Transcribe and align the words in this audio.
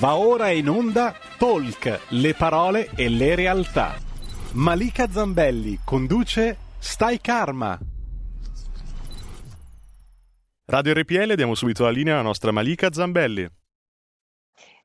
Va 0.00 0.16
ora 0.16 0.48
in 0.48 0.66
onda 0.66 1.12
Talk, 1.36 2.06
le 2.12 2.32
parole 2.32 2.88
e 2.96 3.10
le 3.10 3.34
realtà. 3.34 3.96
Malika 4.54 5.10
Zambelli 5.10 5.80
conduce 5.84 6.56
Stai 6.78 7.20
Karma. 7.20 7.78
Radio 10.64 10.94
RPL, 10.94 11.34
diamo 11.34 11.54
subito 11.54 11.84
la 11.84 11.90
linea 11.90 12.14
alla 12.14 12.22
nostra 12.22 12.50
Malika 12.50 12.90
Zambelli. 12.90 13.46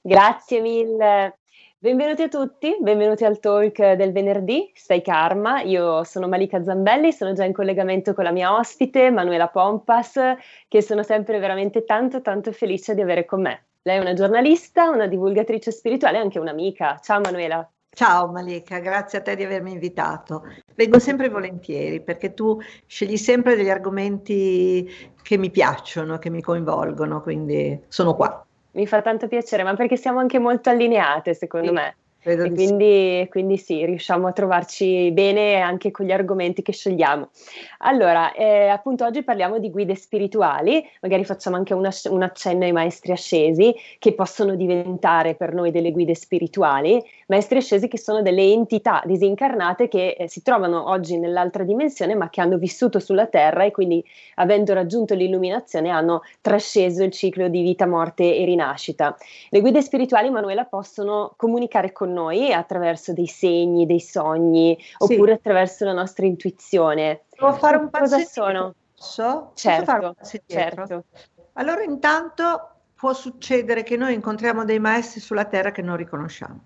Grazie 0.02 0.60
mille. 0.60 1.40
Benvenuti 1.78 2.24
a 2.24 2.28
tutti, 2.28 2.76
benvenuti 2.82 3.24
al 3.24 3.40
talk 3.40 3.94
del 3.94 4.12
venerdì, 4.12 4.70
Stai 4.76 5.02
Karma. 5.02 5.62
Io 5.62 6.04
sono 6.04 6.28
Malika 6.28 6.62
Zambelli, 6.62 7.14
sono 7.14 7.32
già 7.32 7.46
in 7.46 7.54
collegamento 7.54 8.14
con 8.14 8.26
la 8.26 8.32
mia 8.32 8.54
ospite, 8.54 9.12
Manuela 9.12 9.48
Pompas, 9.48 10.20
che 10.68 10.82
sono 10.82 11.04
sempre 11.04 11.40
veramente 11.40 11.86
tanto 11.86 12.20
tanto 12.20 12.52
felice 12.52 12.94
di 12.94 13.00
avere 13.00 13.24
con 13.24 13.44
me. 13.44 13.68
Lei 13.88 13.98
è 13.98 14.02
una 14.02 14.14
giornalista, 14.14 14.90
una 14.90 15.06
divulgatrice 15.06 15.70
spirituale 15.70 16.18
e 16.18 16.22
anche 16.22 16.40
un'amica. 16.40 16.98
Ciao 17.04 17.20
Manuela. 17.20 17.70
Ciao 17.92 18.32
Malika, 18.32 18.80
grazie 18.80 19.20
a 19.20 19.22
te 19.22 19.36
di 19.36 19.44
avermi 19.44 19.74
invitato. 19.74 20.42
Vengo 20.74 20.98
sempre 20.98 21.30
volentieri 21.30 22.02
perché 22.02 22.34
tu 22.34 22.60
scegli 22.88 23.16
sempre 23.16 23.56
degli 23.56 23.70
argomenti 23.70 24.92
che 25.22 25.38
mi 25.38 25.52
piacciono, 25.52 26.18
che 26.18 26.32
mi 26.32 26.42
coinvolgono, 26.42 27.22
quindi 27.22 27.80
sono 27.88 28.16
qua. 28.16 28.44
Mi 28.72 28.88
fa 28.88 29.04
tanto 29.04 29.28
piacere, 29.28 29.62
ma 29.62 29.76
perché 29.76 29.98
siamo 29.98 30.18
anche 30.18 30.40
molto 30.40 30.72
allineate, 30.72 31.36
secondo 31.36 31.68
sì. 31.68 31.74
me. 31.74 31.96
E 32.26 32.52
quindi, 32.52 33.22
sì. 33.22 33.28
quindi, 33.30 33.58
sì, 33.58 33.86
riusciamo 33.86 34.28
a 34.28 34.32
trovarci 34.32 35.12
bene 35.12 35.62
anche 35.62 35.92
con 35.92 36.08
gli 36.08 36.12
argomenti 36.12 36.64
che 36.64 36.72
scegliamo. 36.72 37.30
Allora, 37.80 38.34
eh, 38.34 38.68
appunto 38.68 39.06
oggi 39.06 39.24
parliamo 39.24 39.60
di 39.60 39.70
guide 39.70 39.94
spirituali, 39.94 40.84
magari 41.02 41.24
facciamo 41.24 41.56
anche 41.56 41.76
una, 41.76 41.92
un 42.10 42.24
accenno 42.24 42.64
ai 42.64 42.72
maestri 42.72 43.12
ascesi 43.12 43.76
che 44.00 44.14
possono 44.14 44.56
diventare 44.56 45.36
per 45.36 45.54
noi 45.54 45.70
delle 45.70 45.92
guide 45.92 46.16
spirituali, 46.16 47.00
maestri 47.28 47.60
ascesi 47.60 47.88
che 47.88 48.00
sono 48.00 48.24
delle 48.24 48.42
entità 48.42 49.04
disincarnate 49.06 49.88
che 49.88 50.16
eh, 50.18 50.28
si 50.28 50.42
trovano 50.42 50.90
oggi 50.90 51.20
nell'altra 51.20 51.64
dimensione 51.64 52.16
ma 52.16 52.30
che 52.30 52.42
hanno 52.42 52.58
vissuto 52.58 53.00
sulla 53.00 53.28
Terra 53.28 53.64
e 53.66 53.72
quindi 53.72 54.04
avendo 54.36 54.74
raggiunto 54.74 55.14
l'illuminazione 55.14 55.90
hanno 55.90 56.22
trasceso 56.42 57.04
il 57.04 57.12
ciclo 57.12 57.48
di 57.50 57.62
vita, 57.62 57.86
morte 57.86 58.36
e 58.36 58.46
rinascita. 58.46 59.16
Le 59.50 59.62
guide 59.62 59.82
spirituali, 59.82 60.32
Manuela, 60.32 60.66
possono 60.66 61.34
comunicare 61.38 61.92
con 61.92 62.14
noi 62.16 62.54
attraverso 62.54 63.14
dei 63.14 63.28
segni, 63.28 63.86
dei 63.86 64.00
sogni, 64.00 64.78
sì. 64.80 64.96
oppure 64.98 65.34
attraverso 65.34 65.86
la 65.86 65.94
nostra 65.94 66.26
intuizione. 66.26 67.26
Devo 67.30 67.54
fare 67.54 67.78
un 67.78 67.90
passo 67.90 68.20
sono? 68.20 68.74
Posso? 68.96 69.52
Certo, 69.54 70.16
Posso 70.18 70.38
certo. 70.48 71.04
Allora 71.54 71.84
intanto 71.84 72.70
può 72.96 73.14
succedere 73.14 73.84
che 73.84 73.98
noi 73.98 74.14
incontriamo 74.14 74.66
dei 74.66 74.80
maestri 74.80 75.20
sulla 75.20 75.46
terra 75.46 75.72
che 75.72 75.82
non 75.82 75.98
riconosciamo. 75.98 76.60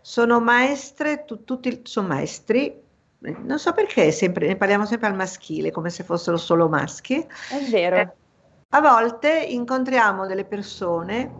Sono 0.00 0.40
maestre, 0.40 1.24
tu, 1.24 1.44
tutti 1.44 1.80
sono 1.84 2.08
maestri, 2.08 2.82
non 3.18 3.58
so 3.58 3.72
perché 3.72 4.10
sempre, 4.12 4.46
ne 4.46 4.56
parliamo 4.56 4.84
sempre 4.84 5.08
al 5.08 5.14
maschile, 5.14 5.70
come 5.70 5.90
se 5.90 6.04
fossero 6.04 6.36
solo 6.36 6.68
maschi. 6.68 7.18
È 7.20 7.70
vero. 7.70 7.96
Eh, 7.96 8.12
a 8.70 8.80
volte 8.80 9.30
incontriamo 9.30 10.26
delle 10.26 10.44
persone 10.44 11.32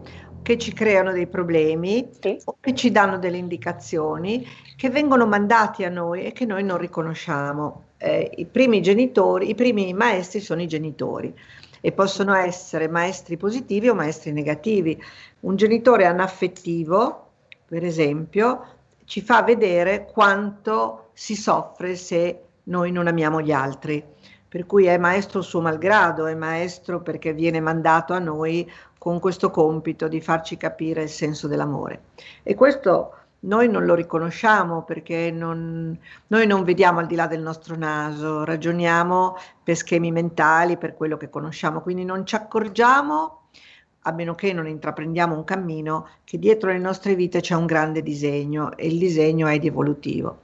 che 0.45 0.59
ci 0.59 0.75
creano 0.75 1.11
dei 1.11 1.27
problemi 1.27 2.07
sì. 2.21 2.39
o 2.45 2.57
che 2.61 2.75
ci 2.75 2.91
danno 2.93 3.19
delle 3.19 3.39
indicazioni 3.39 4.47
che 4.77 4.91
vengono 4.91 5.27
mandati 5.27 5.85
a 5.85 5.89
noi 5.89 6.25
e 6.25 6.33
che 6.33 6.45
noi 6.45 6.63
non 6.63 6.77
riconosciamo. 6.77 7.85
Eh, 7.97 8.31
I 8.37 8.45
primi 8.45 8.83
genitori, 8.83 9.49
i 9.49 9.55
primi 9.55 9.95
maestri 9.95 10.41
sono 10.41 10.61
i 10.61 10.69
genitori 10.69 11.35
e 11.81 11.93
possono 11.93 12.35
essere 12.35 12.89
maestri 12.89 13.39
positivi 13.39 13.89
o 13.89 13.95
maestri 13.95 14.33
negativi. 14.33 15.03
Un 15.41 15.57
genitore 15.57 16.05
anaffettivo, 16.05 17.31
per 17.67 17.83
esempio, 17.83 18.67
ci 19.07 19.23
fa 19.23 19.43
vedere 19.43 20.05
quanto 20.05 21.09
si 21.15 21.37
soffre 21.37 21.97
se 21.97 22.41
noi 22.65 22.93
non 22.93 23.07
amiamo 23.07 23.41
gli 23.41 23.53
altri. 23.53 24.13
Per 24.55 24.67
cui 24.67 24.85
è 24.85 24.97
maestro 24.99 25.43
suo 25.43 25.61
malgrado, 25.61 26.27
è 26.27 26.35
maestro 26.37 27.01
perché 27.01 27.33
viene 27.33 27.59
mandato 27.59 28.13
a 28.13 28.21
noi 28.21 28.71
con 28.97 29.19
questo 29.19 29.51
compito 29.51 30.07
di 30.07 30.21
farci 30.21 30.57
capire 30.57 31.03
il 31.03 31.09
senso 31.09 31.49
dell'amore. 31.49 32.03
E 32.45 32.55
questo 32.55 33.17
noi 33.41 33.69
non 33.69 33.85
lo 33.85 33.97
riconosciamo 33.97 34.85
perché 34.85 35.33
non, 35.33 35.99
noi 36.29 36.47
non 36.47 36.63
vediamo 36.63 37.01
al 37.01 37.09
di 37.09 37.17
là 37.17 37.27
del 37.27 37.41
nostro 37.41 37.75
naso, 37.75 38.45
ragioniamo 38.45 39.37
per 39.61 39.75
schemi 39.75 40.13
mentali, 40.13 40.77
per 40.77 40.95
quello 40.95 41.17
che 41.17 41.31
conosciamo, 41.31 41.81
quindi 41.81 42.05
non 42.05 42.25
ci 42.25 42.37
accorgiamo, 42.37 43.49
a 44.03 44.13
meno 44.13 44.37
che 44.37 44.53
non 44.53 44.69
intraprendiamo 44.69 45.35
un 45.35 45.43
cammino, 45.43 46.11
che 46.23 46.39
dietro 46.39 46.71
le 46.71 46.79
nostre 46.79 47.17
vite 47.17 47.41
c'è 47.41 47.57
un 47.57 47.67
grande 47.67 48.03
disegno 48.03 48.77
e 48.77 48.87
il 48.87 48.99
disegno 48.99 49.49
è 49.49 49.59
di 49.59 49.67
evolutivo. 49.67 50.43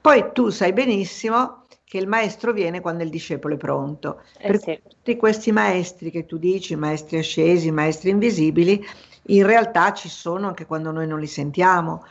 Poi 0.00 0.30
tu 0.32 0.48
sai 0.48 0.72
benissimo 0.72 1.60
che 1.90 1.98
il 1.98 2.06
maestro 2.06 2.52
viene 2.52 2.80
quando 2.80 3.02
il 3.02 3.10
discepolo 3.10 3.54
è 3.54 3.56
pronto. 3.56 4.22
Eh 4.38 4.46
per 4.46 4.60
sì. 4.60 4.80
tutti 4.88 5.16
questi 5.16 5.50
maestri 5.50 6.12
che 6.12 6.24
tu 6.24 6.38
dici, 6.38 6.76
maestri 6.76 7.18
ascesi, 7.18 7.72
maestri 7.72 8.10
invisibili, 8.10 8.80
in 9.22 9.44
realtà 9.44 9.92
ci 9.92 10.08
sono 10.08 10.46
anche 10.46 10.66
quando 10.66 10.92
noi 10.92 11.08
non 11.08 11.18
li 11.18 11.26
sentiamo, 11.26 12.04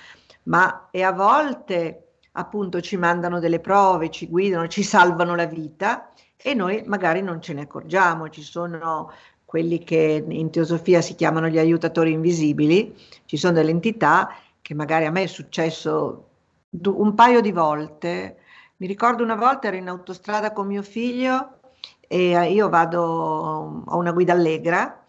ma 0.44 0.90
e 0.92 1.02
a 1.02 1.14
volte 1.14 2.08
appunto 2.34 2.82
ci 2.82 2.98
mandano 2.98 3.40
delle 3.40 3.62
prove, 3.62 4.10
ci 4.10 4.28
guidano, 4.28 4.68
ci 4.68 4.84
salvano 4.84 5.34
la 5.34 5.46
vita 5.46 6.12
e 6.36 6.54
noi 6.54 6.84
magari 6.86 7.22
non 7.22 7.42
ce 7.42 7.54
ne 7.54 7.62
accorgiamo. 7.62 8.28
Ci 8.28 8.42
sono 8.42 9.14
quelli 9.46 9.82
che 9.86 10.26
in 10.28 10.50
teosofia 10.50 11.00
si 11.00 11.16
chiamano 11.16 11.48
gli 11.48 11.58
aiutatori 11.58 12.12
invisibili, 12.12 12.94
ci 13.24 13.38
sono 13.38 13.54
delle 13.54 13.72
entità 13.72 14.36
che 14.62 14.74
magari 14.74 15.06
a 15.06 15.12
me 15.12 15.24
è 15.24 15.28
successo 15.28 16.26
un 16.84 17.16
paio 17.16 17.40
di 17.40 17.54
volte 17.54 18.40
mi 18.80 18.88
ricordo 18.88 19.24
una 19.24 19.36
volta 19.36 19.68
ero 19.68 19.76
in 19.76 19.90
autostrada 19.90 20.54
con 20.54 20.68
mio 20.68 20.82
figlio 20.82 21.60
e 22.08 22.32
eh, 22.32 22.52
io 22.52 22.70
vado 22.70 23.84
a 23.86 23.96
una 23.98 24.12
guida 24.12 24.34
allegra 24.34 25.04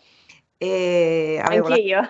e 0.56 1.40
avevo 1.42 1.68
Anche 1.68 1.80
io. 1.80 2.00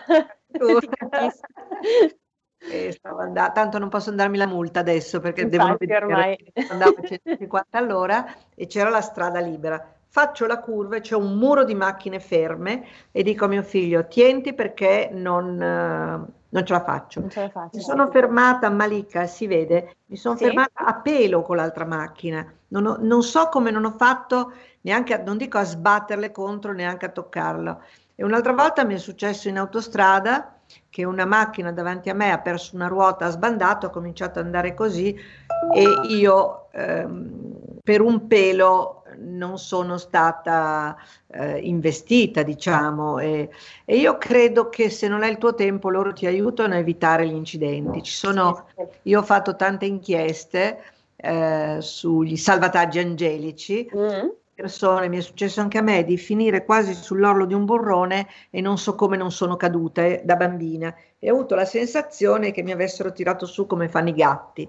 e 2.63 2.93
stavo 2.93 3.21
andando, 3.21 3.53
tanto 3.53 3.79
non 3.79 3.89
posso 3.89 4.11
andarmi 4.11 4.37
la 4.37 4.47
multa 4.47 4.81
adesso 4.81 5.21
perché 5.21 5.43
Infatti, 5.43 5.59
devono 5.59 5.77
vedere 5.79 6.05
ormai. 6.05 6.53
andavo 6.71 6.97
a 6.99 7.07
150 7.07 7.79
all'ora 7.79 8.35
e 8.55 8.67
c'era 8.67 8.89
la 8.89 9.03
strada 9.03 9.41
libera. 9.41 9.95
Faccio 10.09 10.47
la 10.47 10.61
curva 10.61 10.97
e 10.97 11.01
c'è 11.01 11.15
un 11.15 11.37
muro 11.37 11.65
di 11.65 11.75
macchine 11.75 12.21
ferme 12.21 12.85
e 13.13 13.23
dico 13.23 13.45
a 13.45 13.49
mio 13.49 13.63
figlio 13.63 14.09
tienti 14.09 14.55
perché 14.55 15.11
non, 15.13 15.63
eh, 15.63 16.40
non 16.51 16.65
ce 16.65 16.73
la 16.73 16.83
faccio. 16.83 17.29
Ce 17.29 17.41
la 17.41 17.49
faccio 17.49 17.77
mi 17.77 17.83
sono 17.83 18.11
fermata 18.11 18.67
a 18.67 18.71
Malika, 18.71 19.27
si 19.27 19.47
vede, 19.47 19.97
mi 20.07 20.17
sono 20.17 20.37
sì? 20.37 20.45
fermata 20.45 20.85
a 20.85 20.95
pelo 20.95 21.43
con 21.43 21.57
l'altra 21.57 21.85
macchina. 21.85 22.47
Non, 22.69 22.87
ho, 22.87 22.97
non, 23.01 23.23
so 23.23 23.49
come 23.49 23.71
non 23.71 23.85
ho 23.85 23.95
fatto 23.97 24.53
neanche, 24.83 25.15
a, 25.15 25.23
non 25.23 25.37
dico 25.37 25.59
a 25.59 25.65
sbatterle 25.65 26.31
contro, 26.31 26.73
neanche 26.73 27.07
a 27.07 27.11
toccarlo. 27.11 27.83
E 28.15 28.25
un'altra 28.25 28.53
volta 28.53 28.85
mi 28.85 28.95
è 28.95 28.99
successo 28.99 29.49
in 29.49 29.59
autostrada 29.59 30.61
che 30.89 31.05
una 31.05 31.25
macchina 31.25 31.73
davanti 31.73 32.11
a 32.11 32.15
me 32.15 32.31
ha 32.31 32.39
perso 32.39 32.77
una 32.77 32.87
ruota, 32.87 33.27
ha 33.27 33.31
sbandato, 33.31 33.87
ha 33.87 33.91
cominciato 33.91 34.39
ad 34.39 34.45
andare 34.45 34.75
così 34.75 35.17
e 35.75 36.01
io 36.09 36.71
ehm, 36.73 37.79
per 37.83 38.01
un 38.01 38.27
pelo 38.27 39.00
non 39.21 39.59
sono 39.59 39.99
stata 39.99 40.97
eh, 41.29 41.59
investita, 41.59 42.43
diciamo, 42.43 43.19
e, 43.19 43.51
e, 43.85 43.97
io 43.97 44.19
credo 44.19 44.69
che 44.69 44.91
se 44.91 45.09
non 45.09 45.23
è 45.23 45.29
il 45.29 45.39
tuo 45.39 45.55
tempo 45.55 45.91
loro 45.91 46.13
ti 46.13 46.27
aiutano 46.27 46.75
a 46.75 46.79
evitare 46.79 47.27
gli 47.27 47.35
incidenti. 47.35 48.03
Ci 48.03 48.13
sono, 48.13 48.67
io 49.03 49.21
ho 49.21 49.23
fatto 49.23 49.57
tante 49.57 49.87
inchieste 49.87 50.79
eh, 51.17 51.79
sugli 51.81 52.37
salvataggi 52.37 52.99
angelici. 52.99 53.91
Mm. 53.95 54.29
Persone, 54.55 55.09
mi 55.09 55.17
è 55.17 55.23
successo 55.23 55.63
anche 55.63 55.79
a 55.79 55.83
me 55.83 56.05
di 56.05 56.19
finire 56.19 56.67
quasi 56.67 56.93
sull'orlo 56.93 57.47
di 57.47 57.55
un 57.55 57.65
burrone 57.65 58.27
e 58.51 58.61
non 58.61 58.77
so 58.77 58.95
come 58.95 59.17
non 59.17 59.33
sono 59.33 59.57
caduta 59.57 60.05
eh, 60.05 60.21
da 60.23 60.37
bambina 60.37 60.95
e 61.19 61.31
ho 61.31 61.35
avuto 61.35 61.55
la 61.55 61.65
sensazione 61.65 62.51
che 62.51 62.63
mi 62.63 62.71
avessero 62.71 63.11
tirato 63.11 63.47
su 63.47 63.65
come 63.67 63.89
fanno 63.89 64.11
i 64.11 64.15
gatti 64.15 64.69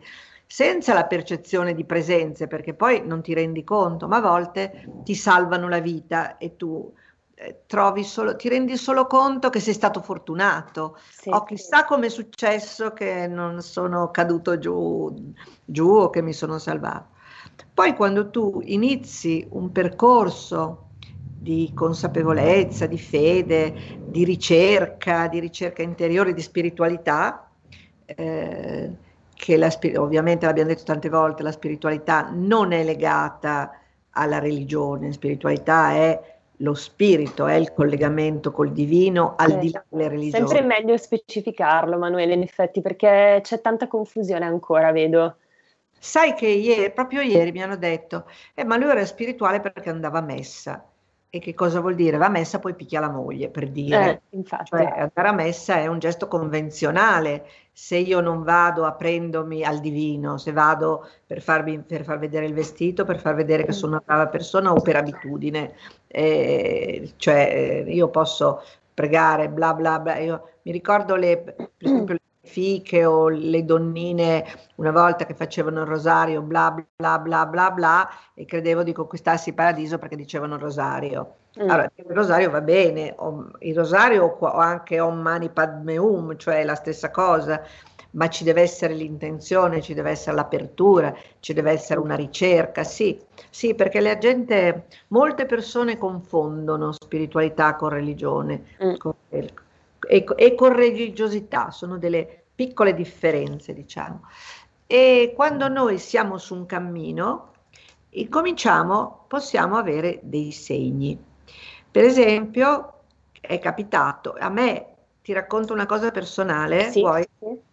senza 0.52 0.94
la 0.94 1.06
percezione 1.06 1.74
di 1.74 1.86
presenze, 1.86 2.46
perché 2.48 2.74
poi 2.74 3.08
non 3.08 3.22
ti 3.22 3.34
rendi 3.34 3.64
conto, 3.64 4.10
ma 4.10 4.18
a 4.18 4.20
volte 4.22 4.84
ti 5.02 5.16
salvano 5.16 5.70
la 5.70 5.80
vita 5.80 6.36
e 6.38 6.58
tu 6.58 6.94
eh, 7.36 7.62
trovi 7.66 8.04
solo, 8.04 8.36
ti 8.36 8.50
rendi 8.50 8.76
solo 8.76 9.08
conto 9.08 9.50
che 9.50 9.62
sei 9.62 9.74
stato 9.74 10.02
fortunato. 10.02 10.98
Sì, 11.10 11.30
oh, 11.30 11.46
chissà 11.46 11.78
sì. 11.78 11.86
come 11.86 12.08
è 12.08 12.10
successo 12.10 12.92
che 12.92 13.28
non 13.28 13.62
sono 13.62 14.12
caduto 14.12 14.60
giù, 14.60 15.34
giù 15.64 15.88
o 15.88 16.10
che 16.10 16.22
mi 16.22 16.34
sono 16.34 16.58
salvato. 16.58 17.12
Poi 17.74 17.96
quando 17.96 18.30
tu 18.30 18.60
inizi 18.66 19.48
un 19.52 19.72
percorso 19.72 20.90
di 21.34 21.72
consapevolezza, 21.74 22.88
di 22.88 23.00
fede, 23.00 23.74
di 24.04 24.26
ricerca, 24.26 25.30
di 25.30 25.40
ricerca 25.40 25.82
interiore, 25.82 26.34
di 26.34 26.42
spiritualità, 26.42 27.50
eh, 28.04 29.10
che 29.42 29.58
la, 29.58 29.76
ovviamente 29.96 30.46
l'abbiamo 30.46 30.70
detto 30.70 30.84
tante 30.84 31.10
volte, 31.10 31.42
la 31.42 31.52
spiritualità 31.52 32.30
non 32.32 32.74
è 32.74 32.84
legata 32.84 33.76
alla 34.12 34.38
religione, 34.38 35.08
la 35.08 35.14
spiritualità 35.14 35.94
è 35.94 36.40
lo 36.58 36.76
spirito 36.76 37.48
è 37.48 37.56
il 37.56 37.74
collegamento 37.74 38.52
col 38.52 38.72
divino 38.72 39.34
al 39.36 39.58
di 39.58 39.72
là 39.72 39.84
delle 39.90 40.10
religioni. 40.10 40.48
Sempre 40.48 40.62
meglio 40.62 40.96
specificarlo, 40.96 41.98
Manuele, 41.98 42.36
in 42.36 42.44
effetti, 42.44 42.82
perché 42.82 43.40
c'è 43.42 43.62
tanta 43.62 43.88
confusione 43.88 44.46
ancora, 44.46 44.92
vedo. 44.92 45.38
Sai 45.98 46.36
che 46.36 46.46
ieri, 46.46 46.92
proprio 46.92 47.22
ieri 47.22 47.52
mi 47.52 47.64
hanno 47.64 47.78
detto, 47.78 48.28
eh, 48.54 48.64
ma 48.64 48.78
lui 48.78 48.92
era 48.92 49.04
spirituale 49.06 49.60
perché 49.60 49.90
andava 49.90 50.20
a 50.20 50.22
messa. 50.22 50.88
E 51.34 51.40
che 51.40 51.54
cosa 51.54 51.80
vuol 51.80 51.96
dire? 51.96 52.18
Va 52.18 52.26
a 52.26 52.30
messa 52.30 52.60
poi 52.60 52.76
picchia 52.76 53.00
la 53.00 53.10
moglie, 53.10 53.48
per 53.48 53.70
dire. 53.70 54.10
Eh, 54.30 54.36
infatti. 54.36 54.66
Cioè, 54.66 54.84
andare 54.84 55.28
a 55.30 55.32
messa 55.32 55.78
è 55.78 55.88
un 55.88 55.98
gesto 55.98 56.28
convenzionale. 56.28 57.46
Se 57.72 57.96
io 57.96 58.20
non 58.20 58.44
vado 58.44 58.84
aprendomi 58.84 59.64
al 59.64 59.80
divino, 59.80 60.38
se 60.38 60.52
vado 60.52 61.08
per, 61.26 61.42
farmi, 61.42 61.80
per 61.80 62.04
far 62.04 62.20
vedere 62.20 62.48
il 62.48 62.54
vestito, 62.54 63.06
per 63.06 63.18
far 63.18 63.36
vedere 63.36 63.64
che 63.64 63.72
sono 63.72 63.94
una 63.94 64.04
brava 64.06 64.28
persona 64.28 64.74
o 64.74 64.82
per 64.82 64.98
abitudine. 64.98 65.74
Eh, 66.08 67.14
cioè, 67.16 67.86
io 67.88 68.10
posso 68.10 68.62
pregare, 68.94 69.48
bla 69.48 69.74
bla 69.74 70.00
bla. 70.00 70.18
Io 70.18 70.50
mi 70.64 70.74
ricordo 70.74 71.16
le, 71.16 71.38
per 71.38 71.70
esempio, 71.78 72.18
fiche 72.44 73.06
o 73.06 73.30
le 73.30 73.64
donnine 73.66 74.46
una 74.76 74.92
volta 74.92 75.26
che 75.26 75.36
facevano 75.36 75.82
il 75.82 75.88
rosario 75.88 76.42
bla 76.42 76.72
bla 76.96 77.20
bla 77.20 77.46
bla 77.46 77.72
bla 77.72 78.10
e 78.34 78.46
credevo 78.46 78.84
di 78.84 78.94
conquistarsi 78.94 79.50
il 79.50 79.56
paradiso 79.56 79.98
perché 79.98 80.16
dicevano 80.16 80.56
il 80.56 80.62
rosario. 80.62 81.36
Mm. 81.62 81.70
Allora, 81.70 81.92
il 81.96 82.16
rosario 82.16 82.50
va 82.50 82.62
bene, 82.62 83.16
il 83.60 83.76
rosario 83.76 84.24
o 84.26 84.48
anche 84.58 85.00
Om 85.00 85.20
Mani 85.20 85.50
Padme 85.50 85.98
Hum, 85.98 86.38
cioè 86.38 86.64
la 86.64 86.76
stessa 86.76 87.12
cosa, 87.12 87.62
ma 88.12 88.30
ci 88.30 88.44
deve 88.44 88.62
essere 88.62 88.94
l'intenzione, 88.94 89.82
ci 89.82 89.94
deve 89.94 90.12
essere 90.12 90.36
l'apertura, 90.36 91.14
ci 91.40 91.54
deve 91.54 91.72
essere 91.72 92.00
una 92.00 92.16
ricerca, 92.16 92.84
sì, 92.84 93.20
sì, 93.50 93.76
perché 93.76 94.00
la 94.00 94.18
gente, 94.18 94.86
molte 95.10 95.46
persone 95.46 95.98
confondono 95.98 96.94
spiritualità 96.94 97.76
con 97.76 97.90
religione, 97.90 98.64
mm. 98.84 98.96
con, 98.96 99.14
e, 100.12 100.26
e 100.36 100.56
con 100.56 100.76
religiosità, 100.76 101.72
sono 101.72 101.98
delle 101.98 102.44
piccole 102.54 102.94
differenze, 102.94 103.74
diciamo. 103.74 104.24
E 104.86 105.32
quando 105.34 105.70
noi 105.70 106.00
siamo 106.00 106.38
su 106.38 106.54
un 106.54 106.66
cammino, 106.66 107.54
incominciamo, 108.10 109.24
possiamo 109.30 109.78
avere 109.78 110.20
dei 110.22 110.52
segni. 110.52 111.18
Per 111.90 112.04
esempio, 112.04 112.94
è 113.40 113.58
capitato, 113.60 114.36
a 114.38 114.50
me 114.50 114.88
ti 115.24 115.32
racconto 115.32 115.72
una 115.72 115.86
cosa 115.86 116.12
personale, 116.12 116.90
sì, 116.90 117.00
vuoi? 117.00 117.26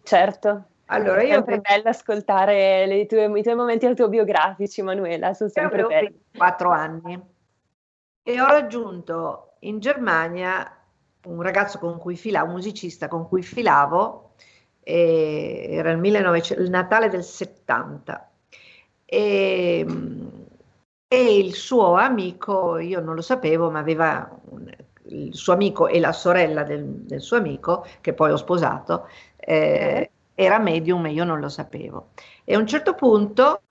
Certo. 0.03 0.63
Allora, 0.85 1.21
è 1.21 1.27
sempre 1.27 1.59
bello 1.59 1.89
ascoltare 1.89 3.05
tue, 3.07 3.37
i 3.37 3.43
tuoi 3.43 3.55
momenti 3.55 3.85
autobiografici, 3.85 4.81
Manuela, 4.81 5.33
sono 5.33 5.49
sempre 5.49 5.83
belli. 5.83 6.21
4 6.37 6.71
anni 6.71 7.21
e 8.23 8.41
ho 8.41 8.47
raggiunto 8.47 9.55
in 9.59 9.79
Germania 9.79 10.78
un 11.25 11.41
ragazzo 11.41 11.79
con 11.79 11.97
cui 11.97 12.15
filavo, 12.15 12.47
un 12.47 12.53
musicista 12.53 13.07
con 13.07 13.27
cui 13.27 13.41
filavo, 13.41 14.31
era 14.81 15.91
il, 15.91 15.97
1900, 15.97 16.61
il 16.63 16.69
Natale 16.69 17.09
del 17.09 17.23
70 17.23 18.31
e, 19.05 19.85
e, 21.07 21.37
il 21.37 21.53
suo 21.53 21.93
amico, 21.93 22.77
io 22.77 22.99
non 22.99 23.15
lo 23.15 23.21
sapevo, 23.21 23.69
ma 23.69 23.79
aveva 23.79 24.29
un, 24.49 24.67
il 25.09 25.35
suo 25.35 25.53
amico 25.53 25.87
e 25.87 25.99
la 25.99 26.11
sorella 26.11 26.63
del, 26.63 26.85
del, 26.85 27.21
suo 27.21 27.37
amico, 27.37 27.85
che 28.01 28.13
poi 28.13 28.31
ho 28.31 28.37
sposato, 28.37 29.07
eh, 29.37 30.09
era 30.33 30.59
medium 30.59 31.05
e 31.05 31.11
io 31.11 31.23
non 31.23 31.39
lo 31.39 31.49
sapevo. 31.49 32.09
E 32.43 32.55
a 32.55 32.57
un 32.57 32.67
certo 32.67 32.93
punto 32.93 33.61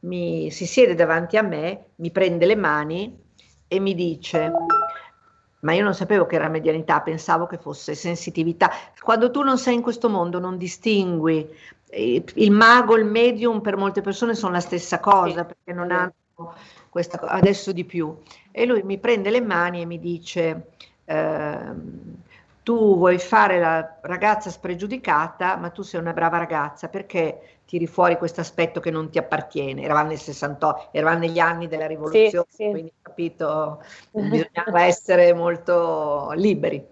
mi, 0.00 0.50
si 0.50 0.66
siede 0.66 0.94
davanti 0.94 1.36
a 1.36 1.42
me, 1.42 1.86
mi 1.96 2.10
prende 2.10 2.46
le 2.46 2.56
mani 2.56 3.22
e 3.66 3.80
mi 3.80 3.94
dice 3.94 4.52
ma 5.64 5.72
io 5.72 5.82
non 5.82 5.94
sapevo 5.94 6.26
che 6.26 6.36
era 6.36 6.48
medianità, 6.48 7.00
pensavo 7.00 7.46
che 7.46 7.58
fosse 7.58 7.94
sensitività. 7.94 8.70
Quando 9.00 9.30
tu 9.30 9.42
non 9.42 9.58
sei 9.58 9.74
in 9.74 9.82
questo 9.82 10.08
mondo, 10.08 10.38
non 10.38 10.56
distingui. 10.56 11.48
Il 11.96 12.50
mago, 12.50 12.96
il 12.96 13.04
medium 13.04 13.60
per 13.60 13.76
molte 13.76 14.00
persone 14.00 14.34
sono 14.34 14.52
la 14.52 14.60
stessa 14.60 15.00
cosa 15.00 15.44
perché 15.44 15.72
non 15.72 15.90
hanno 15.90 16.14
questa 16.88 17.18
cosa, 17.18 17.32
adesso 17.32 17.72
di 17.72 17.84
più. 17.84 18.14
E 18.50 18.66
lui 18.66 18.82
mi 18.82 18.98
prende 18.98 19.30
le 19.30 19.40
mani 19.40 19.80
e 19.80 19.86
mi 19.86 19.98
dice: 19.98 20.68
eh, 21.04 21.58
Tu 22.62 22.96
vuoi 22.96 23.18
fare 23.18 23.58
la 23.58 23.98
ragazza 24.02 24.50
spregiudicata, 24.50 25.56
ma 25.56 25.70
tu 25.70 25.82
sei 25.82 26.00
una 26.00 26.12
brava 26.12 26.38
ragazza 26.38 26.88
perché 26.88 27.53
tiri 27.66 27.86
fuori 27.86 28.16
questo 28.16 28.40
aspetto 28.40 28.80
che 28.80 28.90
non 28.90 29.10
ti 29.10 29.18
appartiene. 29.18 29.82
Eravamo 29.82 30.08
nel 30.08 30.18
68, 30.18 30.88
eravamo 30.92 31.18
negli 31.18 31.38
anni 31.38 31.66
della 31.66 31.86
rivoluzione, 31.86 32.46
sì, 32.48 32.64
sì. 32.64 32.70
quindi 32.70 32.92
capito, 33.00 33.82
bisognava 34.12 34.84
essere 34.84 35.32
molto 35.32 36.30
liberi. 36.34 36.86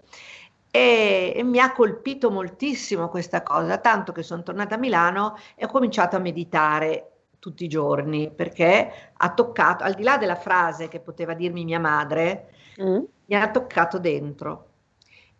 E, 0.71 1.33
e, 1.35 1.43
mi 1.43 1.59
ha 1.59 1.71
colpito 1.71 2.31
moltissimo 2.31 3.07
questa 3.07 3.43
cosa, 3.43 3.77
tanto 3.77 4.11
che 4.11 4.23
sono 4.23 4.41
tornata 4.41 4.75
a 4.75 4.79
Milano 4.79 5.35
e 5.55 5.65
ho 5.65 5.67
cominciato 5.67 6.15
a 6.15 6.19
meditare 6.19 7.09
tutti 7.37 7.65
i 7.65 7.67
giorni 7.67 8.31
perché 8.31 9.11
ha 9.15 9.33
toccato, 9.33 9.83
al 9.83 9.93
di 9.93 10.03
là 10.03 10.17
della 10.17 10.35
frase 10.35 10.87
che 10.87 10.99
poteva 10.99 11.33
dirmi 11.33 11.63
mia 11.63 11.79
madre, 11.79 12.53
mm. 12.81 13.03
mi 13.25 13.35
ha 13.35 13.51
toccato 13.51 13.99
dentro. 13.99 14.69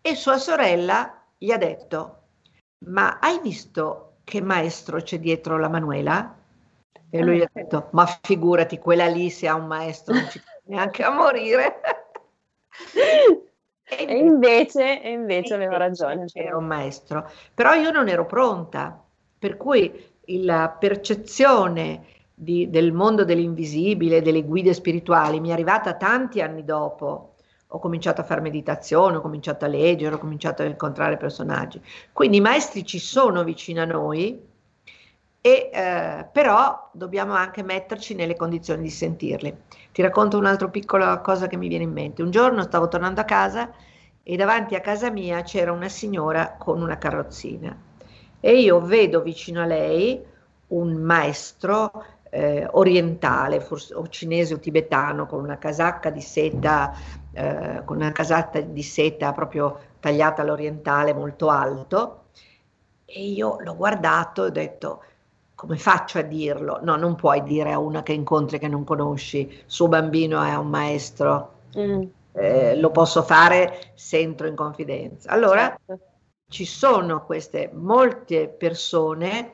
E 0.00 0.14
sua 0.14 0.38
sorella 0.38 1.24
gli 1.36 1.50
ha 1.50 1.56
detto, 1.56 2.18
ma 2.86 3.18
hai 3.18 3.40
visto 3.40 4.13
che 4.24 4.40
maestro 4.40 5.00
c'è 5.00 5.18
dietro 5.18 5.58
la 5.58 5.68
Manuela? 5.68 6.36
E 7.10 7.22
lui 7.22 7.40
ha 7.42 7.50
detto, 7.52 7.88
ma 7.92 8.06
figurati, 8.22 8.78
quella 8.78 9.06
lì 9.06 9.30
se 9.30 9.46
ha 9.46 9.54
un 9.54 9.66
maestro 9.66 10.14
non 10.14 10.28
ci 10.28 10.40
neanche 10.64 11.04
a 11.04 11.10
morire. 11.10 11.80
e 13.84 14.16
invece, 14.16 15.00
e 15.00 15.10
invece 15.10 15.54
aveva 15.54 15.76
ragione. 15.76 16.26
Era 16.32 16.56
un 16.56 16.66
maestro. 16.66 17.30
Però 17.54 17.74
io 17.74 17.92
non 17.92 18.08
ero 18.08 18.26
pronta, 18.26 19.00
per 19.38 19.56
cui 19.56 20.12
la 20.26 20.74
percezione 20.76 22.06
di, 22.34 22.68
del 22.68 22.92
mondo 22.92 23.24
dell'invisibile, 23.24 24.22
delle 24.22 24.42
guide 24.42 24.74
spirituali, 24.74 25.38
mi 25.38 25.50
è 25.50 25.52
arrivata 25.52 25.94
tanti 25.94 26.40
anni 26.40 26.64
dopo 26.64 27.33
ho 27.74 27.78
cominciato 27.80 28.20
a 28.20 28.24
fare 28.24 28.40
meditazione, 28.40 29.16
ho 29.16 29.20
cominciato 29.20 29.64
a 29.64 29.68
leggere, 29.68 30.14
ho 30.14 30.18
cominciato 30.18 30.62
a 30.62 30.66
incontrare 30.66 31.16
personaggi. 31.16 31.82
Quindi 32.12 32.36
i 32.36 32.40
maestri 32.40 32.84
ci 32.86 33.00
sono 33.00 33.42
vicino 33.42 33.82
a 33.82 33.84
noi, 33.84 34.40
e, 35.40 35.70
eh, 35.72 36.26
però 36.32 36.88
dobbiamo 36.92 37.34
anche 37.34 37.64
metterci 37.64 38.14
nelle 38.14 38.36
condizioni 38.36 38.82
di 38.82 38.90
sentirli. 38.90 39.54
Ti 39.90 40.02
racconto 40.02 40.38
un'altra 40.38 40.68
piccola 40.68 41.18
cosa 41.18 41.48
che 41.48 41.56
mi 41.56 41.66
viene 41.66 41.84
in 41.84 41.92
mente. 41.92 42.22
Un 42.22 42.30
giorno 42.30 42.62
stavo 42.62 42.86
tornando 42.86 43.20
a 43.20 43.24
casa 43.24 43.70
e 44.22 44.36
davanti 44.36 44.76
a 44.76 44.80
casa 44.80 45.10
mia 45.10 45.42
c'era 45.42 45.72
una 45.72 45.88
signora 45.88 46.54
con 46.56 46.80
una 46.80 46.96
carrozzina 46.96 47.76
e 48.40 48.60
io 48.60 48.80
vedo 48.80 49.20
vicino 49.20 49.62
a 49.62 49.66
lei 49.66 50.24
un 50.68 50.94
maestro 50.94 51.90
eh, 52.34 52.66
orientale, 52.72 53.60
forse 53.60 53.94
o 53.94 54.08
cinese 54.08 54.54
o 54.54 54.58
tibetano, 54.58 55.26
con 55.26 55.40
una 55.40 55.56
casacca 55.56 56.10
di 56.10 56.20
seta, 56.20 56.92
eh, 57.32 57.82
con 57.84 57.96
una 57.98 58.10
casacca 58.10 58.60
di 58.60 58.82
seta 58.82 59.32
proprio 59.32 59.78
tagliata 60.00 60.42
all'orientale 60.42 61.14
molto 61.14 61.48
alto. 61.48 62.24
E 63.04 63.24
io 63.24 63.58
l'ho 63.60 63.76
guardato 63.76 64.42
e 64.42 64.46
ho 64.48 64.50
detto, 64.50 65.02
come 65.54 65.76
faccio 65.76 66.18
a 66.18 66.22
dirlo? 66.22 66.80
No, 66.82 66.96
non 66.96 67.14
puoi 67.14 67.40
dire 67.44 67.70
a 67.70 67.78
una 67.78 68.02
che 68.02 68.12
incontri 68.12 68.58
che 68.58 68.66
non 68.66 68.82
conosci, 68.82 69.62
suo 69.66 69.86
bambino 69.86 70.42
è 70.42 70.56
un 70.56 70.68
maestro. 70.68 71.52
Mm. 71.78 72.02
Eh, 72.32 72.76
lo 72.76 72.90
posso 72.90 73.22
fare 73.22 73.92
se 73.94 74.18
entro 74.18 74.48
in 74.48 74.56
confidenza. 74.56 75.30
Allora, 75.30 75.78
certo. 75.86 76.04
ci 76.48 76.64
sono 76.64 77.24
queste 77.24 77.70
molte 77.72 78.48
persone 78.48 79.52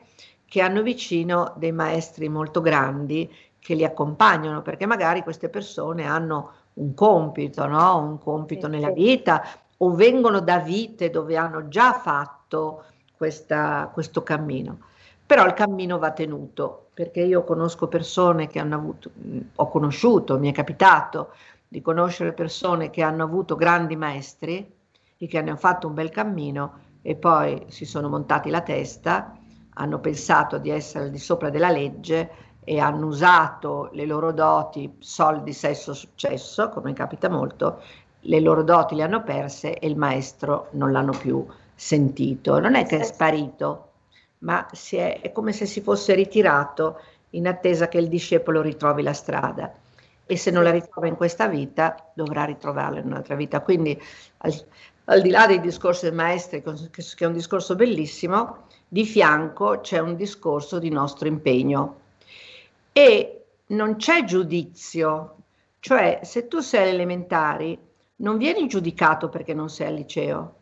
che 0.51 0.59
hanno 0.59 0.81
vicino 0.81 1.53
dei 1.55 1.71
maestri 1.71 2.27
molto 2.27 2.59
grandi 2.59 3.33
che 3.57 3.73
li 3.73 3.85
accompagnano, 3.85 4.61
perché 4.61 4.85
magari 4.85 5.23
queste 5.23 5.47
persone 5.47 6.05
hanno 6.05 6.51
un 6.73 6.93
compito, 6.93 7.65
no? 7.67 7.97
un 7.99 8.19
compito 8.19 8.65
sì, 8.65 8.71
nella 8.73 8.91
sì. 8.93 9.01
vita 9.01 9.43
o 9.77 9.95
vengono 9.95 10.41
da 10.41 10.57
vite 10.59 11.09
dove 11.09 11.37
hanno 11.37 11.69
già 11.69 11.93
fatto 11.93 12.83
questa, 13.15 13.89
questo 13.93 14.23
cammino. 14.23 14.79
Però 15.25 15.45
il 15.45 15.53
cammino 15.53 15.97
va 15.99 16.11
tenuto, 16.11 16.87
perché 16.93 17.21
io 17.21 17.45
conosco 17.45 17.87
persone 17.87 18.47
che 18.47 18.59
hanno 18.59 18.75
avuto, 18.75 19.09
ho 19.55 19.69
conosciuto, 19.69 20.37
mi 20.37 20.49
è 20.49 20.51
capitato 20.51 21.29
di 21.65 21.79
conoscere 21.79 22.33
persone 22.33 22.89
che 22.89 23.03
hanno 23.03 23.23
avuto 23.23 23.55
grandi 23.55 23.95
maestri 23.95 24.69
e 25.15 25.27
che 25.27 25.37
hanno 25.37 25.55
fatto 25.55 25.87
un 25.87 25.93
bel 25.93 26.09
cammino 26.09 26.79
e 27.01 27.15
poi 27.15 27.67
si 27.69 27.85
sono 27.85 28.09
montati 28.09 28.49
la 28.49 28.59
testa 28.59 29.37
hanno 29.75 29.99
pensato 29.99 30.57
di 30.57 30.69
essere 30.69 31.05
al 31.05 31.11
di 31.11 31.19
sopra 31.19 31.49
della 31.49 31.69
legge 31.71 32.29
e 32.63 32.79
hanno 32.79 33.07
usato 33.07 33.89
le 33.93 34.05
loro 34.05 34.31
doti, 34.31 34.95
soldi, 34.99 35.53
sesso, 35.53 35.93
successo, 35.93 36.69
come 36.69 36.93
capita 36.93 37.29
molto, 37.29 37.81
le 38.25 38.39
loro 38.39 38.63
doti 38.63 38.95
le 38.95 39.03
hanno 39.03 39.23
perse 39.23 39.77
e 39.77 39.87
il 39.87 39.97
maestro 39.97 40.67
non 40.71 40.91
l'hanno 40.91 41.13
più 41.13 41.45
sentito. 41.73 42.59
Non 42.59 42.75
è 42.75 42.85
che 42.85 42.99
è 42.99 43.03
sparito, 43.03 43.89
ma 44.39 44.67
è, 44.69 45.19
è 45.21 45.31
come 45.31 45.53
se 45.53 45.65
si 45.65 45.81
fosse 45.81 46.13
ritirato 46.13 46.99
in 47.31 47.47
attesa 47.47 47.87
che 47.87 47.97
il 47.97 48.07
discepolo 48.09 48.61
ritrovi 48.61 49.01
la 49.01 49.13
strada. 49.13 49.73
e 50.25 50.37
se 50.37 50.49
non 50.49 50.63
la 50.63 50.71
ritrova 50.71 51.07
in 51.07 51.15
questa 51.17 51.47
vita 51.47 52.09
dovrà 52.13 52.45
ritrovarla 52.45 52.99
in 52.99 53.05
un'altra 53.07 53.35
vita. 53.35 53.59
Quindi 53.61 53.99
al 55.05 55.21
di 55.21 55.29
là 55.29 55.47
dei 55.47 55.59
discorsi 55.59 56.05
dei 56.05 56.15
maestri, 56.15 56.61
che 56.61 57.15
è 57.17 57.25
un 57.25 57.33
discorso 57.33 57.75
bellissimo, 57.75 58.67
di 58.87 59.05
fianco 59.05 59.79
c'è 59.81 59.99
un 59.99 60.15
discorso 60.15 60.79
di 60.79 60.89
nostro 60.89 61.27
impegno. 61.27 61.99
E 62.91 63.45
non 63.67 63.95
c'è 63.95 64.23
giudizio, 64.25 65.35
cioè 65.79 66.19
se 66.23 66.47
tu 66.47 66.59
sei 66.59 66.89
elementari 66.89 67.77
non 68.17 68.37
vieni 68.37 68.67
giudicato 68.67 69.29
perché 69.29 69.53
non 69.53 69.69
sei 69.69 69.87
al 69.87 69.93
liceo, 69.93 70.55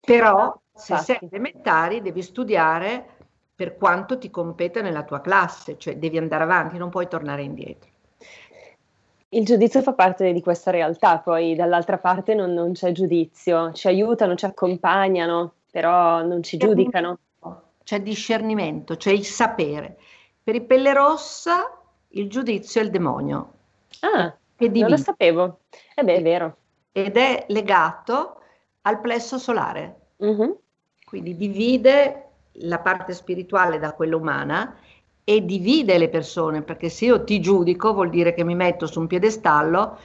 però 0.00 0.58
se 0.74 0.96
sei 0.96 1.18
elementari 1.20 2.02
devi 2.02 2.22
studiare 2.22 3.06
per 3.54 3.76
quanto 3.76 4.18
ti 4.18 4.30
compete 4.30 4.82
nella 4.82 5.04
tua 5.04 5.20
classe, 5.20 5.78
cioè 5.78 5.96
devi 5.98 6.18
andare 6.18 6.42
avanti, 6.42 6.78
non 6.78 6.90
puoi 6.90 7.06
tornare 7.06 7.42
indietro. 7.42 7.91
Il 9.34 9.46
giudizio 9.46 9.80
fa 9.80 9.94
parte 9.94 10.30
di 10.34 10.42
questa 10.42 10.70
realtà, 10.70 11.18
poi 11.18 11.54
dall'altra 11.54 11.96
parte 11.96 12.34
non, 12.34 12.52
non 12.52 12.72
c'è 12.72 12.92
giudizio, 12.92 13.72
ci 13.72 13.86
aiutano, 13.86 14.34
ci 14.34 14.44
accompagnano, 14.44 15.54
però 15.70 16.22
non 16.22 16.42
ci 16.42 16.58
giudicano. 16.58 17.18
C'è 17.82 18.02
discernimento, 18.02 18.96
c'è 18.96 19.10
il 19.10 19.24
sapere. 19.24 19.96
Per 20.42 20.54
il 20.54 20.64
pelle 20.64 20.92
rossa 20.92 21.78
il 22.08 22.28
giudizio 22.28 22.82
è 22.82 22.84
il 22.84 22.90
demonio. 22.90 23.52
Ah, 24.00 24.34
non 24.58 24.90
lo 24.90 24.96
sapevo. 24.98 25.60
E 25.94 26.04
beh, 26.04 26.16
è 26.16 26.22
vero. 26.22 26.56
Ed 26.92 27.16
è 27.16 27.46
legato 27.48 28.40
al 28.82 29.00
plesso 29.00 29.38
solare. 29.38 30.00
Mm-hmm. 30.22 30.50
Quindi 31.06 31.36
divide 31.36 32.26
la 32.56 32.80
parte 32.80 33.14
spirituale 33.14 33.78
da 33.78 33.94
quella 33.94 34.16
umana 34.16 34.76
e 35.24 35.44
divide 35.44 35.98
le 35.98 36.08
persone, 36.08 36.62
perché 36.62 36.88
se 36.88 37.06
io 37.06 37.24
ti 37.24 37.40
giudico 37.40 37.92
vuol 37.92 38.10
dire 38.10 38.34
che 38.34 38.44
mi 38.44 38.54
metto 38.54 38.86
su 38.86 39.00
un 39.00 39.06
piedestallo 39.06 39.98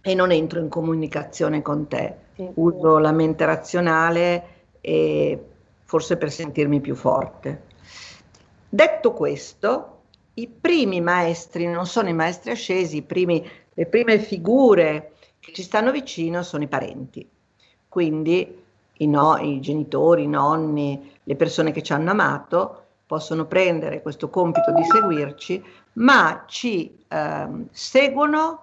e 0.00 0.14
non 0.14 0.32
entro 0.32 0.60
in 0.60 0.68
comunicazione 0.68 1.62
con 1.62 1.86
te. 1.88 2.16
Sì, 2.34 2.48
Uso 2.54 2.98
la 2.98 3.12
mente 3.12 3.44
razionale 3.44 4.44
e 4.80 5.38
forse 5.84 6.16
per 6.16 6.32
sentirmi 6.32 6.80
più 6.80 6.94
forte. 6.94 7.64
Detto 8.68 9.12
questo, 9.12 10.00
i 10.34 10.48
primi 10.48 11.02
maestri 11.02 11.66
non 11.66 11.86
sono 11.86 12.08
i 12.08 12.14
maestri 12.14 12.52
ascesi, 12.52 13.02
primi, 13.02 13.46
le 13.74 13.86
prime 13.86 14.18
figure 14.18 15.12
che 15.38 15.52
ci 15.52 15.62
stanno 15.62 15.92
vicino 15.92 16.42
sono 16.42 16.64
i 16.64 16.68
parenti. 16.68 17.28
Quindi 17.86 18.60
i, 18.94 19.06
no, 19.06 19.36
i 19.36 19.60
genitori, 19.60 20.22
i 20.22 20.28
nonni, 20.28 21.12
le 21.22 21.36
persone 21.36 21.72
che 21.72 21.82
ci 21.82 21.92
hanno 21.92 22.10
amato 22.10 22.81
possono 23.12 23.44
prendere 23.44 24.00
questo 24.00 24.30
compito 24.30 24.72
di 24.72 24.82
seguirci, 24.84 25.62
ma 25.94 26.44
ci 26.46 27.04
eh, 27.08 27.46
seguono 27.70 28.62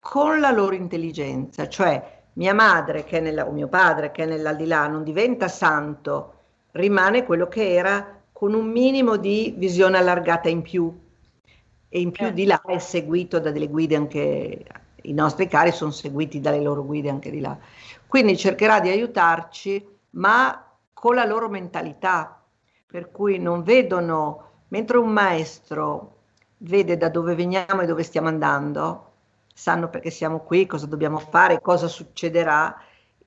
con 0.00 0.40
la 0.40 0.50
loro 0.50 0.74
intelligenza, 0.74 1.68
cioè 1.68 2.22
mia 2.34 2.54
madre 2.54 3.04
che 3.04 3.18
è 3.18 3.20
nella, 3.20 3.46
o 3.46 3.50
mio 3.50 3.68
padre 3.68 4.10
che 4.10 4.22
è 4.22 4.26
nell'aldilà 4.26 4.86
non 4.86 5.04
diventa 5.04 5.48
santo, 5.48 6.32
rimane 6.70 7.26
quello 7.26 7.46
che 7.46 7.74
era 7.74 8.18
con 8.32 8.54
un 8.54 8.70
minimo 8.70 9.16
di 9.18 9.52
visione 9.54 9.98
allargata 9.98 10.48
in 10.48 10.62
più. 10.62 10.90
E 11.90 12.00
in 12.00 12.10
più 12.10 12.30
di 12.30 12.46
là 12.46 12.62
è 12.62 12.78
seguito 12.78 13.38
da 13.38 13.50
delle 13.50 13.68
guide 13.68 13.96
anche 13.96 14.64
i 15.02 15.12
nostri 15.12 15.46
cari 15.46 15.72
sono 15.72 15.90
seguiti 15.90 16.40
dalle 16.40 16.62
loro 16.62 16.86
guide 16.86 17.10
anche 17.10 17.30
di 17.30 17.40
là. 17.40 17.54
Quindi 18.06 18.34
cercherà 18.34 18.80
di 18.80 18.88
aiutarci, 18.88 19.86
ma 20.12 20.64
con 20.94 21.14
la 21.14 21.26
loro 21.26 21.50
mentalità, 21.50 22.37
per 22.90 23.10
cui 23.10 23.38
non 23.38 23.62
vedono, 23.62 24.44
mentre 24.68 24.96
un 24.96 25.10
maestro 25.10 26.16
vede 26.58 26.96
da 26.96 27.10
dove 27.10 27.34
veniamo 27.34 27.82
e 27.82 27.86
dove 27.86 28.02
stiamo 28.02 28.28
andando, 28.28 29.04
sanno 29.52 29.90
perché 29.90 30.08
siamo 30.08 30.40
qui, 30.40 30.66
cosa 30.66 30.86
dobbiamo 30.86 31.18
fare, 31.18 31.60
cosa 31.60 31.86
succederà, 31.86 32.74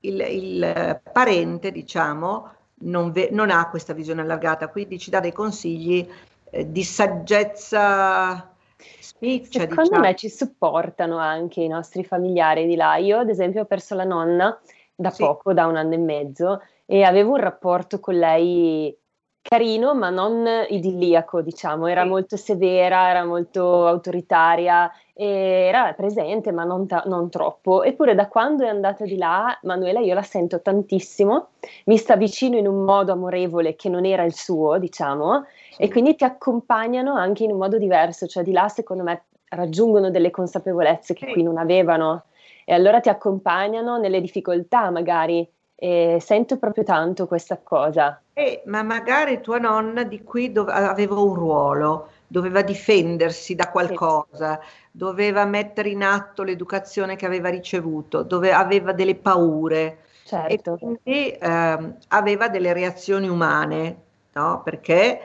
il, 0.00 0.20
il 0.20 1.00
parente, 1.12 1.70
diciamo, 1.70 2.50
non, 2.80 3.12
ve, 3.12 3.28
non, 3.30 3.50
ha 3.50 3.68
questa 3.70 3.92
visione 3.92 4.22
allargata, 4.22 4.66
quindi 4.66 4.98
ci 4.98 5.10
dà 5.10 5.20
dei 5.20 5.32
consigli 5.32 6.08
eh, 6.50 6.72
di 6.72 6.82
saggezza 6.82 8.52
spiccia. 8.98 9.60
Secondo 9.60 9.82
diciamo. 9.82 10.00
me 10.00 10.16
ci 10.16 10.28
supportano 10.28 11.18
anche 11.18 11.60
i 11.60 11.68
nostri 11.68 12.02
familiari 12.02 12.66
di 12.66 12.74
là. 12.74 12.96
Io, 12.96 13.18
ad 13.18 13.28
esempio, 13.28 13.62
ho 13.62 13.66
perso 13.66 13.94
la 13.94 14.04
nonna 14.04 14.60
da 14.92 15.10
sì. 15.10 15.22
poco, 15.22 15.52
da 15.52 15.66
un 15.66 15.76
anno 15.76 15.94
e 15.94 15.98
mezzo, 15.98 16.62
e 16.84 17.04
avevo 17.04 17.32
un 17.32 17.40
rapporto 17.40 18.00
con 18.00 18.16
lei 18.16 18.96
carino, 19.42 19.94
ma 19.94 20.08
non 20.08 20.46
idilliaco, 20.68 21.42
diciamo, 21.42 21.86
era 21.86 22.04
molto 22.04 22.36
severa, 22.36 23.10
era 23.10 23.24
molto 23.24 23.86
autoritaria, 23.86 24.90
era 25.14 25.92
presente, 25.94 26.52
ma 26.52 26.64
non, 26.64 26.86
ta- 26.86 27.02
non, 27.06 27.28
troppo. 27.28 27.82
Eppure 27.82 28.14
da 28.14 28.28
quando 28.28 28.64
è 28.64 28.68
andata 28.68 29.04
di 29.04 29.16
là, 29.16 29.58
Manuela, 29.62 30.00
io 30.00 30.14
la 30.14 30.22
sento 30.22 30.62
tantissimo, 30.62 31.48
mi 31.86 31.96
sta 31.96 32.16
vicino 32.16 32.56
in 32.56 32.66
un 32.66 32.84
modo 32.84 33.12
amorevole 33.12 33.74
che 33.74 33.88
non 33.88 34.06
era 34.06 34.22
il 34.22 34.34
suo, 34.34 34.78
diciamo, 34.78 35.44
e 35.76 35.90
quindi 35.90 36.14
ti 36.14 36.24
accompagnano 36.24 37.14
anche 37.14 37.44
in 37.44 37.50
un 37.50 37.58
modo 37.58 37.76
diverso, 37.78 38.26
cioè 38.26 38.42
di 38.42 38.52
là 38.52 38.68
secondo 38.68 39.02
me 39.02 39.24
raggiungono 39.50 40.10
delle 40.10 40.30
consapevolezze 40.30 41.14
che 41.14 41.30
qui 41.30 41.42
non 41.42 41.58
avevano. 41.58 42.24
E 42.64 42.72
allora 42.72 43.00
ti 43.00 43.08
accompagnano 43.08 43.98
nelle 43.98 44.20
difficoltà 44.20 44.88
magari 44.90 45.46
e 45.82 46.18
sento 46.20 46.58
proprio 46.58 46.84
tanto 46.84 47.26
questa 47.26 47.58
cosa. 47.60 48.20
Eh, 48.34 48.62
ma 48.66 48.84
magari 48.84 49.40
tua 49.40 49.58
nonna 49.58 50.04
di 50.04 50.22
qui 50.22 50.52
dove, 50.52 50.70
aveva 50.70 51.18
un 51.18 51.34
ruolo, 51.34 52.10
doveva 52.28 52.62
difendersi 52.62 53.56
da 53.56 53.68
qualcosa, 53.68 54.60
sì. 54.62 54.68
doveva 54.92 55.44
mettere 55.44 55.88
in 55.88 56.04
atto 56.04 56.44
l'educazione 56.44 57.16
che 57.16 57.26
aveva 57.26 57.48
ricevuto, 57.48 58.22
dove 58.22 58.52
aveva 58.52 58.92
delle 58.92 59.16
paure 59.16 60.04
certo. 60.24 60.74
e 60.74 60.78
quindi 60.78 61.30
eh, 61.32 61.94
aveva 62.08 62.48
delle 62.48 62.72
reazioni 62.72 63.28
umane, 63.28 63.96
no? 64.34 64.62
perché 64.62 65.20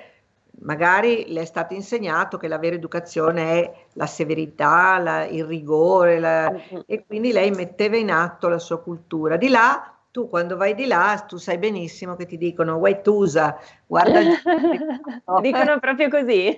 magari 0.62 1.26
le 1.28 1.42
è 1.42 1.46
stato 1.46 1.76
insegnato 1.76 2.38
che 2.38 2.48
la 2.48 2.58
vera 2.58 2.74
educazione 2.74 3.44
è 3.44 3.74
la 3.94 4.08
severità, 4.08 4.98
la, 4.98 5.24
il 5.24 5.46
rigore 5.46 6.18
la, 6.18 6.52
e 6.88 7.06
quindi 7.06 7.32
lei 7.32 7.52
metteva 7.52 7.96
in 7.96 8.10
atto 8.10 8.48
la 8.48 8.58
sua 8.58 8.80
cultura. 8.80 9.38
Di 9.38 9.50
là 9.50 9.92
tu 10.18 10.28
quando 10.28 10.58
vai 10.58 10.74
di 10.74 10.88
là, 10.88 11.24
tu 11.28 11.38
sai 11.38 11.60
benissimo 11.60 12.16
che 12.16 12.26
ti 12.26 12.40
dicono 12.40 12.78
Waitusa, 12.78 13.56
guarda. 13.86 14.20
no. 15.28 15.42
Dicono 15.42 15.78
proprio 15.78 16.10
così. 16.10 16.56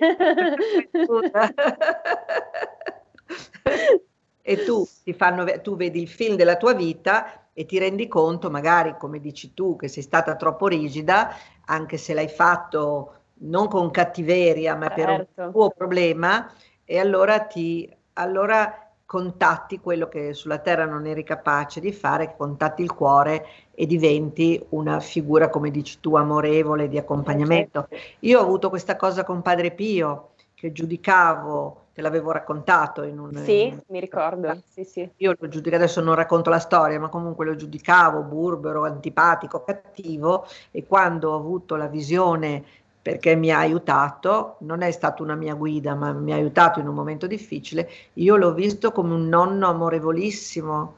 e 4.40 4.64
tu, 4.64 4.88
ti 5.04 5.12
fanno, 5.12 5.44
tu 5.60 5.76
vedi 5.76 6.00
il 6.00 6.08
film 6.08 6.36
della 6.36 6.56
tua 6.56 6.72
vita 6.72 7.50
e 7.52 7.66
ti 7.66 7.78
rendi 7.78 8.08
conto, 8.08 8.48
magari 8.48 8.96
come 8.98 9.20
dici 9.20 9.52
tu, 9.52 9.76
che 9.76 9.88
sei 9.88 10.04
stata 10.04 10.36
troppo 10.36 10.66
rigida, 10.66 11.34
anche 11.66 11.98
se 11.98 12.14
l'hai 12.14 12.28
fatto 12.28 13.16
non 13.40 13.68
con 13.68 13.90
cattiveria, 13.90 14.74
ma 14.74 14.88
certo. 14.88 15.02
per 15.02 15.10
un 15.10 15.26
certo. 15.34 15.50
tuo 15.50 15.68
problema, 15.68 16.50
e 16.82 16.98
allora 16.98 17.40
ti 17.40 17.94
allora 18.14 18.89
contatti 19.10 19.80
quello 19.80 20.06
che 20.06 20.34
sulla 20.34 20.58
terra 20.58 20.84
non 20.84 21.04
eri 21.04 21.24
capace 21.24 21.80
di 21.80 21.92
fare, 21.92 22.36
contatti 22.36 22.82
il 22.82 22.94
cuore 22.94 23.44
e 23.74 23.84
diventi 23.84 24.64
una 24.68 25.00
figura, 25.00 25.48
come 25.48 25.72
dici 25.72 25.98
tu, 25.98 26.14
amorevole, 26.14 26.86
di 26.86 26.96
accompagnamento. 26.96 27.88
Io 28.20 28.38
ho 28.38 28.42
avuto 28.44 28.68
questa 28.68 28.94
cosa 28.94 29.24
con 29.24 29.42
Padre 29.42 29.72
Pio, 29.72 30.34
che 30.54 30.70
giudicavo, 30.70 31.86
te 31.92 32.02
l'avevo 32.02 32.30
raccontato 32.30 33.02
in 33.02 33.18
un... 33.18 33.34
Sì, 33.34 33.66
in, 33.66 33.80
mi 33.88 33.98
ricordo, 33.98 34.62
sì, 34.68 34.84
sì. 34.84 35.10
Io 35.16 35.34
lo 35.36 35.48
giudico, 35.48 35.74
adesso 35.74 36.00
non 36.00 36.14
racconto 36.14 36.48
la 36.48 36.60
storia, 36.60 37.00
ma 37.00 37.08
comunque 37.08 37.44
lo 37.44 37.56
giudicavo 37.56 38.22
burbero, 38.22 38.84
antipatico, 38.84 39.64
cattivo 39.64 40.46
e 40.70 40.86
quando 40.86 41.30
ho 41.32 41.34
avuto 41.34 41.74
la 41.74 41.88
visione 41.88 42.62
perché 43.02 43.34
mi 43.34 43.50
ha 43.50 43.58
aiutato, 43.58 44.56
non 44.60 44.82
è 44.82 44.90
stata 44.90 45.22
una 45.22 45.34
mia 45.34 45.54
guida, 45.54 45.94
ma 45.94 46.12
mi 46.12 46.32
ha 46.32 46.36
aiutato 46.36 46.80
in 46.80 46.88
un 46.88 46.94
momento 46.94 47.26
difficile, 47.26 47.88
io 48.14 48.36
l'ho 48.36 48.52
visto 48.52 48.92
come 48.92 49.14
un 49.14 49.28
nonno 49.28 49.68
amorevolissimo, 49.68 50.96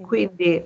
quindi 0.00 0.64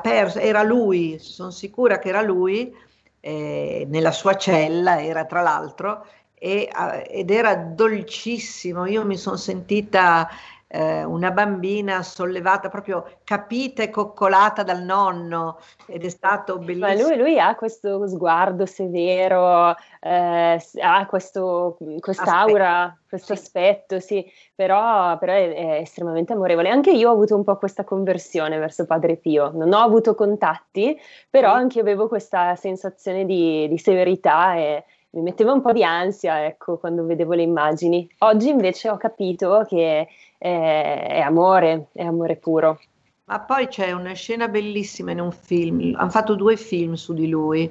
perso, 0.00 0.38
era 0.38 0.62
lui, 0.62 1.18
sono 1.18 1.50
sicura 1.50 1.98
che 1.98 2.08
era 2.08 2.22
lui, 2.22 2.74
eh, 3.20 3.86
nella 3.88 4.12
sua 4.12 4.36
cella 4.36 5.02
era 5.02 5.24
tra 5.26 5.42
l'altro, 5.42 6.06
e, 6.34 6.68
ed 7.08 7.30
era 7.30 7.54
dolcissimo, 7.54 8.86
io 8.86 9.04
mi 9.04 9.16
sono 9.16 9.36
sentita 9.36 10.28
eh, 10.74 11.04
una 11.04 11.30
bambina 11.32 12.02
sollevata, 12.02 12.70
proprio 12.70 13.04
capita 13.24 13.82
e 13.82 13.90
coccolata 13.90 14.62
dal 14.62 14.82
nonno 14.82 15.58
ed 15.86 16.02
è 16.02 16.08
stato 16.08 16.56
bellissimo. 16.56 16.86
Ma 16.86 16.94
lui, 16.94 17.16
lui 17.18 17.38
ha 17.38 17.54
questo 17.54 18.06
sguardo 18.08 18.64
severo, 18.64 19.76
eh, 20.00 20.62
ha 20.80 21.06
questo, 21.06 21.76
quest'aura, 22.00 22.96
questo 23.06 23.34
sì. 23.34 23.42
aspetto, 23.42 24.00
sì, 24.00 24.24
però, 24.54 25.18
però 25.18 25.34
è, 25.34 25.52
è, 25.52 25.80
estremamente 25.82 26.32
amorevole. 26.32 26.70
Anche 26.70 26.90
io 26.90 27.10
ho 27.10 27.12
avuto 27.12 27.36
un 27.36 27.44
po' 27.44 27.58
questa 27.58 27.84
conversione 27.84 28.56
verso 28.56 28.86
Padre 28.86 29.16
Pio, 29.16 29.50
non 29.52 29.74
ho 29.74 29.78
avuto 29.78 30.14
contatti, 30.14 30.98
però 31.28 31.50
sì. 31.50 31.56
anche 31.58 31.76
io 31.76 31.82
avevo 31.82 32.08
questa 32.08 32.56
sensazione 32.56 33.26
di, 33.26 33.68
di 33.68 33.76
severità 33.76 34.54
e, 34.54 34.84
mi 35.12 35.22
metteva 35.22 35.52
un 35.52 35.60
po' 35.60 35.72
di 35.72 35.84
ansia, 35.84 36.44
ecco, 36.44 36.78
quando 36.78 37.04
vedevo 37.04 37.34
le 37.34 37.42
immagini. 37.42 38.08
Oggi 38.18 38.48
invece 38.48 38.88
ho 38.88 38.96
capito 38.96 39.64
che 39.68 40.08
è, 40.38 41.06
è 41.08 41.20
amore, 41.20 41.88
è 41.92 42.02
amore 42.02 42.36
puro. 42.36 42.80
Ma 43.24 43.40
poi 43.40 43.68
c'è 43.68 43.92
una 43.92 44.14
scena 44.14 44.48
bellissima 44.48 45.12
in 45.12 45.20
un 45.20 45.32
film, 45.32 45.94
hanno 45.96 46.10
fatto 46.10 46.34
due 46.34 46.56
film 46.56 46.94
su 46.94 47.12
di 47.12 47.28
lui 47.28 47.70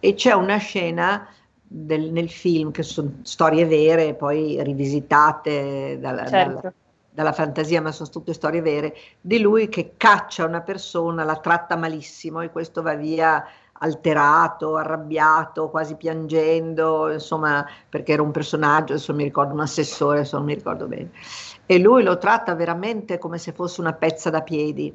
e 0.00 0.14
c'è 0.14 0.32
una 0.32 0.56
scena 0.56 1.28
del, 1.62 2.10
nel 2.10 2.30
film 2.30 2.70
che 2.70 2.82
sono 2.82 3.20
storie 3.22 3.66
vere, 3.66 4.14
poi 4.14 4.62
rivisitate 4.62 5.98
dalla, 6.00 6.26
certo. 6.26 6.54
dalla, 6.54 6.72
dalla, 7.10 7.32
fantasia, 7.32 7.82
ma 7.82 7.92
sono 7.92 8.08
tutte 8.08 8.32
storie 8.32 8.62
vere, 8.62 8.96
di 9.20 9.38
lui 9.40 9.68
che 9.68 9.92
caccia 9.96 10.46
una 10.46 10.62
persona, 10.62 11.22
la 11.22 11.36
tratta 11.36 11.76
malissimo 11.76 12.40
e 12.40 12.50
questo 12.50 12.80
va 12.82 12.94
via 12.94 13.44
alterato, 13.78 14.76
arrabbiato, 14.76 15.68
quasi 15.68 15.96
piangendo, 15.96 17.10
insomma, 17.12 17.66
perché 17.88 18.12
era 18.12 18.22
un 18.22 18.30
personaggio, 18.30 18.92
adesso 18.92 19.14
mi 19.14 19.24
ricordo 19.24 19.54
un 19.54 19.60
assessore, 19.60 20.18
adesso 20.18 20.36
non 20.36 20.46
mi 20.46 20.54
ricordo 20.54 20.86
bene. 20.86 21.10
E 21.66 21.78
lui 21.78 22.02
lo 22.02 22.18
tratta 22.18 22.54
veramente 22.54 23.18
come 23.18 23.38
se 23.38 23.52
fosse 23.52 23.80
una 23.80 23.92
pezza 23.92 24.30
da 24.30 24.42
piedi, 24.42 24.94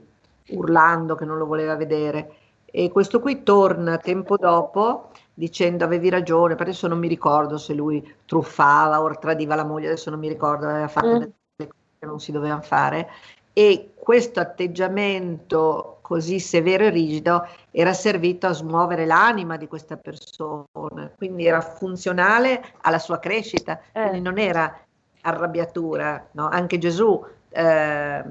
urlando 0.50 1.16
che 1.16 1.25
non 1.25 1.38
lo 1.38 1.46
voleva 1.46 1.75
vedere. 1.75 2.36
E 2.66 2.90
questo 2.92 3.20
qui 3.20 3.44
torna 3.44 3.98
tempo 3.98 4.36
dopo 4.36 5.12
dicendo 5.34 5.84
avevi 5.84 6.10
ragione, 6.10 6.56
per 6.56 6.68
adesso 6.68 6.88
non 6.88 7.00
mi 7.00 7.08
ricordo 7.08 7.58
se 7.58 7.74
lui 7.74 8.16
truffava 8.25 9.02
o 9.02 9.18
tradiva 9.18 9.56
la 9.56 9.63
moglie, 9.63 9.88
adesso 9.88 10.10
non 10.10 10.20
mi 10.20 10.28
ricordo, 10.28 10.68
aveva 10.68 10.88
fatto 10.88 11.08
mm. 11.08 11.20
delle 11.20 11.34
cose 11.58 11.70
che 12.00 12.06
non 12.06 12.20
si 12.20 12.32
dovevano 12.32 12.62
fare. 12.62 13.10
E 13.53 13.91
questo 13.95 14.39
atteggiamento 14.39 16.00
così 16.01 16.39
severo 16.39 16.83
e 16.83 16.89
rigido 16.89 17.48
era 17.72 17.93
servito 17.93 18.48
a 18.48 18.53
smuovere 18.53 19.05
l'anima 19.05 19.57
di 19.57 19.67
questa 19.67 19.95
persona, 19.95 21.10
quindi 21.15 21.45
era 21.45 21.62
funzionale 21.62 22.63
alla 22.81 23.00
sua 23.00 23.19
crescita, 23.19 23.79
eh. 23.91 24.01
quindi 24.01 24.22
non 24.22 24.38
era 24.38 24.77
arrabbiatura. 25.22 26.27
No? 26.31 26.50
Anche 26.50 26.77
Gesù 26.77 27.24
eh, 27.50 28.24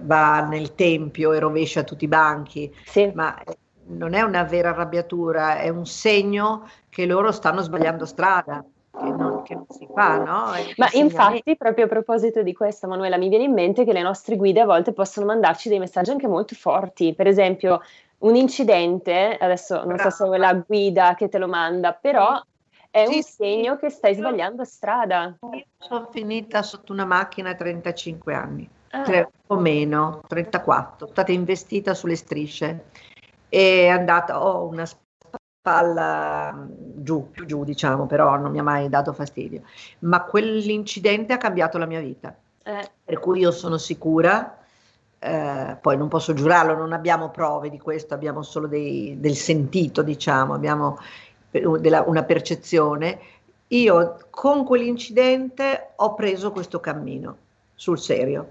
va 0.00 0.40
nel 0.42 0.74
tempio 0.74 1.32
e 1.32 1.38
rovescia 1.38 1.82
tutti 1.82 2.04
i 2.04 2.08
banchi, 2.08 2.72
sì. 2.84 3.10
ma 3.14 3.36
non 3.86 4.14
è 4.14 4.22
una 4.22 4.44
vera 4.44 4.70
arrabbiatura, 4.70 5.58
è 5.58 5.68
un 5.68 5.86
segno 5.86 6.68
che 6.88 7.06
loro 7.06 7.32
stanno 7.32 7.60
sbagliando 7.60 8.06
strada. 8.06 8.64
Che 8.96 9.10
non, 9.10 9.42
che 9.42 9.54
non, 9.54 9.66
si 9.68 9.88
fa, 9.92 10.18
no? 10.18 10.52
Ma 10.76 10.88
infatti, 10.92 11.56
proprio 11.56 11.86
a 11.86 11.88
proposito 11.88 12.42
di 12.42 12.52
questo, 12.52 12.86
Manuela, 12.86 13.16
mi 13.16 13.28
viene 13.28 13.44
in 13.44 13.52
mente 13.52 13.84
che 13.84 13.92
le 13.92 14.02
nostre 14.02 14.36
guide 14.36 14.60
a 14.60 14.66
volte 14.66 14.92
possono 14.92 15.26
mandarci 15.26 15.68
dei 15.68 15.78
messaggi 15.78 16.10
anche 16.10 16.28
molto 16.28 16.54
forti. 16.54 17.12
Per 17.14 17.26
esempio, 17.26 17.80
un 18.18 18.36
incidente, 18.36 19.36
adesso 19.40 19.84
non 19.84 19.98
so 19.98 20.10
se 20.10 20.28
è 20.28 20.38
la 20.38 20.54
guida 20.54 21.14
che 21.16 21.28
te 21.28 21.38
lo 21.38 21.48
manda, 21.48 21.92
però 21.92 22.40
è 22.88 23.06
sì, 23.06 23.16
un 23.16 23.22
segno 23.22 23.74
sì. 23.74 23.80
che 23.80 23.90
stai 23.90 24.14
sbagliando 24.14 24.64
strada. 24.64 25.36
Io 25.52 25.64
sono 25.78 26.08
finita 26.12 26.62
sotto 26.62 26.92
una 26.92 27.04
macchina 27.04 27.50
a 27.50 27.54
35 27.54 28.34
anni, 28.34 28.68
ah. 28.90 29.02
tre, 29.02 29.30
o 29.48 29.56
meno, 29.56 30.20
34, 30.28 30.98
sono 30.98 31.10
stata 31.10 31.32
investita 31.32 31.94
sulle 31.94 32.16
strisce 32.16 32.84
è 33.54 33.86
andata, 33.86 34.44
ho 34.44 34.66
una 34.66 34.84
spalla 34.84 36.66
giù, 37.04 37.30
più 37.30 37.46
giù 37.46 37.62
diciamo, 37.62 38.06
però 38.06 38.36
non 38.36 38.50
mi 38.50 38.58
ha 38.58 38.64
mai 38.64 38.88
dato 38.88 39.12
fastidio. 39.12 39.62
Ma 40.00 40.24
quell'incidente 40.24 41.32
ha 41.32 41.38
cambiato 41.38 41.78
la 41.78 41.86
mia 41.86 42.00
vita, 42.00 42.34
eh. 42.64 42.90
per 43.04 43.20
cui 43.20 43.38
io 43.38 43.52
sono 43.52 43.78
sicura, 43.78 44.58
eh, 45.20 45.76
poi 45.80 45.96
non 45.96 46.08
posso 46.08 46.34
giurarlo, 46.34 46.74
non 46.74 46.92
abbiamo 46.92 47.30
prove 47.30 47.70
di 47.70 47.78
questo, 47.78 48.14
abbiamo 48.14 48.42
solo 48.42 48.66
dei, 48.66 49.16
del 49.20 49.36
sentito, 49.36 50.02
diciamo, 50.02 50.54
abbiamo 50.54 50.98
della, 51.50 52.02
una 52.06 52.24
percezione. 52.24 53.18
Io 53.68 54.18
con 54.30 54.64
quell'incidente 54.64 55.92
ho 55.96 56.14
preso 56.14 56.52
questo 56.52 56.80
cammino 56.80 57.36
sul 57.74 57.98
serio. 57.98 58.48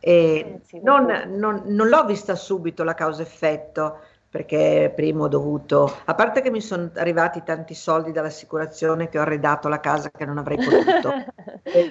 E 0.00 0.60
eh, 0.70 0.80
non, 0.82 1.06
non, 1.36 1.62
non 1.66 1.88
l'ho 1.88 2.04
vista 2.04 2.34
subito 2.34 2.84
la 2.84 2.94
causa-effetto, 2.94 3.98
perché 4.30 4.92
prima 4.94 5.24
ho 5.24 5.28
dovuto, 5.28 5.90
a 6.04 6.14
parte 6.14 6.42
che 6.42 6.50
mi 6.50 6.60
sono 6.60 6.90
arrivati 6.96 7.42
tanti 7.42 7.74
soldi 7.74 8.12
dall'assicurazione 8.12 9.08
che 9.08 9.18
ho 9.18 9.22
arredato 9.22 9.68
la 9.68 9.80
casa 9.80 10.10
che 10.10 10.26
non 10.26 10.36
avrei 10.36 10.56
potuto. 10.62 11.10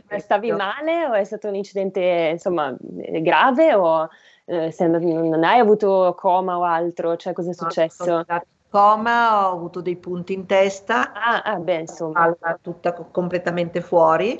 Ma 0.09 0.19
stavi 0.19 0.51
male 0.51 1.07
o 1.07 1.13
è 1.13 1.23
stato 1.23 1.47
un 1.47 1.55
incidente 1.55 2.29
insomma 2.31 2.75
grave 2.79 3.73
o 3.73 4.07
eh, 4.45 4.73
non 4.79 5.43
hai 5.43 5.59
avuto 5.59 6.15
coma 6.17 6.59
o 6.59 6.63
altro? 6.63 7.15
Cioè 7.15 7.33
cosa 7.33 7.49
è 7.49 7.53
successo? 7.53 8.23
No, 8.27 8.43
coma, 8.69 9.49
ho 9.49 9.53
avuto 9.53 9.81
dei 9.81 9.95
punti 9.95 10.33
in 10.33 10.45
testa, 10.45 11.13
ah, 11.13 11.41
ah 11.41 11.57
beh, 11.57 11.79
insomma. 11.79 12.37
tutta 12.61 12.93
completamente 12.93 13.81
fuori 13.81 14.39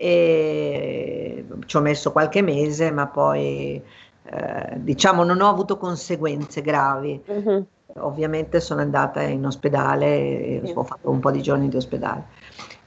e 0.00 1.44
ci 1.66 1.76
ho 1.76 1.80
messo 1.80 2.12
qualche 2.12 2.40
mese 2.40 2.92
ma 2.92 3.08
poi 3.08 3.82
eh, 4.30 4.72
diciamo 4.76 5.24
non 5.24 5.40
ho 5.40 5.48
avuto 5.48 5.76
conseguenze 5.78 6.60
gravi. 6.62 7.22
Uh-huh. 7.24 7.66
Ovviamente 8.00 8.60
sono 8.60 8.80
andata 8.80 9.22
in 9.22 9.44
ospedale, 9.46 10.06
e 10.06 10.72
ho 10.74 10.84
fatto 10.84 11.10
un 11.10 11.20
po' 11.20 11.30
di 11.30 11.42
giorni 11.42 11.68
di 11.68 11.76
ospedale 11.76 12.26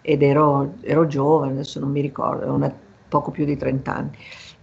ed 0.01 0.23
ero, 0.23 0.73
ero 0.82 1.06
giovane, 1.06 1.51
adesso 1.54 1.80
non 1.80 1.91
mi 1.91 2.01
ricordo, 2.01 2.51
una, 2.51 2.73
poco 3.08 3.32
più 3.32 3.45
di 3.45 3.56
30 3.56 3.93
anni. 3.93 4.17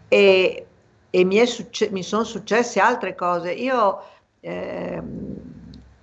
E, 0.09 0.67
e 1.11 1.25
mi, 1.25 1.45
succe- 1.47 1.91
mi, 1.91 2.03
sono 2.03 2.25
successe 2.25 2.81
altre 2.81 3.14
cose. 3.14 3.53
Io 3.53 4.01
eh, 4.41 5.03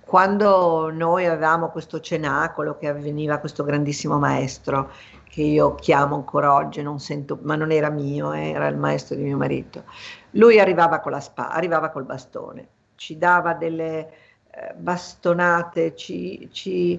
quando 0.04 0.90
noi 0.90 1.26
avevamo 1.26 1.68
questo 1.68 2.00
cenacolo 2.00 2.76
che 2.78 2.88
avveniva 2.88 3.38
questo 3.38 3.64
grandissimo 3.64 4.18
maestro, 4.18 4.90
che 5.36 5.42
io 5.42 5.74
chiamo 5.74 6.14
ancora 6.14 6.54
oggi, 6.54 6.80
non 6.80 6.98
sento, 6.98 7.38
ma 7.42 7.56
non 7.56 7.70
era 7.70 7.90
mio, 7.90 8.32
eh, 8.32 8.52
era 8.52 8.68
il 8.68 8.78
maestro 8.78 9.16
di 9.16 9.22
mio 9.22 9.36
marito, 9.36 9.84
lui 10.30 10.58
arrivava 10.58 10.98
con 11.00 11.12
la 11.12 11.20
spada, 11.20 11.50
arrivava 11.50 11.90
col 11.90 12.04
bastone, 12.04 12.68
ci 12.94 13.18
dava 13.18 13.52
delle 13.52 14.08
eh, 14.50 14.72
bastonate, 14.74 15.94
ci, 15.94 16.48
ci, 16.52 16.98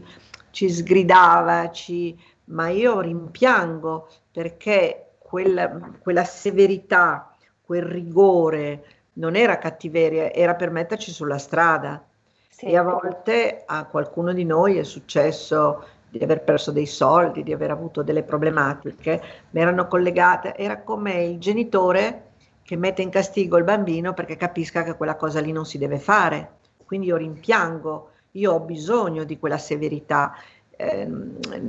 ci 0.52 0.70
sgridava, 0.70 1.72
ci, 1.72 2.16
ma 2.46 2.70
io 2.70 3.00
rimpiango 3.00 4.08
perché 4.32 5.14
quella, 5.18 5.76
quella 6.00 6.24
severità, 6.24 7.36
quel 7.64 7.82
rigore 7.82 8.84
non 9.14 9.36
era 9.36 9.58
cattiveria, 9.58 10.32
era 10.32 10.54
per 10.54 10.70
metterci 10.70 11.10
sulla 11.10 11.40
strada. 11.40 12.06
Sì. 12.50 12.66
E 12.66 12.78
a 12.78 12.84
volte 12.84 13.64
a 13.66 13.86
qualcuno 13.86 14.32
di 14.32 14.46
noi 14.46 14.78
è 14.78 14.84
successo 14.84 15.84
di 16.10 16.24
aver 16.24 16.44
perso 16.44 16.72
dei 16.72 16.86
soldi, 16.86 17.44
di 17.44 17.54
aver 17.54 17.72
avuto 17.72 18.02
delle 18.02 18.24
problematiche, 18.24 19.22
mi 19.52 19.62
erano 19.62 19.88
collegate, 19.88 20.56
era 20.56 20.82
come 20.82 21.24
il 21.24 21.40
genitore 21.40 22.24
che 22.64 22.76
mette 22.76 23.02
in 23.02 23.10
castigo 23.10 23.58
il 23.58 23.64
bambino 23.64 24.14
perché 24.14 24.36
capisca 24.36 24.84
che 24.84 24.96
quella 24.96 25.16
cosa 25.16 25.40
lì 25.40 25.52
non 25.52 25.66
si 25.66 25.78
deve 25.78 26.00
fare. 26.00 26.56
Quindi 26.86 27.08
io 27.08 27.18
rimpiango, 27.18 28.10
io 28.32 28.54
ho 28.54 28.60
bisogno 28.60 29.24
di 29.24 29.40
quella 29.40 29.58
severità. 29.58 30.34
Eh, 30.76 31.10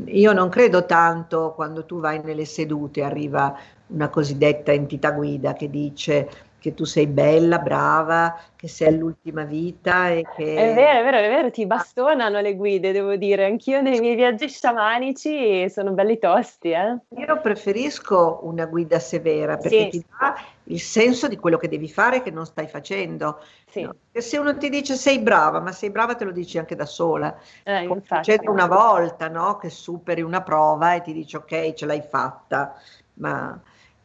io 0.06 0.32
non 0.32 0.48
credo 0.48 0.86
tanto 0.86 1.52
quando 1.54 1.84
tu 1.84 2.00
vai 2.00 2.20
nelle 2.22 2.44
sedute, 2.44 3.02
arriva 3.02 3.56
una 3.88 4.08
cosiddetta 4.08 4.72
entità 4.72 5.12
guida 5.12 5.54
che 5.54 5.70
dice 5.70 6.28
che 6.58 6.74
tu 6.74 6.84
sei 6.84 7.06
bella, 7.06 7.58
brava, 7.58 8.36
che 8.56 8.66
sei 8.66 8.88
all'ultima 8.88 9.44
vita 9.44 10.08
e 10.08 10.26
che... 10.34 10.56
È 10.56 10.74
vero, 10.74 10.98
è 10.98 11.02
vero, 11.04 11.16
è 11.18 11.28
vero, 11.28 11.50
ti 11.50 11.66
bastonano 11.66 12.40
le 12.40 12.56
guide, 12.56 12.90
devo 12.90 13.14
dire. 13.16 13.44
Anch'io 13.44 13.80
nei 13.80 14.00
miei 14.00 14.16
viaggi 14.16 14.48
sciamanici 14.48 15.70
sono 15.70 15.92
belli 15.92 16.18
tosti, 16.18 16.70
eh. 16.70 16.98
Io 17.16 17.40
preferisco 17.40 18.40
una 18.42 18.66
guida 18.66 18.98
severa 18.98 19.56
perché 19.56 19.82
sì. 19.84 19.88
ti 19.90 20.04
dà 20.18 20.36
il 20.64 20.80
senso 20.80 21.28
di 21.28 21.36
quello 21.36 21.56
che 21.56 21.68
devi 21.68 21.88
fare 21.88 22.22
che 22.22 22.30
non 22.30 22.44
stai 22.44 22.66
facendo. 22.66 23.40
Sì. 23.70 23.82
No? 23.82 23.94
Se 24.12 24.36
uno 24.36 24.56
ti 24.56 24.68
dice 24.68 24.94
sei 24.94 25.20
brava, 25.20 25.60
ma 25.60 25.70
sei 25.72 25.90
brava 25.90 26.16
te 26.16 26.24
lo 26.24 26.32
dici 26.32 26.58
anche 26.58 26.74
da 26.74 26.86
sola. 26.86 27.36
Eh, 27.62 27.88
Succede 28.04 28.48
una 28.48 28.66
volta, 28.66 29.28
no? 29.28 29.56
Che 29.58 29.70
superi 29.70 30.22
una 30.22 30.42
prova 30.42 30.94
e 30.94 31.02
ti 31.02 31.12
dici 31.12 31.36
ok, 31.36 31.72
ce 31.74 31.86
l'hai 31.86 32.02
fatta. 32.02 32.74
Ma... 33.14 33.58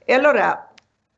E 0.05 0.13
allora 0.13 0.72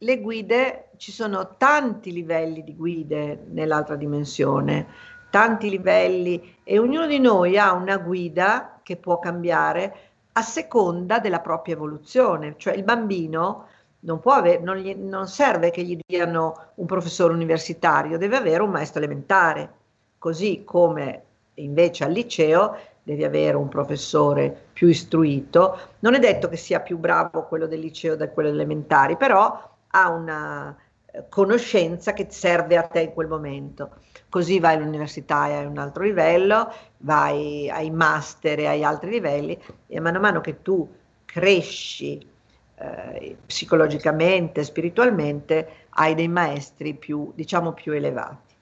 le 0.05 0.21
guide, 0.21 0.89
ci 0.97 1.11
sono 1.11 1.55
tanti 1.57 2.11
livelli 2.11 2.63
di 2.63 2.75
guide 2.75 3.45
nell'altra 3.49 3.95
dimensione, 3.95 4.85
tanti 5.31 5.67
livelli 5.67 6.57
e 6.63 6.77
ognuno 6.77 7.07
di 7.07 7.19
noi 7.19 7.57
ha 7.57 7.73
una 7.73 7.97
guida 7.97 8.79
che 8.83 8.97
può 8.97 9.17
cambiare 9.17 9.95
a 10.33 10.41
seconda 10.43 11.17
della 11.17 11.39
propria 11.39 11.73
evoluzione, 11.73 12.53
cioè 12.57 12.75
il 12.75 12.83
bambino 12.83 13.65
non, 14.01 14.19
può 14.19 14.33
avere, 14.33 14.61
non, 14.61 14.77
gli, 14.77 14.93
non 14.93 15.27
serve 15.27 15.71
che 15.71 15.81
gli 15.81 15.97
diano 16.05 16.67
un 16.75 16.85
professore 16.85 17.33
universitario, 17.33 18.19
deve 18.19 18.37
avere 18.37 18.61
un 18.61 18.69
maestro 18.69 18.99
elementare, 18.99 19.73
così 20.19 20.63
come 20.63 21.23
invece 21.55 22.03
al 22.03 22.11
liceo 22.11 22.77
devi 23.01 23.23
avere 23.23 23.57
un 23.57 23.69
professore 23.69 24.65
più 24.71 24.87
istruito. 24.87 25.79
Non 25.99 26.13
è 26.13 26.19
detto 26.19 26.47
che 26.47 26.57
sia 26.57 26.79
più 26.79 26.99
bravo 26.99 27.47
quello 27.47 27.65
del 27.65 27.79
liceo 27.79 28.15
da 28.15 28.29
quello 28.29 28.49
elementari, 28.49 29.17
però 29.17 29.73
ha 29.95 30.09
una, 30.09 30.75
eh, 31.15 31.23
conoscenza 31.29 32.11
che 32.11 32.27
serve 32.29 32.75
a 32.75 32.83
te 32.83 33.01
in 33.01 33.13
quel 33.13 33.27
momento. 33.27 33.95
Così 34.29 34.59
vai 34.59 34.75
all'università 34.75 35.47
e 35.47 35.53
hai 35.53 35.65
un 35.65 35.77
altro 35.77 36.03
livello, 36.03 36.71
vai 36.97 37.69
ai 37.69 37.89
master 37.89 38.59
e 38.59 38.67
ai 38.67 38.83
altri 38.83 39.11
livelli 39.11 39.57
e 39.87 39.99
mano 40.01 40.17
a 40.17 40.21
mano 40.21 40.41
che 40.41 40.61
tu 40.61 40.87
cresci 41.23 42.27
eh, 42.75 43.37
psicologicamente, 43.45 44.63
spiritualmente, 44.65 45.87
hai 45.91 46.13
dei 46.13 46.27
maestri 46.27 46.93
più, 46.93 47.31
diciamo, 47.33 47.71
più 47.71 47.93
elevati. 47.93 48.53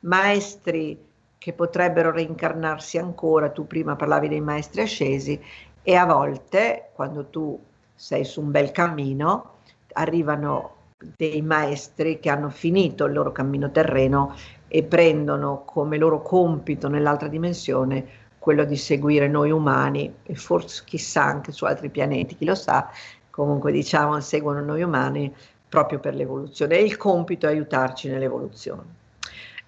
Maestri 0.00 1.06
che 1.36 1.52
potrebbero 1.52 2.12
reincarnarsi 2.12 2.98
ancora, 2.98 3.50
tu 3.50 3.66
prima 3.66 3.96
parlavi 3.96 4.28
dei 4.28 4.40
maestri 4.40 4.82
ascesi 4.82 5.40
e 5.82 5.94
a 5.96 6.04
volte 6.04 6.90
quando 6.94 7.26
tu 7.26 7.60
sei 7.94 8.24
su 8.24 8.40
un 8.40 8.52
bel 8.52 8.70
cammino 8.70 9.57
arrivano 9.98 10.76
dei 11.16 11.42
maestri 11.42 12.18
che 12.18 12.30
hanno 12.30 12.50
finito 12.50 13.04
il 13.04 13.12
loro 13.12 13.30
cammino 13.30 13.70
terreno 13.70 14.34
e 14.66 14.82
prendono 14.82 15.62
come 15.64 15.96
loro 15.96 16.22
compito 16.22 16.88
nell'altra 16.88 17.28
dimensione 17.28 18.26
quello 18.38 18.64
di 18.64 18.76
seguire 18.76 19.28
noi 19.28 19.50
umani 19.50 20.12
e 20.22 20.34
forse 20.34 20.82
chissà 20.84 21.22
anche 21.24 21.52
su 21.52 21.64
altri 21.64 21.90
pianeti, 21.90 22.36
chi 22.36 22.44
lo 22.44 22.54
sa, 22.54 22.90
comunque 23.30 23.72
diciamo 23.72 24.18
seguono 24.20 24.60
noi 24.60 24.82
umani 24.82 25.34
proprio 25.68 25.98
per 25.98 26.14
l'evoluzione 26.14 26.78
e 26.78 26.82
il 26.82 26.96
compito 26.96 27.46
è 27.46 27.50
aiutarci 27.50 28.08
nell'evoluzione. 28.08 28.96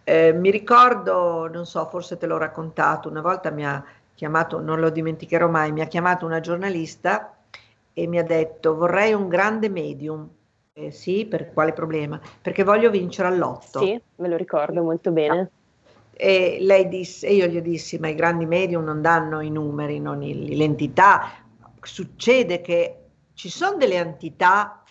Eh, 0.02 0.32
mi 0.32 0.50
ricordo, 0.50 1.48
non 1.52 1.66
so, 1.66 1.86
forse 1.86 2.16
te 2.16 2.26
l'ho 2.26 2.38
raccontato, 2.38 3.08
una 3.08 3.20
volta 3.20 3.50
mi 3.50 3.66
ha 3.66 3.84
chiamato, 4.14 4.60
non 4.60 4.80
lo 4.80 4.90
dimenticherò 4.90 5.48
mai, 5.48 5.72
mi 5.72 5.82
ha 5.82 5.86
chiamato 5.86 6.24
una 6.24 6.40
giornalista 6.40 7.34
e 7.92 8.06
mi 8.06 8.18
ha 8.18 8.24
detto 8.24 8.74
vorrei 8.76 9.12
un 9.12 9.28
grande 9.28 9.68
medium. 9.68 10.28
Eh, 10.72 10.92
sì, 10.92 11.26
per 11.26 11.52
quale 11.52 11.72
problema? 11.72 12.20
Perché 12.40 12.62
voglio 12.62 12.90
vincere 12.90 13.28
all'otto. 13.28 13.80
Sì, 13.80 14.00
me 14.16 14.28
lo 14.28 14.36
ricordo 14.36 14.82
molto 14.82 15.10
bene. 15.10 15.50
E 16.12 16.58
lei 16.60 16.88
disse, 16.88 17.26
e 17.26 17.34
io 17.34 17.46
gli 17.46 17.60
dissi, 17.60 17.98
ma 17.98 18.08
i 18.08 18.14
grandi 18.14 18.46
medium 18.46 18.84
non 18.84 19.00
danno 19.00 19.40
i 19.40 19.50
numeri, 19.50 20.00
non 20.00 20.20
l'entità. 20.20 21.32
Succede 21.80 22.60
che 22.60 22.96
ci 23.34 23.48
sono 23.48 23.76
delle 23.76 23.94
entità 23.94 24.82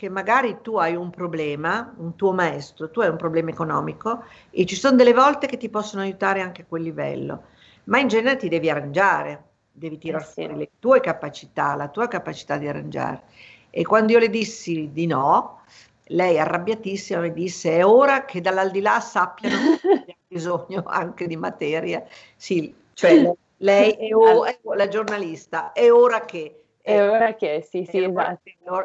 che 0.00 0.08
magari 0.08 0.60
tu 0.62 0.76
hai 0.76 0.96
un 0.96 1.10
problema, 1.10 1.94
un 1.98 2.16
tuo 2.16 2.32
maestro, 2.32 2.90
tu 2.90 3.00
hai 3.00 3.10
un 3.10 3.18
problema 3.18 3.50
economico 3.50 4.24
e 4.48 4.64
ci 4.64 4.74
sono 4.74 4.96
delle 4.96 5.12
volte 5.12 5.46
che 5.46 5.58
ti 5.58 5.68
possono 5.68 6.00
aiutare 6.00 6.40
anche 6.40 6.62
a 6.62 6.64
quel 6.66 6.82
livello, 6.82 7.42
ma 7.84 7.98
in 7.98 8.08
genere 8.08 8.36
ti 8.36 8.48
devi 8.48 8.70
arrangiare, 8.70 9.49
devi 9.70 9.98
tirare 9.98 10.24
eh 10.24 10.26
sì. 10.26 10.32
fuori 10.32 10.56
le 10.56 10.70
tue 10.78 11.00
capacità, 11.00 11.74
la 11.74 11.88
tua 11.88 12.08
capacità 12.08 12.56
di 12.56 12.68
arrangiare. 12.68 13.22
E 13.70 13.84
quando 13.84 14.12
io 14.12 14.18
le 14.18 14.30
dissi 14.30 14.90
di 14.92 15.06
no, 15.06 15.60
lei 16.04 16.38
arrabbiatissima 16.38 17.20
mi 17.20 17.32
disse 17.32 17.76
è 17.78 17.84
ora 17.84 18.24
che 18.24 18.40
dall'aldilà 18.40 19.00
sappiano 19.00 19.76
che 20.06 20.16
bisogno 20.26 20.82
anche 20.86 21.26
di 21.26 21.36
materia. 21.36 22.04
Sì, 22.36 22.74
cioè 22.94 23.32
lei 23.58 23.92
è, 23.92 24.14
o, 24.14 24.44
è 24.44 24.58
la 24.74 24.88
giornalista, 24.88 25.72
è 25.72 25.90
ora 25.90 26.24
che 26.24 26.59
e 26.82 26.94
eh, 26.94 27.08
ora 27.08 27.34
che 27.34 27.62
sì, 27.68 27.84
sì, 27.84 28.04
esatto. 28.04 28.40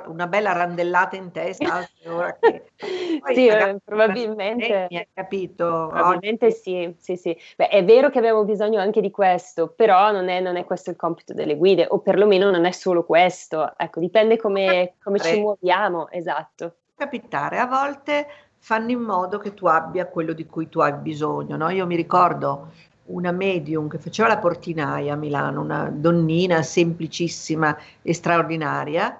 Una 0.07 0.27
bella 0.27 0.51
randellata 0.51 1.15
in 1.15 1.31
testa, 1.31 1.87
ora 2.07 2.37
che... 2.39 2.71
Poi, 2.75 3.33
sì, 3.33 3.49
ragazzi, 3.49 3.79
probabilmente. 3.83 4.87
Mi 4.89 4.97
hai 4.97 5.07
capito? 5.13 5.87
Probabilmente 5.89 6.47
Oggi. 6.47 6.55
sì, 6.55 6.95
sì, 6.99 7.15
sì. 7.15 7.37
Beh, 7.55 7.69
è 7.69 7.85
vero 7.85 8.09
che 8.09 8.17
abbiamo 8.17 8.43
bisogno 8.43 8.79
anche 8.79 8.99
di 8.99 9.11
questo, 9.11 9.69
però 9.69 10.11
non 10.11 10.27
è, 10.27 10.41
non 10.41 10.57
è, 10.57 10.65
questo 10.65 10.89
il 10.89 10.97
compito 10.97 11.33
delle 11.33 11.55
guide, 11.55 11.85
o 11.89 11.99
perlomeno 11.99 12.51
non 12.51 12.65
è 12.65 12.71
solo 12.71 13.05
questo. 13.05 13.73
Ecco, 13.77 13.99
dipende 13.99 14.37
come, 14.37 14.95
come 15.01 15.19
ci 15.19 15.39
muoviamo, 15.39 16.09
esatto. 16.09 16.75
Capitare, 16.95 17.59
a 17.59 17.65
volte 17.65 18.27
fanno 18.57 18.91
in 18.91 18.99
modo 18.99 19.37
che 19.37 19.53
tu 19.53 19.67
abbia 19.67 20.07
quello 20.07 20.33
di 20.33 20.45
cui 20.45 20.67
tu 20.67 20.79
hai 20.79 20.93
bisogno, 20.93 21.55
no? 21.55 21.69
Io 21.69 21.85
mi 21.85 21.95
ricordo 21.95 22.71
una 23.07 23.31
medium 23.31 23.87
che 23.87 23.97
faceva 23.97 24.27
la 24.27 24.37
portinaia 24.39 25.13
a 25.13 25.17
Milano, 25.17 25.61
una 25.61 25.89
donnina 25.91 26.61
semplicissima 26.63 27.77
e 28.01 28.13
straordinaria. 28.13 29.19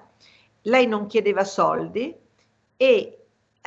Lei 0.62 0.86
non 0.86 1.06
chiedeva 1.06 1.44
soldi 1.44 2.14
e 2.76 3.18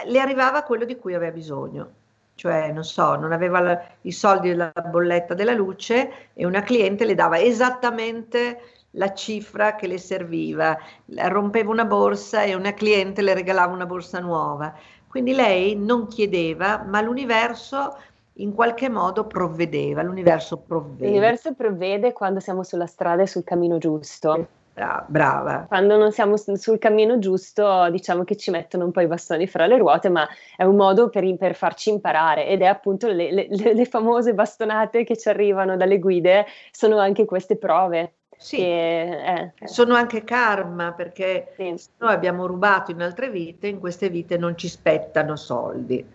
le 0.06 0.20
arrivava 0.20 0.64
quello 0.64 0.86
di 0.86 0.98
cui 0.98 1.14
aveva 1.14 1.32
bisogno. 1.32 1.98
Cioè, 2.36 2.72
non 2.72 2.86
so, 2.86 3.16
non 3.16 3.34
aveva 3.34 3.60
la, 3.60 3.82
i 4.02 4.12
soldi 4.12 4.50
della 4.50 4.72
bolletta 4.90 5.34
della 5.34 5.54
luce 5.54 6.30
e 6.34 6.46
una 6.46 6.62
cliente 6.62 7.04
le 7.06 7.16
dava 7.16 7.38
esattamente 7.40 8.62
la 8.92 9.14
cifra 9.14 9.76
che 9.76 9.88
le 9.88 9.98
serviva. 9.98 10.78
Rompeva 11.06 11.70
una 11.70 11.86
borsa 11.86 12.44
e 12.44 12.56
una 12.56 12.74
cliente 12.74 13.22
le 13.22 13.34
regalava 13.34 13.74
una 13.74 13.86
borsa 13.86 14.20
nuova. 14.20 14.74
Quindi 15.08 15.34
lei 15.34 15.76
non 15.76 16.08
chiedeva, 16.08 16.84
ma 16.88 17.02
l'universo 17.02 17.98
in 18.40 18.54
qualche 18.54 18.90
modo 18.90 19.26
provvedeva, 19.26 20.02
l'universo 20.02 20.58
provvede. 20.58 21.08
L'universo 21.08 21.54
provvede 21.54 22.14
quando 22.14 22.40
siamo 22.40 22.64
sulla 22.64 22.86
strada 22.86 23.22
e 23.22 23.28
sul 23.28 23.44
cammino 23.44 23.78
giusto. 23.78 24.48
Bra- 24.74 25.04
brava. 25.06 25.66
Quando 25.68 25.98
non 25.98 26.14
siamo 26.14 26.38
sul 26.38 26.80
cammino 26.80 27.20
giusto, 27.20 27.90
diciamo 27.90 28.24
che 28.24 28.38
ci 28.38 28.50
mettono 28.50 28.86
un 28.86 28.92
po' 28.92 29.02
i 29.02 29.08
bastoni 29.08 29.46
fra 29.46 29.66
le 29.66 29.78
ruote, 29.78 30.08
ma 30.08 30.26
è 30.56 30.64
un 30.64 30.78
modo 30.78 31.10
per, 31.10 31.36
per 31.36 31.56
farci 31.56 31.90
imparare 31.90 32.48
ed 32.48 32.62
è 32.62 32.66
appunto 32.66 33.08
le, 33.08 33.30
le, 33.32 33.48
le, 33.50 33.86
famose 33.86 34.34
bastonate 34.34 35.04
che 35.04 35.18
ci 35.18 35.28
arrivano 35.28 35.76
dalle 35.76 36.00
guide, 36.00 36.46
sono 36.72 36.98
anche 36.98 37.26
queste 37.26 37.58
prove. 37.58 38.14
Sì, 38.38 38.56
che, 38.56 39.52
eh. 39.60 39.68
sono 39.68 39.96
anche 39.96 40.24
karma 40.24 40.94
perché 40.94 41.52
sì. 41.58 41.76
noi 41.98 42.14
abbiamo 42.14 42.46
rubato 42.46 42.92
in 42.92 43.02
altre 43.02 43.30
vite, 43.30 43.68
in 43.68 43.80
queste 43.80 44.08
vite 44.08 44.38
non 44.38 44.56
ci 44.56 44.70
spettano 44.70 45.36
soldi. 45.36 46.08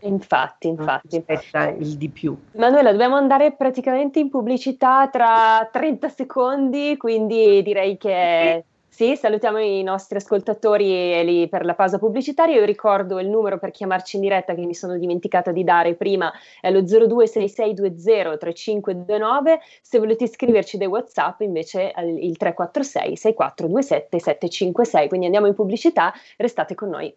Infatti, 0.00 0.68
infatti. 0.68 1.16
Aspetta 1.16 1.68
il 1.70 1.96
di 1.96 2.08
più. 2.08 2.36
Manuela, 2.52 2.90
dobbiamo 2.90 3.16
andare 3.16 3.52
praticamente 3.52 4.18
in 4.18 4.30
pubblicità 4.30 5.08
tra 5.08 5.68
30 5.70 6.08
secondi, 6.08 6.96
quindi 6.96 7.62
direi 7.62 7.96
che 7.96 8.64
sì, 9.00 9.16
salutiamo 9.16 9.58
i 9.58 9.82
nostri 9.82 10.18
ascoltatori 10.18 11.24
lì 11.24 11.48
per 11.48 11.64
la 11.64 11.74
pausa 11.74 11.98
pubblicitaria. 11.98 12.56
Io 12.56 12.66
ricordo 12.66 13.18
il 13.18 13.28
numero 13.28 13.58
per 13.58 13.70
chiamarci 13.70 14.16
in 14.16 14.22
diretta 14.22 14.52
che 14.52 14.66
mi 14.66 14.74
sono 14.74 14.98
dimenticata 14.98 15.52
di 15.52 15.64
dare 15.64 15.94
prima, 15.94 16.30
è 16.60 16.70
lo 16.70 16.80
0266203529. 16.80 19.58
Se 19.80 19.98
volete 19.98 20.24
iscriverci 20.24 20.76
dai 20.76 20.88
WhatsApp 20.88 21.40
invece 21.40 21.92
è 21.92 22.02
il 22.02 22.36
346 22.36 23.16
6427 23.16 24.18
756. 24.18 25.08
Quindi 25.08 25.24
andiamo 25.26 25.46
in 25.46 25.54
pubblicità, 25.54 26.12
restate 26.36 26.74
con 26.74 26.90
noi. 26.90 27.16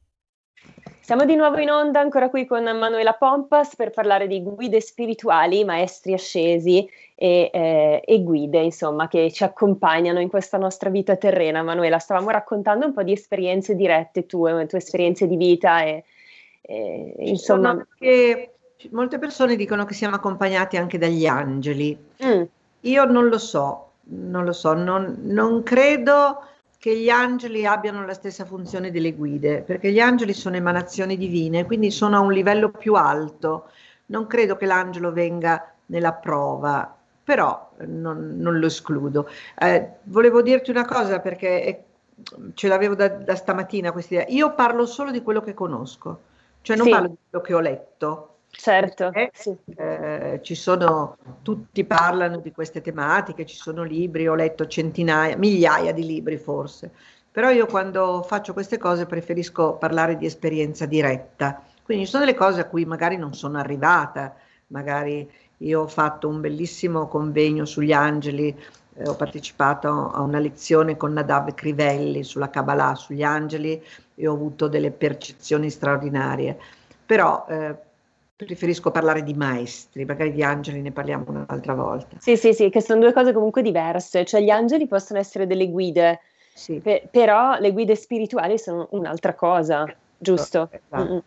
Siamo 1.11 1.25
di 1.25 1.35
nuovo 1.35 1.59
in 1.59 1.69
onda 1.69 1.99
ancora 1.99 2.29
qui 2.29 2.45
con 2.45 2.63
Manuela 2.63 3.11
Pompas 3.11 3.75
per 3.75 3.89
parlare 3.89 4.27
di 4.27 4.41
guide 4.41 4.79
spirituali, 4.79 5.65
maestri 5.65 6.13
ascesi 6.13 6.89
e, 7.15 7.49
eh, 7.51 8.01
e, 8.05 8.23
guide, 8.23 8.59
insomma, 8.59 9.09
che 9.09 9.29
ci 9.29 9.43
accompagnano 9.43 10.21
in 10.21 10.29
questa 10.29 10.57
nostra 10.57 10.89
vita 10.89 11.17
terrena. 11.17 11.63
Manuela, 11.63 11.99
stavamo 11.99 12.29
raccontando 12.29 12.85
un 12.85 12.93
po' 12.93 13.03
di 13.03 13.11
esperienze 13.11 13.75
dirette 13.75 14.25
tue, 14.25 14.65
tue 14.67 14.77
esperienze 14.77 15.27
di 15.27 15.35
vita 15.35 15.83
e, 15.83 16.05
e 16.61 17.13
insomma... 17.17 17.71
Anche, 17.71 18.53
molte 18.91 19.19
persone 19.19 19.57
dicono 19.57 19.83
che 19.83 19.93
siamo 19.93 20.15
accompagnati 20.15 20.77
anche 20.77 20.97
dagli 20.97 21.25
angeli. 21.25 22.05
Mm. 22.23 22.43
Io 22.79 23.03
non 23.03 23.27
lo 23.27 23.37
so, 23.37 23.89
non 24.03 24.45
lo 24.45 24.53
so, 24.53 24.71
non, 24.75 25.17
non 25.23 25.61
credo 25.63 26.41
che 26.81 26.97
gli 26.97 27.11
angeli 27.11 27.63
abbiano 27.63 28.03
la 28.07 28.15
stessa 28.15 28.43
funzione 28.43 28.89
delle 28.89 29.13
guide, 29.13 29.61
perché 29.61 29.91
gli 29.91 29.99
angeli 29.99 30.33
sono 30.33 30.55
emanazioni 30.55 31.15
divine, 31.15 31.63
quindi 31.63 31.91
sono 31.91 32.15
a 32.17 32.21
un 32.21 32.33
livello 32.33 32.71
più 32.71 32.95
alto. 32.95 33.69
Non 34.07 34.25
credo 34.25 34.57
che 34.57 34.65
l'angelo 34.65 35.13
venga 35.13 35.75
nella 35.85 36.13
prova, 36.13 36.91
però 37.23 37.69
non, 37.85 38.35
non 38.37 38.57
lo 38.57 38.65
escludo. 38.65 39.29
Eh, 39.59 39.89
volevo 40.05 40.41
dirti 40.41 40.71
una 40.71 40.85
cosa 40.85 41.19
perché 41.19 41.61
è, 41.61 41.83
ce 42.55 42.67
l'avevo 42.67 42.95
da, 42.95 43.09
da 43.09 43.35
stamattina 43.35 43.91
questa 43.91 44.15
idea. 44.15 44.25
Io 44.29 44.55
parlo 44.55 44.87
solo 44.87 45.11
di 45.11 45.21
quello 45.21 45.43
che 45.43 45.53
conosco, 45.53 46.21
cioè 46.61 46.75
non 46.77 46.87
sì. 46.87 46.91
parlo 46.91 47.07
di 47.09 47.17
quello 47.29 47.45
che 47.45 47.53
ho 47.53 47.59
letto. 47.59 48.30
Certo, 48.51 49.11
eh, 49.13 49.31
sì. 49.33 49.55
eh, 49.77 50.39
ci 50.43 50.55
sono, 50.55 51.17
tutti 51.41 51.83
parlano 51.85 52.37
di 52.37 52.51
queste 52.51 52.81
tematiche, 52.81 53.45
ci 53.45 53.55
sono 53.55 53.81
libri, 53.83 54.27
ho 54.27 54.35
letto 54.35 54.67
centinaia, 54.67 55.37
migliaia 55.37 55.93
di 55.93 56.05
libri 56.05 56.37
forse, 56.37 56.91
però 57.31 57.49
io 57.49 57.65
quando 57.65 58.23
faccio 58.23 58.53
queste 58.53 58.77
cose 58.77 59.05
preferisco 59.05 59.75
parlare 59.75 60.17
di 60.17 60.25
esperienza 60.25 60.85
diretta, 60.85 61.63
quindi 61.81 62.03
ci 62.05 62.11
sono 62.11 62.25
delle 62.25 62.37
cose 62.37 62.61
a 62.61 62.67
cui 62.67 62.85
magari 62.85 63.15
non 63.17 63.33
sono 63.33 63.57
arrivata, 63.57 64.35
magari 64.67 65.29
io 65.57 65.81
ho 65.81 65.87
fatto 65.87 66.27
un 66.27 66.41
bellissimo 66.41 67.07
convegno 67.07 67.65
sugli 67.65 67.93
angeli, 67.93 68.55
eh, 68.95 69.07
ho 69.07 69.15
partecipato 69.15 70.11
a 70.11 70.21
una 70.21 70.39
lezione 70.39 70.97
con 70.97 71.13
Nadav 71.13 71.53
Crivelli 71.53 72.23
sulla 72.23 72.49
Kabbalah, 72.49 72.95
sugli 72.95 73.23
angeli 73.23 73.81
e 74.13 74.27
ho 74.27 74.33
avuto 74.33 74.67
delle 74.67 74.91
percezioni 74.91 75.69
straordinarie, 75.69 76.59
però 77.05 77.45
eh, 77.49 77.75
preferisco 78.45 78.91
parlare 78.91 79.23
di 79.23 79.33
maestri, 79.33 80.05
magari 80.05 80.31
di 80.31 80.43
angeli 80.43 80.81
ne 80.81 80.91
parliamo 80.91 81.25
un'altra 81.27 81.73
volta. 81.73 82.17
Sì, 82.19 82.37
sì, 82.37 82.53
sì, 82.53 82.69
che 82.69 82.81
sono 82.81 82.99
due 82.99 83.13
cose 83.13 83.33
comunque 83.33 83.61
diverse, 83.61 84.25
cioè 84.25 84.41
gli 84.41 84.49
angeli 84.49 84.87
possono 84.87 85.19
essere 85.19 85.47
delle 85.47 85.69
guide, 85.69 86.21
sì. 86.53 86.79
pe- 86.79 87.07
però 87.09 87.57
le 87.59 87.71
guide 87.71 87.95
spirituali 87.95 88.57
sono 88.57 88.87
un'altra 88.91 89.33
cosa, 89.33 89.85
giusto? 90.17 90.69
Esatto. 90.71 91.23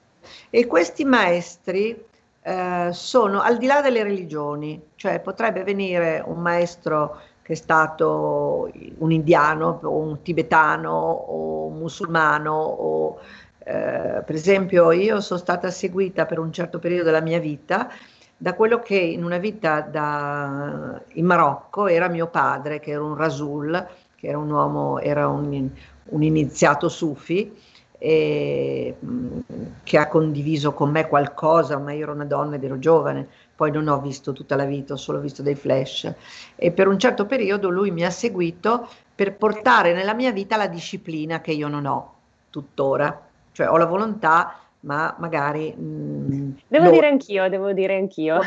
E 0.50 0.66
questi 0.66 1.05
maestri 1.05 2.03
eh, 2.42 2.88
sono 2.92 3.40
al 3.40 3.59
di 3.59 3.66
là 3.66 3.81
delle 3.81 4.03
religioni, 4.03 4.81
cioè 4.96 5.20
potrebbe 5.20 5.62
venire 5.64 6.22
un 6.24 6.40
maestro 6.40 7.20
che 7.42 7.53
è 7.53 7.57
stato 7.57 8.70
un 8.98 9.12
indiano 9.12 9.81
o 9.83 9.96
un 9.96 10.22
tibetano 10.22 10.90
o 10.90 11.66
un 11.66 11.79
musulmano 11.79 12.55
o 12.55 13.20
eh, 13.64 14.22
per 14.24 14.35
esempio, 14.35 14.92
io 14.92 15.20
sono 15.20 15.40
stata 15.40 15.70
seguita 15.70 16.27
per 16.27 16.38
un 16.38 16.53
certo 16.53 16.79
periodo 16.79 17.05
della 17.05 17.22
mia 17.22 17.40
vita 17.40 17.90
da 18.37 18.55
quello 18.55 18.81
che 18.81 18.96
in 18.96 19.24
una 19.24 19.38
vita 19.38 19.81
da, 19.81 21.00
in 21.12 21.24
Marocco 21.24 21.87
era 21.87 22.09
mio 22.09 22.27
padre, 22.27 22.79
che 22.79 22.90
era 22.90 23.03
un 23.03 23.16
Rasul, 23.16 23.87
che 24.16 24.27
era 24.27 24.37
un 24.37 24.50
uomo, 24.50 24.98
era 24.98 25.29
un, 25.29 25.70
un 26.05 26.22
iniziato 26.22 26.90
sufi, 26.90 27.57
e, 27.96 28.96
che 29.83 29.98
ha 29.98 30.09
condiviso 30.09 30.74
con 30.74 30.90
me 30.90 31.09
qualcosa, 31.09 31.79
ma 31.79 31.92
io 31.92 32.03
ero 32.03 32.12
una 32.12 32.27
donna 32.27 32.57
ed 32.57 32.64
ero 32.64 32.79
giovane, 32.79 33.27
poi 33.57 33.70
non 33.70 33.88
ho 33.88 33.98
visto 34.00 34.35
tutta 34.35 34.57
la 34.57 34.66
vita, 34.66 34.92
ho 34.92 34.98
solo 34.98 35.20
visto 35.20 35.42
dei 35.42 35.55
flash. 35.55 36.12
E 36.55 36.70
per 36.70 36.87
un 36.87 36.98
certo 36.98 37.24
periodo 37.24 37.70
lui 37.70 37.90
mi 37.92 38.05
ha 38.05 38.11
seguito 38.11 38.88
per 39.14 39.37
portare 39.37 39.94
nella 39.94 40.12
mia 40.12 40.33
vita 40.33 40.57
la 40.59 40.66
disciplina 40.66 41.40
che 41.40 41.53
io 41.53 41.68
non 41.68 41.87
ho 41.87 42.12
tuttora 42.50 43.33
cioè 43.55 43.71
ho 43.71 43.77
la 43.77 43.87
volontà, 43.87 44.59
ma 44.81 45.14
magari... 45.19 45.73
Mh, 45.73 46.35
mm, 46.35 46.51
devo 46.67 46.90
dire 46.90 47.07
anch'io, 47.07 47.49
devo 47.49 47.73
dire 47.73 47.97
anch'io. 47.97 48.40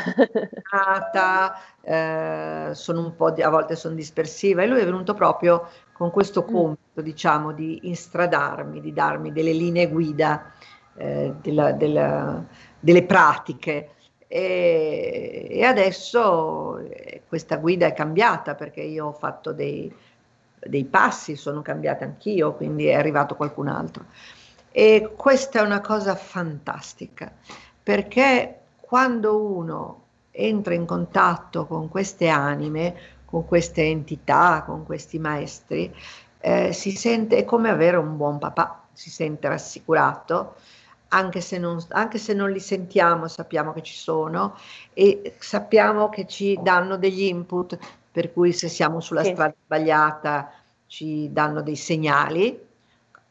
eh, 1.80 2.70
sono 2.74 3.00
un 3.00 3.16
po' 3.16 3.30
di, 3.30 3.42
a 3.42 3.48
volte 3.48 3.74
sono 3.74 3.94
dispersiva 3.94 4.62
e 4.62 4.66
lui 4.66 4.80
è 4.80 4.84
venuto 4.84 5.14
proprio 5.14 5.66
con 5.92 6.10
questo 6.10 6.44
mm. 6.46 6.52
compito, 6.52 7.00
diciamo, 7.00 7.52
di 7.52 7.88
instradarmi, 7.88 8.80
di 8.80 8.92
darmi 8.92 9.32
delle 9.32 9.52
linee 9.52 9.88
guida, 9.88 10.52
eh, 10.94 11.32
della, 11.40 11.72
della, 11.72 12.44
delle 12.78 13.04
pratiche. 13.04 13.90
E, 14.28 15.48
e, 15.50 15.64
adesso 15.64 16.78
eh, 16.80 17.22
questa 17.26 17.56
guida 17.56 17.86
è 17.86 17.94
cambiata 17.94 18.54
perché 18.54 18.82
io 18.82 19.06
ho 19.06 19.12
fatto 19.12 19.54
dei, 19.54 19.90
dei 20.60 20.84
passi, 20.84 21.34
sono 21.34 21.62
cambiata 21.62 22.04
anch'io, 22.04 22.52
quindi 22.52 22.86
è 22.86 22.94
arrivato 22.94 23.36
qualcun 23.36 23.68
altro. 23.68 24.04
E 24.70 25.12
questa 25.16 25.60
è 25.60 25.62
una 25.62 25.80
cosa 25.80 26.14
fantastica, 26.14 27.32
perché 27.82 28.58
quando 28.80 29.40
uno 29.40 30.02
entra 30.30 30.74
in 30.74 30.86
contatto 30.86 31.66
con 31.66 31.88
queste 31.88 32.28
anime, 32.28 32.94
con 33.24 33.44
queste 33.44 33.82
entità, 33.82 34.62
con 34.64 34.84
questi 34.84 35.18
maestri, 35.18 35.92
eh, 36.40 36.72
si 36.72 36.92
sente, 36.92 37.38
è 37.38 37.44
come 37.44 37.70
avere 37.70 37.96
un 37.96 38.16
buon 38.16 38.38
papà, 38.38 38.84
si 38.92 39.10
sente 39.10 39.48
rassicurato, 39.48 40.54
anche 41.08 41.40
se, 41.40 41.58
non, 41.58 41.82
anche 41.90 42.18
se 42.18 42.34
non 42.34 42.50
li 42.50 42.60
sentiamo, 42.60 43.28
sappiamo 43.28 43.72
che 43.72 43.82
ci 43.82 43.94
sono 43.94 44.56
e 44.92 45.34
sappiamo 45.38 46.08
che 46.10 46.26
ci 46.26 46.58
danno 46.62 46.96
degli 46.96 47.22
input, 47.22 47.78
per 48.12 48.32
cui 48.32 48.52
se 48.52 48.68
siamo 48.68 49.00
sulla 49.00 49.22
sì. 49.22 49.32
strada 49.32 49.54
sbagliata 49.64 50.52
ci 50.86 51.32
danno 51.32 51.62
dei 51.62 51.76
segnali 51.76 52.66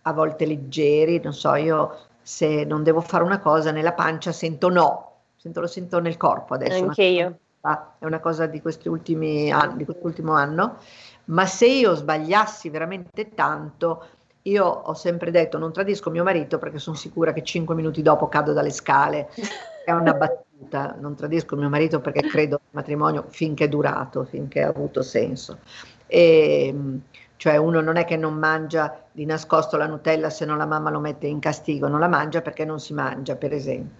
a 0.07 0.13
volte 0.13 0.45
leggeri, 0.45 1.19
non 1.21 1.33
so, 1.33 1.55
io 1.55 1.97
se 2.21 2.63
non 2.63 2.81
devo 2.83 3.01
fare 3.01 3.23
una 3.23 3.39
cosa 3.39 3.71
nella 3.71 3.91
pancia 3.91 4.31
sento 4.31 4.69
no, 4.69 5.11
sento, 5.35 5.59
lo 5.59 5.67
sento 5.67 5.99
nel 5.99 6.17
corpo 6.17 6.53
adesso. 6.53 6.83
Anche 6.83 7.03
io. 7.03 7.39
È 7.59 8.05
una 8.05 8.21
cosa 8.21 8.45
di 8.45 8.61
questi 8.61 8.87
ultimi 8.87 9.51
anni, 9.51 9.77
di 9.77 9.85
quest'ultimo 9.85 10.31
anno, 10.33 10.77
ma 11.25 11.45
se 11.45 11.67
io 11.67 11.95
sbagliassi 11.95 12.69
veramente 12.69 13.33
tanto, 13.33 14.05
io 14.43 14.65
ho 14.65 14.93
sempre 14.93 15.31
detto 15.31 15.57
non 15.57 15.73
tradisco 15.73 16.09
mio 16.09 16.23
marito 16.23 16.57
perché 16.57 16.79
sono 16.79 16.95
sicura 16.95 17.33
che 17.33 17.43
cinque 17.43 17.75
minuti 17.75 18.01
dopo 18.01 18.29
cado 18.29 18.53
dalle 18.53 18.71
scale. 18.71 19.29
È 19.83 19.91
una 19.91 20.13
battuta, 20.13 20.95
non 20.97 21.15
tradisco 21.15 21.57
mio 21.57 21.67
marito 21.67 21.99
perché 21.99 22.21
credo 22.21 22.61
nel 22.61 22.71
matrimonio 22.71 23.25
finché 23.27 23.65
è 23.65 23.69
durato, 23.69 24.23
finché 24.23 24.63
ha 24.63 24.69
avuto 24.69 25.01
senso. 25.01 25.57
E, 26.05 26.73
cioè 27.37 27.55
uno 27.55 27.79
non 27.81 27.95
è 27.95 28.05
che 28.05 28.17
non 28.17 28.33
mangia 28.33 29.03
di 29.11 29.25
nascosto 29.25 29.77
la 29.77 29.85
Nutella 29.85 30.29
se 30.29 30.43
non 30.45 30.57
la 30.57 30.65
mamma 30.65 30.89
lo 30.89 30.99
mette 30.99 31.27
in 31.27 31.39
castigo, 31.39 31.87
non 31.87 31.99
la 31.99 32.07
mangia 32.07 32.41
perché 32.41 32.65
non 32.65 32.79
si 32.79 32.93
mangia, 32.93 33.35
per 33.35 33.53
esempio. 33.53 33.95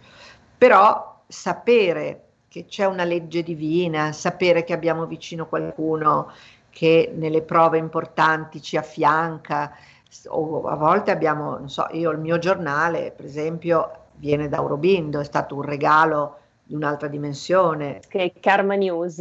Però 0.58 1.22
sapere 1.28 2.24
che 2.48 2.66
c'è 2.66 2.86
una 2.86 3.04
legge 3.04 3.44
divina, 3.44 4.12
sapere 4.12 4.64
che 4.64 4.74
abbiamo 4.74 5.06
vicino 5.06 5.48
qualcuno 5.48 6.32
che 6.70 7.12
nelle 7.16 7.42
prove 7.42 7.78
importanti 7.78 8.62
ci 8.62 8.78
affianca, 8.78 9.76
o 10.28 10.68
a 10.68 10.76
volte 10.76 11.12
abbiamo, 11.12 11.58
non 11.58 11.70
so, 11.70 11.88
io 11.92 12.12
il 12.12 12.20
mio 12.20 12.38
giornale, 12.40 13.12
per 13.16 13.26
esempio, 13.26 14.06
viene 14.16 14.48
da 14.48 14.58
Aurobindo, 14.58 15.20
è 15.20 15.24
stato 15.24 15.56
un 15.56 15.64
regalo 15.64 16.38
di 16.64 16.76
un'altra 16.76 17.08
dimensione. 17.08 18.00
Che 18.08 18.24
è 18.24 18.40
Karma 18.40 18.76
News. 18.76 19.20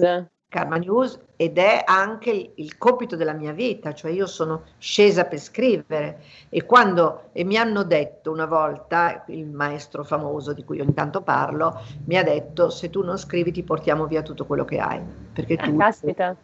Karma 0.57 0.79
News 0.79 1.21
ed 1.37 1.59
è 1.59 1.83
anche 1.85 2.31
il, 2.31 2.51
il, 2.55 2.79
compito 2.79 3.15
della 3.15 3.35
mia 3.35 3.53
vita, 3.53 3.93
cioè 3.93 4.11
io 4.11 4.27
sono 4.27 4.63
scesa 4.79 5.27
per 5.27 5.39
scrivere. 5.39 6.23
E 6.49 6.65
quando 6.65 7.25
e 7.33 7.45
mi 7.45 7.59
hanno 7.59 7.83
detto 7.83 8.31
una 8.31 8.47
volta 8.47 9.25
il 9.27 9.51
maestro 9.51 10.03
famoso 10.03 10.55
di 10.55 10.65
cui 10.65 10.81
ogni 10.81 10.95
tanto 10.95 11.21
parlo 11.21 11.79
mi 12.07 12.17
ha 12.17 12.23
detto 12.23 12.71
se 12.71 12.89
tu 12.89 13.03
non 13.03 13.19
scrivi 13.19 13.53
ti 13.53 13.63
portiamo 13.63 14.07
via 14.07 14.23
tutto 14.23 14.47
quello 14.47 14.65
che 14.65 14.79
hai 14.79 15.01
perché 15.33 15.59
tu 15.59 15.77
ah, 15.79 16.35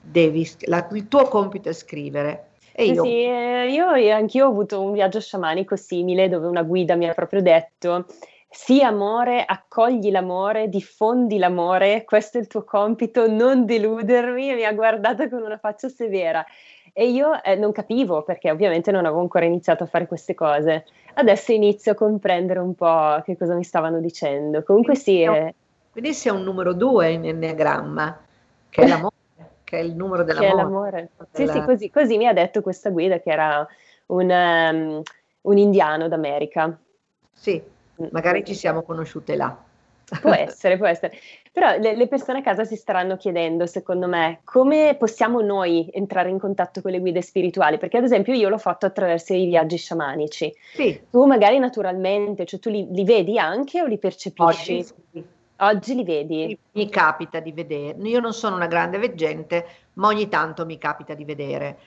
devi 0.00 0.48
la, 0.60 0.88
il 0.92 1.06
tuo 1.06 1.24
compito 1.24 1.68
è 1.68 1.74
scrivere. 1.74 2.46
E 2.72 2.86
io... 2.86 3.02
Sì, 3.02 3.22
eh, 3.24 3.68
io 3.70 3.88
anch'io 4.14 4.46
ho 4.46 4.50
avuto 4.50 4.80
un 4.80 4.92
viaggio 4.92 5.20
sciamanico 5.20 5.76
simile 5.76 6.30
dove 6.30 6.46
una 6.46 6.62
guida 6.62 6.94
mi 6.94 7.06
ha 7.06 7.12
proprio 7.12 7.42
detto 7.42 8.06
Sii 8.50 8.82
amore, 8.82 9.44
accogli 9.44 10.10
l'amore, 10.10 10.70
diffondi 10.70 11.36
l'amore, 11.36 12.04
questo 12.04 12.38
è 12.38 12.40
il 12.40 12.46
tuo 12.46 12.64
compito, 12.64 13.28
non 13.30 13.66
deludermi. 13.66 14.54
Mi 14.54 14.64
ha 14.64 14.72
guardato 14.72 15.28
con 15.28 15.42
una 15.42 15.58
faccia 15.58 15.88
severa. 15.88 16.44
e 16.94 17.10
io 17.10 17.42
eh, 17.42 17.54
non 17.56 17.72
capivo 17.72 18.22
perché 18.22 18.50
ovviamente 18.50 18.90
non 18.90 19.04
avevo 19.04 19.20
ancora 19.20 19.44
iniziato 19.44 19.84
a 19.84 19.86
fare 19.86 20.06
queste 20.06 20.34
cose. 20.34 20.86
Adesso 21.14 21.52
inizio 21.52 21.92
a 21.92 21.94
comprendere 21.94 22.58
un 22.58 22.74
po' 22.74 23.20
che 23.24 23.36
cosa 23.36 23.54
mi 23.54 23.64
stavano 23.64 24.00
dicendo. 24.00 24.62
Comunque 24.62 24.94
sì. 24.96 25.20
È... 25.20 25.54
Quindi 25.92 26.14
sia 26.14 26.32
un 26.32 26.42
numero 26.42 26.72
due 26.72 27.10
in 27.10 27.26
enneagramma, 27.26 28.18
che 28.70 28.82
è 28.82 28.86
l'amore, 28.88 29.12
che 29.62 29.78
è 29.78 29.82
il 29.82 29.94
numero 29.94 30.24
dell'amore. 30.24 30.48
Che 30.48 30.52
è 30.52 30.56
l'amore. 30.56 31.10
Sì, 31.32 31.44
della... 31.44 31.52
sì, 31.52 31.60
così, 31.60 31.90
così, 31.90 32.16
mi 32.16 32.26
ha 32.26 32.32
detto 32.32 32.62
questa 32.62 32.88
guida 32.88 33.20
che 33.20 33.30
era 33.30 33.66
un, 34.06 34.30
um, 34.30 35.02
un 35.42 35.58
indiano 35.58 36.08
d'America. 36.08 36.78
Sì. 37.32 37.76
Magari 38.10 38.44
ci 38.44 38.54
siamo 38.54 38.82
conosciute 38.82 39.36
là. 39.36 39.56
Può 40.22 40.32
essere, 40.32 40.78
può 40.78 40.86
essere. 40.86 41.18
Però 41.52 41.76
le, 41.76 41.94
le, 41.94 42.08
persone 42.08 42.38
a 42.38 42.42
casa 42.42 42.64
si 42.64 42.76
staranno 42.76 43.18
chiedendo, 43.18 43.66
secondo 43.66 44.08
me, 44.08 44.40
come 44.44 44.96
possiamo 44.98 45.42
noi 45.42 45.86
entrare 45.92 46.30
in 46.30 46.38
contatto 46.38 46.80
con 46.80 46.92
le 46.92 47.00
guide 47.00 47.20
spirituali? 47.20 47.76
Perché 47.76 47.98
ad 47.98 48.04
esempio 48.04 48.32
io 48.32 48.48
l'ho 48.48 48.58
fatto 48.58 48.86
attraverso 48.86 49.34
i 49.34 49.46
viaggi 49.46 49.76
sciamanici. 49.76 50.50
Sì. 50.72 50.98
Tu 51.10 51.26
magari 51.26 51.58
naturalmente, 51.58 52.46
cioè 52.46 52.58
tu 52.58 52.70
li, 52.70 52.86
li 52.90 53.04
vedi 53.04 53.38
anche 53.38 53.82
o 53.82 53.86
li 53.86 53.98
percepisci? 53.98 54.72
Oggi, 54.72 54.82
sì. 55.12 55.24
Oggi 55.60 55.94
li 55.94 56.04
vedi? 56.04 56.58
Mi 56.72 56.88
capita 56.88 57.40
di 57.40 57.52
vedere. 57.52 57.98
Io 58.02 58.20
non 58.20 58.32
sono 58.32 58.56
una 58.56 58.68
grande 58.68 58.96
veggente, 58.98 59.66
ma 59.94 60.06
ogni 60.06 60.28
tanto 60.28 60.64
mi 60.64 60.78
capita 60.78 61.14
di 61.14 61.24
vedere 61.24 61.78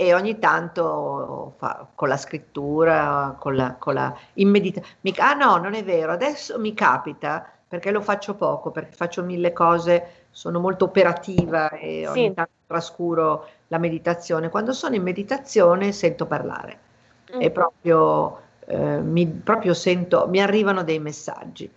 e 0.00 0.14
ogni 0.14 0.38
tanto 0.38 1.54
fa, 1.56 1.84
con 1.92 2.06
la 2.06 2.16
scrittura, 2.16 3.34
con 3.36 3.56
la, 3.56 3.74
con 3.74 3.94
la 3.94 4.16
in 4.34 4.48
meditazione. 4.48 5.16
Ah 5.16 5.34
no, 5.34 5.56
non 5.56 5.74
è 5.74 5.82
vero, 5.82 6.12
adesso 6.12 6.56
mi 6.60 6.72
capita 6.72 7.44
perché 7.66 7.90
lo 7.90 8.00
faccio 8.00 8.34
poco, 8.34 8.70
perché 8.70 8.94
faccio 8.94 9.24
mille 9.24 9.52
cose, 9.52 10.26
sono 10.30 10.60
molto 10.60 10.84
operativa 10.84 11.70
e 11.70 12.02
sì. 12.04 12.06
ogni 12.06 12.32
tanto 12.32 12.52
trascuro 12.68 13.48
la 13.66 13.78
meditazione. 13.78 14.50
Quando 14.50 14.72
sono 14.72 14.94
in 14.94 15.02
meditazione 15.02 15.90
sento 15.90 16.26
parlare 16.26 16.78
mm. 17.34 17.40
e 17.40 17.50
proprio, 17.50 18.38
eh, 18.66 19.00
mi, 19.00 19.26
proprio 19.26 19.74
sento, 19.74 20.28
mi 20.28 20.40
arrivano 20.40 20.84
dei 20.84 21.00
messaggi. 21.00 21.68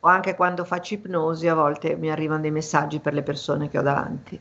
O 0.00 0.08
anche 0.08 0.34
quando 0.34 0.66
faccio 0.66 0.92
ipnosi 0.92 1.48
a 1.48 1.54
volte 1.54 1.96
mi 1.96 2.10
arrivano 2.10 2.42
dei 2.42 2.50
messaggi 2.50 3.00
per 3.00 3.14
le 3.14 3.22
persone 3.22 3.70
che 3.70 3.78
ho 3.78 3.82
davanti. 3.82 4.38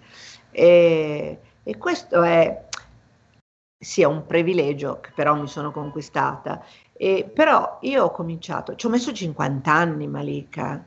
E, 0.51 1.39
e 1.63 1.77
questo 1.77 2.21
è 2.21 2.67
sia 3.79 4.09
un 4.09 4.25
privilegio 4.25 4.99
che 4.99 5.11
però 5.15 5.35
mi 5.35 5.47
sono 5.47 5.71
conquistata. 5.71 6.63
E, 6.93 7.29
però 7.33 7.77
io 7.81 8.03
ho 8.03 8.11
cominciato, 8.11 8.75
ci 8.75 8.85
ho 8.85 8.89
messo 8.89 9.13
50 9.13 9.71
anni 9.71 10.05
Malika, 10.07 10.83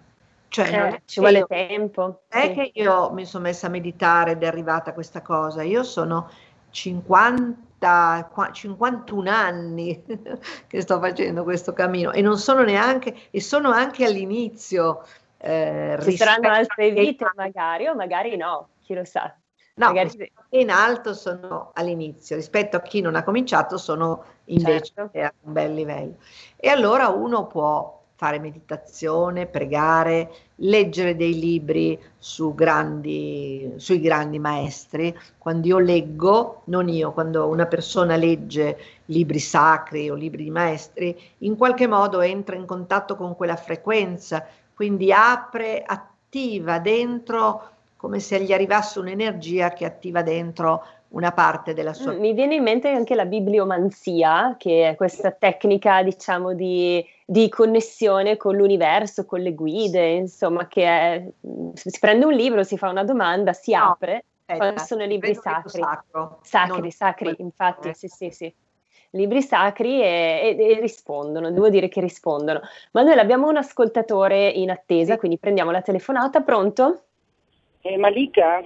cioè, 0.48 0.92
eh, 0.92 1.02
ci 1.06 1.20
vuole 1.20 1.38
io, 1.38 1.46
tempo. 1.46 2.02
Non 2.02 2.18
è 2.28 2.48
sì. 2.48 2.52
che 2.52 2.70
io 2.74 3.10
mi 3.12 3.24
sono 3.24 3.44
messa 3.44 3.68
a 3.68 3.70
meditare 3.70 4.32
ed 4.32 4.42
è 4.42 4.46
arrivata 4.46 4.92
questa 4.92 5.22
cosa, 5.22 5.62
io 5.62 5.82
sono 5.82 6.28
50, 6.68 8.30
51 8.52 9.30
anni 9.30 10.02
che 10.68 10.80
sto 10.82 11.00
facendo 11.00 11.44
questo 11.44 11.72
cammino 11.72 12.12
e 12.12 12.20
non 12.20 12.36
sono 12.36 12.62
neanche, 12.62 13.14
e 13.30 13.40
sono 13.40 13.70
anche 13.70 14.04
all'inizio. 14.04 15.02
Eh, 15.38 15.98
Ci 16.02 16.16
saranno 16.18 16.50
altre 16.50 16.90
vite 16.90 17.32
magari 17.34 17.86
o 17.86 17.94
magari 17.94 18.36
no, 18.36 18.68
chi 18.82 18.92
lo 18.92 19.04
sa. 19.06 19.34
No, 19.74 19.86
magari... 19.86 20.30
in 20.50 20.70
alto 20.70 21.14
sono 21.14 21.70
all'inizio, 21.74 22.36
rispetto 22.36 22.76
a 22.76 22.82
chi 22.82 23.00
non 23.00 23.16
ha 23.16 23.24
cominciato 23.24 23.78
sono 23.78 24.24
invece 24.46 24.92
certo. 24.94 25.18
a 25.18 25.32
un 25.42 25.52
bel 25.52 25.74
livello. 25.74 26.16
E 26.56 26.68
allora 26.68 27.08
uno 27.08 27.46
può 27.46 28.00
fare 28.22 28.38
meditazione, 28.38 29.46
pregare, 29.46 30.30
leggere 30.56 31.16
dei 31.16 31.40
libri 31.40 32.00
su 32.18 32.54
grandi, 32.54 33.72
sui 33.78 33.98
grandi 34.00 34.38
maestri. 34.38 35.12
Quando 35.38 35.66
io 35.66 35.78
leggo, 35.78 36.62
non 36.66 36.88
io, 36.88 37.10
quando 37.10 37.48
una 37.48 37.66
persona 37.66 38.14
legge 38.14 38.78
libri 39.06 39.40
sacri 39.40 40.08
o 40.08 40.14
libri 40.14 40.44
di 40.44 40.50
maestri, 40.50 41.20
in 41.38 41.56
qualche 41.56 41.88
modo 41.88 42.20
entra 42.20 42.54
in 42.54 42.64
contatto 42.64 43.16
con 43.16 43.34
quella 43.34 43.56
frequenza, 43.56 44.46
quindi 44.72 45.12
apre, 45.12 45.82
attiva 45.84 46.78
dentro 46.78 47.70
come 48.02 48.18
se 48.18 48.40
gli 48.40 48.52
arrivasse 48.52 48.98
un'energia 48.98 49.70
che 49.70 49.84
attiva 49.84 50.22
dentro 50.22 50.84
una 51.10 51.30
parte 51.30 51.72
della 51.72 51.92
sua... 51.92 52.12
Mm, 52.12 52.18
mi 52.18 52.32
viene 52.32 52.56
in 52.56 52.64
mente 52.64 52.88
anche 52.88 53.14
la 53.14 53.26
bibliomanzia, 53.26 54.56
che 54.58 54.88
è 54.88 54.96
questa 54.96 55.30
tecnica, 55.30 56.02
diciamo, 56.02 56.52
di, 56.52 57.04
di 57.24 57.48
connessione 57.48 58.36
con 58.36 58.56
l'universo, 58.56 59.24
con 59.24 59.38
le 59.38 59.54
guide, 59.54 60.14
insomma, 60.14 60.66
che 60.66 60.82
è, 60.84 61.24
si 61.74 61.98
prende 62.00 62.24
un 62.24 62.32
libro, 62.32 62.64
si 62.64 62.76
fa 62.76 62.88
una 62.88 63.04
domanda, 63.04 63.52
si 63.52 63.72
no, 63.72 63.90
apre, 63.90 64.24
quando 64.46 64.80
sono 64.80 65.04
libri 65.04 65.36
sacri. 65.36 65.80
Sacro, 65.80 66.40
sacri, 66.42 66.90
sacri, 66.90 67.34
infatti, 67.38 67.90
eh. 67.90 67.94
sì, 67.94 68.08
sì, 68.08 68.30
sì. 68.30 68.52
Libri 69.10 69.42
sacri 69.42 70.02
e, 70.02 70.56
e, 70.58 70.70
e, 70.70 70.80
rispondono, 70.80 71.52
devo 71.52 71.68
dire 71.68 71.86
che 71.86 72.00
rispondono. 72.00 72.62
Manuela, 72.90 73.20
abbiamo 73.20 73.46
un 73.46 73.58
ascoltatore 73.58 74.48
in 74.48 74.70
attesa, 74.70 75.12
sì. 75.12 75.18
quindi 75.20 75.38
prendiamo 75.38 75.70
la 75.70 75.82
telefonata, 75.82 76.40
pronto? 76.40 77.04
Eh, 77.84 77.96
Malika? 77.98 78.62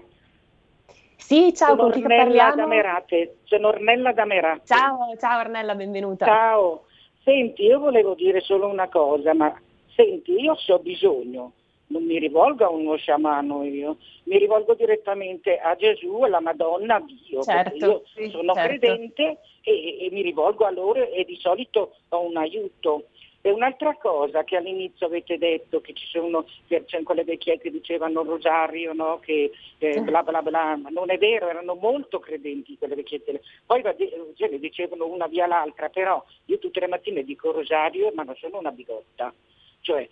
Sì, 1.16 1.52
ciao, 1.54 1.74
sono 1.74 1.82
con 1.84 1.92
chi 1.92 2.02
parliamo? 2.02 2.54
Da 2.54 2.66
Merate. 2.66 3.38
Sono 3.44 3.68
Ornella 3.68 4.12
da 4.12 4.26
Merate. 4.26 4.66
Ciao, 4.66 5.16
ciao 5.18 5.40
Ornella, 5.40 5.74
benvenuta. 5.74 6.26
Ciao. 6.26 6.84
Senti, 7.24 7.64
io 7.64 7.78
volevo 7.78 8.14
dire 8.14 8.40
solo 8.40 8.66
una 8.68 8.88
cosa, 8.88 9.32
ma 9.32 9.52
senti, 9.94 10.32
io 10.32 10.54
se 10.56 10.72
ho 10.74 10.78
bisogno, 10.78 11.52
non 11.88 12.04
mi 12.04 12.18
rivolgo 12.18 12.64
a 12.64 12.68
uno 12.68 12.96
sciamano 12.96 13.64
io, 13.64 13.96
mi 14.24 14.38
rivolgo 14.38 14.74
direttamente 14.74 15.58
a 15.58 15.74
Gesù, 15.74 16.20
alla 16.20 16.40
Madonna, 16.40 16.96
a 16.96 17.00
Dio, 17.00 17.42
certo, 17.42 17.74
io 17.74 18.02
sì, 18.14 18.28
sono 18.28 18.52
certo. 18.52 18.68
credente 18.68 19.38
e, 19.62 20.06
e 20.06 20.08
mi 20.12 20.22
rivolgo 20.22 20.66
a 20.66 20.70
loro 20.70 21.10
e 21.10 21.24
di 21.24 21.36
solito 21.40 21.96
ho 22.10 22.20
un 22.20 22.36
aiuto. 22.36 23.06
E 23.46 23.52
un'altra 23.52 23.94
cosa 23.94 24.42
che 24.42 24.56
all'inizio 24.56 25.06
avete 25.06 25.38
detto, 25.38 25.80
che 25.80 25.92
ci 25.92 26.04
sono, 26.08 26.46
c'è 26.66 27.02
quelle 27.04 27.22
vecchie 27.22 27.60
che 27.60 27.70
dicevano 27.70 28.24
rosario, 28.24 28.92
no? 28.92 29.20
che 29.20 29.52
eh, 29.78 30.00
bla 30.00 30.24
bla 30.24 30.42
bla, 30.42 30.76
ma 30.76 30.88
non 30.90 31.12
è 31.12 31.16
vero, 31.16 31.48
erano 31.48 31.76
molto 31.76 32.18
credenti 32.18 32.76
quelle 32.76 32.96
vecchiette. 32.96 33.40
Poi 33.64 33.84
cioè, 34.34 34.48
le 34.50 34.58
dicevano 34.58 35.06
una 35.06 35.28
via 35.28 35.46
l'altra, 35.46 35.88
però 35.90 36.20
io 36.46 36.58
tutte 36.58 36.80
le 36.80 36.88
mattine 36.88 37.22
dico 37.22 37.52
rosario, 37.52 38.10
ma 38.16 38.24
non 38.24 38.34
sono 38.34 38.58
una 38.58 38.72
bigotta. 38.72 39.32
Cioè, 39.80 40.08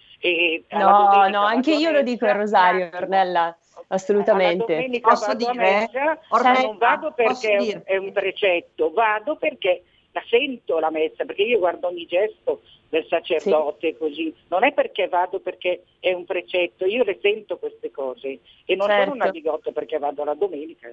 no, 0.69 1.29
no, 1.29 1.41
anche 1.41 1.75
io 1.75 1.91
lo 1.91 2.03
dico 2.03 2.27
il 2.27 2.35
rosario, 2.35 2.89
Ornella, 2.95 3.59
assolutamente. 3.89 5.01
Posso 5.01 5.35
dire? 5.35 5.55
Messa, 5.55 6.21
Ornella, 6.29 6.61
non 6.61 6.79
vado 6.79 7.11
perché 7.11 7.83
è 7.83 7.97
un 7.97 8.13
precetto, 8.13 8.93
vado 8.93 9.35
perché 9.35 9.83
la 10.13 10.23
sento 10.29 10.79
la 10.79 10.91
messa, 10.91 11.25
perché 11.25 11.43
io 11.43 11.59
guardo 11.59 11.89
ogni 11.89 12.07
gesto 12.07 12.61
del 12.95 13.07
sacerdote 13.09 13.93
sì. 13.93 13.99
così, 13.99 14.35
non 14.49 14.63
è 14.63 14.73
perché 14.73 15.09
vado 15.09 15.41
perché 15.41 15.83
è 15.99 16.13
un 16.13 16.25
precetto, 16.25 16.87
io 16.87 17.03
le 17.03 17.19
sento 17.21 17.59
queste 17.59 17.91
cose 17.91 18.39
e 18.65 18.77
non 18.77 18.87
certo. 18.87 19.11
sono 19.11 19.15
una 19.17 19.31
bigotta 19.31 19.73
perché 19.73 19.99
vado 19.99 20.23
la 20.23 20.35
domenica, 20.35 20.89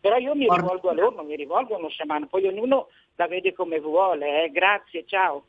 però 0.00 0.16
io 0.16 0.34
mi 0.34 0.48
rivolgo 0.48 0.88
a 0.88 0.92
loro, 0.92 1.14
non 1.14 1.26
mi 1.26 1.36
rivolgo 1.36 1.74
a 1.74 1.78
uno 1.78 1.88
sciamano, 1.88 2.26
poi 2.26 2.48
ognuno 2.48 2.88
la 3.14 3.28
vede 3.28 3.52
come 3.52 3.78
vuole, 3.78 4.44
eh. 4.44 4.50
grazie, 4.50 5.04
ciao. 5.06 5.44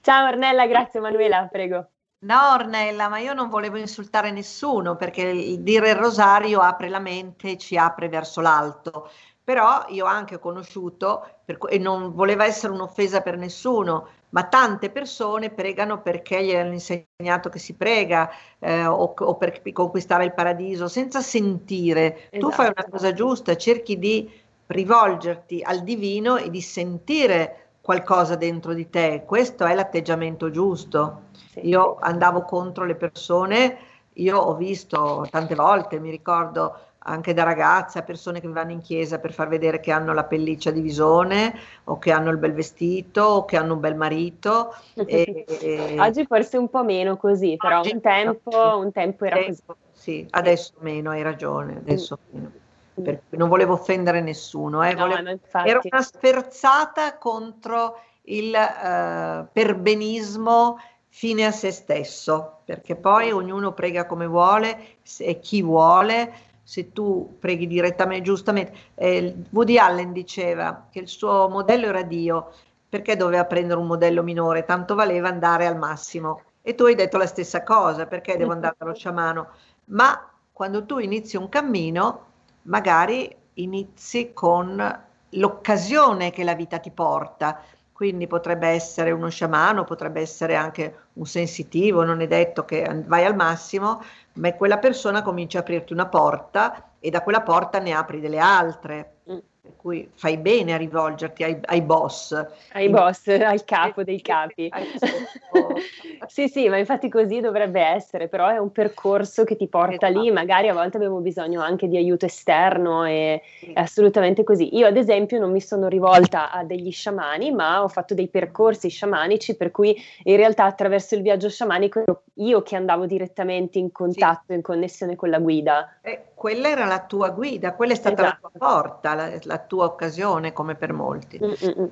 Ciao 0.00 0.28
Ornella, 0.28 0.66
grazie 0.66 1.00
Manuela, 1.00 1.46
prego. 1.50 1.88
No 2.20 2.54
Ornella, 2.54 3.08
ma 3.08 3.18
io 3.18 3.34
non 3.34 3.50
volevo 3.50 3.76
insultare 3.76 4.30
nessuno 4.30 4.96
perché 4.96 5.22
il 5.22 5.60
dire 5.60 5.90
il 5.90 5.96
rosario 5.96 6.60
apre 6.60 6.88
la 6.88 6.98
mente, 6.98 7.58
ci 7.58 7.76
apre 7.76 8.08
verso 8.08 8.40
l'alto 8.40 9.10
però 9.48 9.86
io 9.88 10.04
ho 10.04 10.08
anche 10.08 10.38
conosciuto, 10.38 11.26
per, 11.42 11.56
e 11.70 11.78
non 11.78 12.12
voleva 12.12 12.44
essere 12.44 12.70
un'offesa 12.70 13.22
per 13.22 13.38
nessuno, 13.38 14.08
ma 14.30 14.44
tante 14.44 14.90
persone 14.90 15.50
pregano 15.50 16.00
perché 16.00 16.44
gli 16.44 16.54
hanno 16.54 16.72
insegnato 16.72 17.48
che 17.48 17.58
si 17.58 17.74
prega 17.74 18.30
eh, 18.58 18.84
o, 18.86 19.14
o, 19.16 19.36
per 19.36 19.62
conquistare 19.72 20.24
il 20.24 20.34
paradiso, 20.34 20.88
senza 20.88 21.20
sentire. 21.20 22.28
Esatto. 22.30 22.38
Tu 22.38 22.50
fai 22.50 22.66
una 22.66 22.74
esatto. 22.76 22.90
cosa 22.90 23.12
giusta, 23.12 23.56
cerchi 23.56 23.98
di 23.98 24.30
rivolgerti 24.66 25.62
al 25.62 25.82
divino 25.82 26.36
e 26.36 26.50
di 26.50 26.60
sentire 26.60 27.68
qualcosa 27.80 28.36
dentro 28.36 28.74
di 28.74 28.90
te, 28.90 29.22
questo 29.24 29.64
è 29.64 29.74
l'atteggiamento 29.74 30.50
giusto. 30.50 31.22
Sì. 31.52 31.68
Io 31.68 31.96
andavo 31.98 32.42
contro 32.42 32.84
le 32.84 32.96
persone, 32.96 33.78
io 34.14 34.36
ho 34.38 34.54
visto 34.56 35.26
tante 35.30 35.54
volte, 35.54 35.98
mi 35.98 36.10
ricordo 36.10 36.87
anche 37.08 37.32
da 37.32 37.42
ragazze 37.42 37.98
a 37.98 38.02
persone 38.02 38.40
che 38.40 38.48
vanno 38.48 38.72
in 38.72 38.80
chiesa 38.80 39.18
per 39.18 39.32
far 39.32 39.48
vedere 39.48 39.80
che 39.80 39.90
hanno 39.90 40.12
la 40.12 40.24
pelliccia 40.24 40.70
di 40.70 40.80
visone 40.80 41.58
o 41.84 41.98
che 41.98 42.12
hanno 42.12 42.30
il 42.30 42.36
bel 42.36 42.52
vestito 42.52 43.22
o 43.22 43.44
che 43.44 43.56
hanno 43.56 43.74
un 43.74 43.80
bel 43.80 43.96
marito. 43.96 44.74
e, 44.94 45.44
e... 45.46 45.96
Oggi 45.98 46.26
forse 46.26 46.58
un 46.58 46.68
po' 46.68 46.84
meno 46.84 47.16
così, 47.16 47.56
però 47.56 47.80
un 47.82 48.00
tempo, 48.00 48.78
un 48.78 48.92
tempo 48.92 49.24
era 49.24 49.44
così. 49.44 49.62
Sì, 49.92 50.26
adesso 50.30 50.74
meno, 50.80 51.10
hai 51.10 51.22
ragione, 51.22 51.76
adesso 51.78 52.18
mm. 52.18 52.34
meno. 52.34 52.52
Per 52.98 53.20
non 53.30 53.48
volevo 53.48 53.74
offendere 53.74 54.20
nessuno, 54.20 54.82
eh, 54.82 54.92
volevo... 54.94 55.22
no, 55.22 55.38
era 55.64 55.80
una 55.82 56.02
sferzata 56.02 57.16
contro 57.16 58.00
il 58.22 58.52
uh, 58.52 59.46
perbenismo 59.52 60.78
fine 61.08 61.46
a 61.46 61.50
se 61.50 61.70
stesso, 61.70 62.58
perché 62.64 62.94
poi 62.96 63.32
ognuno 63.32 63.72
prega 63.72 64.06
come 64.06 64.26
vuole 64.26 64.98
e 65.18 65.38
chi 65.40 65.62
vuole, 65.62 66.32
se 66.68 66.92
tu 66.92 67.36
preghi 67.40 67.66
direttamente, 67.66 68.24
giustamente, 68.24 68.74
eh, 68.96 69.34
Woody 69.52 69.78
Allen 69.78 70.12
diceva 70.12 70.88
che 70.90 70.98
il 70.98 71.08
suo 71.08 71.48
modello 71.48 71.86
era 71.86 72.02
Dio, 72.02 72.52
perché 72.86 73.16
doveva 73.16 73.46
prendere 73.46 73.80
un 73.80 73.86
modello 73.86 74.22
minore, 74.22 74.66
tanto 74.66 74.94
valeva 74.94 75.30
andare 75.30 75.64
al 75.64 75.78
massimo. 75.78 76.42
E 76.60 76.74
tu 76.74 76.84
hai 76.84 76.94
detto 76.94 77.16
la 77.16 77.24
stessa 77.24 77.62
cosa, 77.62 78.04
perché 78.04 78.36
devo 78.36 78.52
andare 78.52 78.74
dallo 78.76 78.92
sciamano? 78.94 79.48
Ma 79.86 80.30
quando 80.52 80.84
tu 80.84 80.98
inizi 80.98 81.38
un 81.38 81.48
cammino, 81.48 82.26
magari 82.64 83.34
inizi 83.54 84.34
con 84.34 85.04
l'occasione 85.30 86.30
che 86.30 86.44
la 86.44 86.54
vita 86.54 86.78
ti 86.78 86.90
porta. 86.90 87.62
Quindi 87.92 88.26
potrebbe 88.26 88.68
essere 88.68 89.10
uno 89.10 89.30
sciamano, 89.30 89.84
potrebbe 89.84 90.20
essere 90.20 90.54
anche 90.54 91.06
un 91.14 91.24
sensitivo, 91.24 92.04
non 92.04 92.20
è 92.20 92.26
detto 92.26 92.64
che 92.66 93.04
vai 93.06 93.24
al 93.24 93.34
massimo, 93.34 94.02
ma 94.38 94.54
quella 94.54 94.78
persona 94.78 95.22
comincia 95.22 95.58
a 95.58 95.60
aprirti 95.60 95.92
una 95.92 96.06
porta 96.06 96.92
e 96.98 97.10
da 97.10 97.22
quella 97.22 97.42
porta 97.42 97.78
ne 97.78 97.92
apri 97.92 98.20
delle 98.20 98.38
altre. 98.38 99.18
Mm 99.30 99.38
per 99.68 99.76
cui 99.76 100.10
fai 100.14 100.38
bene 100.38 100.72
a 100.72 100.76
rivolgerti 100.78 101.44
ai, 101.44 101.58
ai 101.66 101.82
boss. 101.82 102.46
Ai 102.72 102.88
boss, 102.88 103.26
al 103.28 103.64
capo 103.64 104.02
dei 104.02 104.22
capi. 104.22 104.70
sì, 106.26 106.48
sì, 106.48 106.68
ma 106.70 106.78
infatti 106.78 107.10
così 107.10 107.40
dovrebbe 107.40 107.82
essere, 107.82 108.28
però 108.28 108.48
è 108.48 108.56
un 108.56 108.72
percorso 108.72 109.44
che 109.44 109.56
ti 109.56 109.68
porta 109.68 110.08
esatto. 110.08 110.22
lì, 110.22 110.30
magari 110.30 110.68
a 110.68 110.72
volte 110.72 110.96
abbiamo 110.96 111.18
bisogno 111.20 111.60
anche 111.60 111.86
di 111.86 111.98
aiuto 111.98 112.24
esterno 112.24 113.04
e 113.04 113.42
sì. 113.60 113.72
è 113.72 113.80
assolutamente 113.80 114.42
così. 114.42 114.74
Io 114.74 114.86
ad 114.86 114.96
esempio 114.96 115.38
non 115.38 115.52
mi 115.52 115.60
sono 115.60 115.88
rivolta 115.88 116.50
a 116.50 116.64
degli 116.64 116.90
sciamani, 116.90 117.52
ma 117.52 117.82
ho 117.82 117.88
fatto 117.88 118.14
dei 118.14 118.28
percorsi 118.28 118.88
sciamanici 118.88 119.54
per 119.56 119.70
cui 119.70 119.94
in 120.22 120.36
realtà 120.36 120.64
attraverso 120.64 121.14
il 121.14 121.22
viaggio 121.22 121.50
sciamanico 121.50 122.22
io 122.34 122.62
che 122.62 122.76
andavo 122.76 123.04
direttamente 123.04 123.78
in 123.78 123.92
contatto, 123.92 124.44
sì. 124.46 124.54
in 124.54 124.62
connessione 124.62 125.14
con 125.14 125.28
la 125.28 125.38
guida. 125.38 125.98
Eh, 126.00 126.22
quella 126.38 126.68
era 126.68 126.84
la 126.84 127.04
tua 127.04 127.30
guida, 127.30 127.74
quella 127.74 127.92
è 127.92 127.96
stata 127.96 128.22
esatto. 128.22 128.38
la 128.42 128.50
tua 128.50 128.68
porta, 128.68 129.14
la, 129.14 129.38
la, 129.42 129.57
tua 129.58 129.84
occasione 129.84 130.52
come 130.52 130.74
per 130.74 130.92
molti. 130.92 131.38
Mm-mm. 131.42 131.90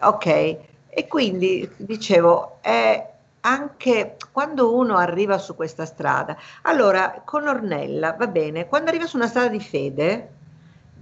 Ok, 0.00 0.26
e 0.26 1.06
quindi 1.08 1.68
dicevo, 1.76 2.58
è 2.60 3.12
anche 3.40 4.16
quando 4.32 4.74
uno 4.74 4.96
arriva 4.96 5.38
su 5.38 5.54
questa 5.54 5.86
strada, 5.86 6.36
allora 6.62 7.22
con 7.24 7.46
Ornella 7.46 8.12
va 8.12 8.26
bene, 8.26 8.66
quando 8.66 8.90
arriva 8.90 9.06
su 9.06 9.16
una 9.16 9.28
strada 9.28 9.48
di 9.48 9.60
fede, 9.60 10.30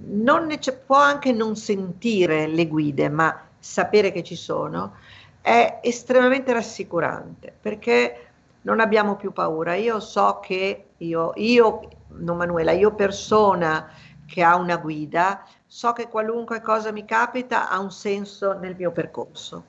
non 0.07 0.47
ne 0.47 0.59
può 0.87 0.97
anche 0.97 1.33
non 1.33 1.57
sentire 1.57 2.47
le 2.47 2.67
guide, 2.67 3.09
ma 3.09 3.41
sapere 3.59 4.13
che 4.13 4.23
ci 4.23 4.37
sono 4.37 4.97
è 5.41 5.81
estremamente 5.83 6.53
rassicurante 6.53 7.55
perché 7.61 8.27
non 8.63 8.81
abbiamo 8.81 9.17
più 9.17 9.33
paura. 9.33 9.75
Io 9.75 10.01
so 10.01 10.41
che 10.43 10.87
io, 10.99 11.33
io 11.37 11.81
non 12.09 12.37
Manuela, 12.37 12.73
io 12.73 12.93
persona 12.93 13.89
che 14.27 14.43
ha 14.43 14.57
una 14.57 14.77
guida, 14.77 15.45
so 15.67 15.93
che 15.93 16.09
qualunque 16.09 16.61
cosa 16.61 16.93
mi 16.93 17.05
capita 17.05 17.71
ha 17.71 17.79
un 17.79 17.91
senso 17.91 18.59
nel 18.59 18.75
mio 18.77 18.91
percorso. 18.91 19.65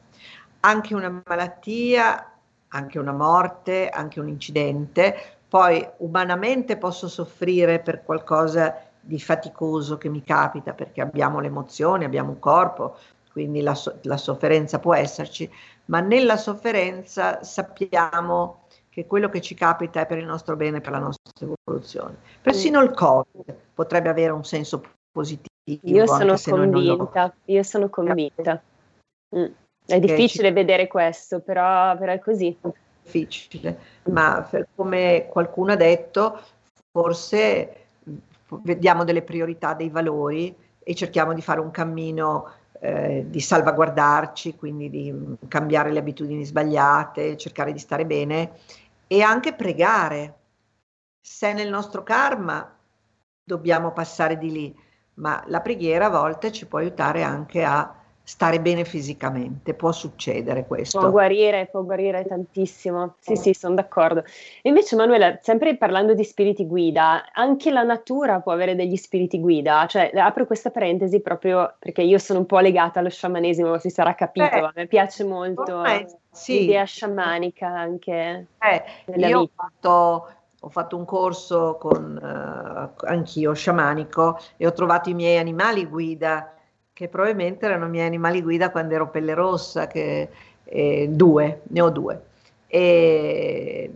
Anche 0.62 0.95
una 0.95 1.22
malattia, 1.26 2.32
anche 2.70 2.99
una 2.99 3.12
morte, 3.12 3.89
anche 3.89 4.20
un 4.20 4.28
incidente. 4.28 5.38
Poi 5.47 5.88
umanamente 5.97 6.78
posso 6.78 7.08
soffrire 7.08 7.80
per 7.80 8.03
qualcosa 8.03 8.76
di 8.99 9.20
faticoso 9.20 9.97
che 9.97 10.10
mi 10.10 10.24
capita 10.24 10.74
perché 10.74 11.01
abbiamo 11.01 11.39
le 11.39 11.47
emozioni, 11.47 12.03
abbiamo 12.03 12.32
un 12.32 12.39
corpo, 12.39 12.97
quindi 13.32 13.62
la, 13.62 13.76
so- 13.76 13.99
la 14.03 14.18
sofferenza 14.18 14.80
può 14.80 14.95
esserci, 14.95 15.49
ma 15.86 15.99
nella 15.99 16.38
sofferenza 16.38 17.43
sappiamo 17.43 18.64
che 18.96 19.06
quello 19.08 19.28
che 19.28 19.41
ci 19.41 19.56
capita 19.56 20.00
è 20.00 20.06
per 20.06 20.20
il 20.20 20.26
nostro 20.26 20.56
bene, 20.56 20.80
per 20.80 20.93
la 20.93 21.00
nostra 21.00 21.46
evoluzione. 21.66 22.16
Persino 22.41 22.82
il 22.82 22.91
Covid 22.91 23.54
potrebbe 23.74 24.08
avere 24.08 24.32
un 24.32 24.46
senso 24.46 24.82
positivo. 25.12 25.50
Io 25.82 26.08
sono 26.08 26.38
convinta, 26.41 27.36
io 27.43 27.64
sono 27.64 27.89
convinta. 27.89 28.64
Mm. 29.36 29.46
È 29.86 30.00
difficile 30.00 30.48
ci... 30.48 30.54
vedere 30.54 30.88
questo, 30.88 31.41
però, 31.41 31.98
però, 31.98 32.14
è 32.14 32.20
così. 32.20 32.58
Difficile, 33.04 33.78
ma 34.04 34.50
come 34.76 35.28
qualcuno 35.30 35.74
ha 35.74 35.76
detto, 35.76 36.39
forse 36.89 37.88
vediamo 38.62 39.04
delle 39.04 39.24
priorità, 39.24 39.74
dei 39.74 39.89
valori 39.89 40.56
e 40.80 40.96
cerchiamo 40.96 41.34
di 41.34 41.41
fare 41.41 41.60
un 41.60 41.70
cammino 41.70 42.50
eh, 42.80 43.26
di 43.28 43.41
salvaguardarci, 43.41 44.56
quindi 44.56 44.89
di 44.89 45.14
cambiare 45.50 45.91
le 45.91 46.00
abitudini 46.00 46.46
sbagliate, 46.46 47.36
cercare 47.36 47.74
di 47.74 47.80
stare 47.80 48.06
bene 48.06 48.52
e 49.08 49.22
anche 49.22 49.53
pregare. 49.53 50.39
Se 51.22 51.53
nel 51.53 51.70
nostro 51.70 52.03
karma 52.03 52.78
dobbiamo 53.43 53.91
passare 53.91 54.38
di 54.38 54.51
lì, 54.51 54.80
ma 55.16 55.43
la 55.47 55.62
preghiera 55.62 56.08
a 56.08 56.10
volte 56.10 56.51
ci 56.51 56.68
può 56.68 56.80
aiutare 56.80 57.24
anche 57.24 57.64
a 57.64 58.03
stare 58.28 58.59
bene 58.59 58.86
fisicamente, 58.86 59.76
può 59.76 59.91
succedere 59.91 60.65
questo. 60.65 60.99
Può 60.99 61.11
guarire, 61.11 61.67
può 61.67 61.84
guarire 61.84 62.26
tantissimo. 62.26 63.15
Sì, 63.19 63.36
sì, 63.36 63.53
sono 63.53 63.76
d'accordo. 63.76 64.23
Invece 64.63 64.95
Manuela, 64.95 65.38
sempre 65.43 65.78
parlando 65.78 66.15
di 66.15 66.23
spiriti 66.23 66.65
guida, 66.65 67.32
anche 67.32 67.69
la 67.69 67.84
natura 67.84 68.39
può 68.39 68.51
avere 68.51 68.73
degli 68.73 68.95
spiriti 68.95 69.39
guida, 69.39 69.86
cioè 69.86 70.09
apro 70.15 70.47
questa 70.47 70.71
parentesi 70.71 71.21
proprio 71.21 71.76
perché 71.78 72.01
io 72.01 72.17
sono 72.17 72.39
un 72.39 72.47
po' 72.47 72.57
legata 72.57 72.99
allo 72.99 73.09
sciamanesimo, 73.09 73.78
si 73.78 73.91
sarà 73.91 74.15
capito, 74.15 74.55
eh, 74.55 74.59
a 74.59 74.71
me 74.73 74.88
piace 74.88 75.23
molto 75.23 75.84
sì. 76.32 76.61
l'idea 76.61 76.84
sciamanica 76.84 77.67
anche. 77.67 78.47
Eh, 78.57 79.17
io 79.17 79.41
ho 79.41 79.49
fatto, 79.53 80.30
ho 80.61 80.69
fatto, 80.69 80.97
un 80.97 81.05
corso 81.05 81.78
con, 81.80 82.19
uh, 82.19 83.05
anch'io 83.05 83.53
sciamanico 83.53 84.39
e 84.57 84.65
ho 84.65 84.71
trovato 84.71 85.11
i 85.11 85.13
miei 85.13 85.38
animali 85.38 85.86
guida 85.86 86.55
che 86.96 87.10
probabilmente 87.10 87.66
erano 87.66 87.88
i 87.88 87.89
miei 87.89 88.08
animali 88.08 88.41
guida 88.41 88.72
quando 88.72 88.93
ero 88.93 89.10
pelle 89.10 89.34
rossa, 89.34 89.86
che, 89.86 90.30
eh, 90.64 91.08
due, 91.10 91.64
ne 91.64 91.82
ho 91.82 91.89
due. 91.89 92.24
E 92.68 93.91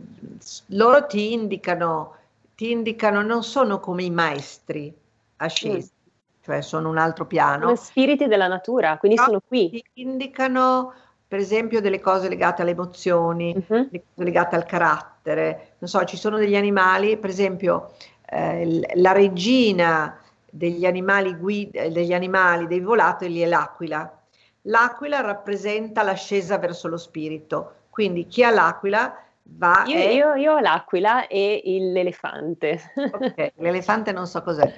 loro 0.66 1.06
ti 1.06 1.32
indicano, 1.32 2.16
ti 2.56 2.72
indicano, 2.72 3.22
non 3.22 3.42
sono 3.42 3.80
come 3.80 4.04
i 4.04 4.10
maestri 4.10 4.94
ascesi, 5.38 5.90
mm. 5.90 6.44
cioè 6.44 6.62
sono 6.62 6.90
un 6.90 6.98
altro 6.98 7.26
piano. 7.26 7.68
Sono 7.68 7.76
spiriti 7.78 8.28
della 8.28 8.48
natura, 8.48 8.98
quindi 8.98 9.18
no, 9.18 9.24
sono 9.24 9.42
qui. 9.48 9.70
Ti 9.70 10.02
indicano, 10.02 10.92
per 11.26 11.40
esempio, 11.40 11.80
delle 11.80 12.02
cose 12.02 12.28
legate 12.28 12.64
alle 12.64 12.72
emozioni, 12.72 13.56
uh-huh. 13.66 13.90
legate 14.16 14.58
al 14.58 14.66
carattere. 14.66 15.76
Non 15.78 15.90
so, 15.90 16.04
ci 16.04 16.18
sono 16.18 16.36
degli 16.36 16.58
animali, 16.58 17.16
per 17.16 17.30
esempio, 17.30 17.94
eh, 18.30 18.82
la 18.96 19.14
regina 19.14 20.20
degli 20.52 20.86
animali, 20.86 21.36
guida, 21.36 21.88
degli 21.90 22.14
animali 22.14 22.68
dei 22.68 22.82
volatili 22.82 23.42
è 23.42 23.46
l'aquila. 23.46 24.18
L'aquila 24.64 25.22
rappresenta 25.22 26.04
l'ascesa 26.04 26.58
verso 26.58 26.88
lo 26.88 26.98
spirito, 26.98 27.74
quindi 27.90 28.28
chi 28.28 28.44
ha 28.44 28.52
l'aquila 28.52 29.18
va... 29.44 29.84
Io, 29.88 29.96
è... 29.96 30.10
io, 30.10 30.34
io 30.36 30.54
ho 30.56 30.60
l'aquila 30.60 31.28
e 31.28 31.62
l'elefante. 31.64 32.92
Ok, 32.96 33.54
l'elefante 33.58 34.12
non 34.12 34.28
so 34.28 34.42
cos'è. 34.42 34.72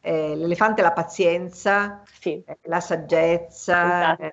Eh, 0.00 0.36
l'elefante 0.36 0.80
è 0.80 0.84
la 0.84 0.92
pazienza, 0.92 2.02
sì. 2.20 2.42
la 2.62 2.80
saggezza. 2.80 4.12
Esatto. 4.12 4.32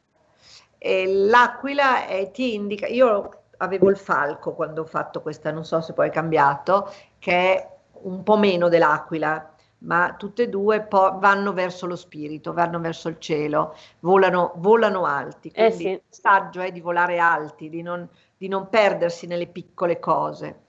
Eh, 0.77 1.07
l'aquila 1.07 2.05
è, 2.05 2.31
ti 2.31 2.53
indica, 2.53 2.87
io 2.87 3.43
avevo 3.57 3.89
il 3.89 3.97
falco 3.97 4.53
quando 4.53 4.81
ho 4.81 4.85
fatto 4.85 5.21
questa, 5.21 5.51
non 5.51 5.65
so 5.65 5.81
se 5.81 5.93
poi 5.93 6.07
è 6.07 6.11
cambiato, 6.11 6.91
che 7.19 7.31
è 7.31 7.69
un 8.03 8.23
po' 8.23 8.37
meno 8.37 8.69
dell'aquila, 8.69 9.54
ma 9.79 10.15
tutte 10.17 10.43
e 10.43 10.49
due 10.49 10.81
po- 10.81 11.17
vanno 11.19 11.53
verso 11.53 11.85
lo 11.85 11.95
spirito, 11.95 12.53
vanno 12.53 12.79
verso 12.79 13.09
il 13.09 13.17
cielo, 13.19 13.75
volano, 13.99 14.53
volano 14.55 15.05
alti. 15.05 15.49
Eh 15.49 15.67
quindi 15.67 15.83
eh 15.83 15.87
sì. 15.87 15.89
il 15.89 16.01
saggio 16.09 16.61
è 16.61 16.71
di 16.71 16.81
volare 16.81 17.19
alti, 17.19 17.69
di 17.69 17.81
non, 17.81 18.07
di 18.37 18.47
non 18.47 18.69
perdersi 18.69 19.27
nelle 19.27 19.47
piccole 19.47 19.99
cose. 19.99 20.63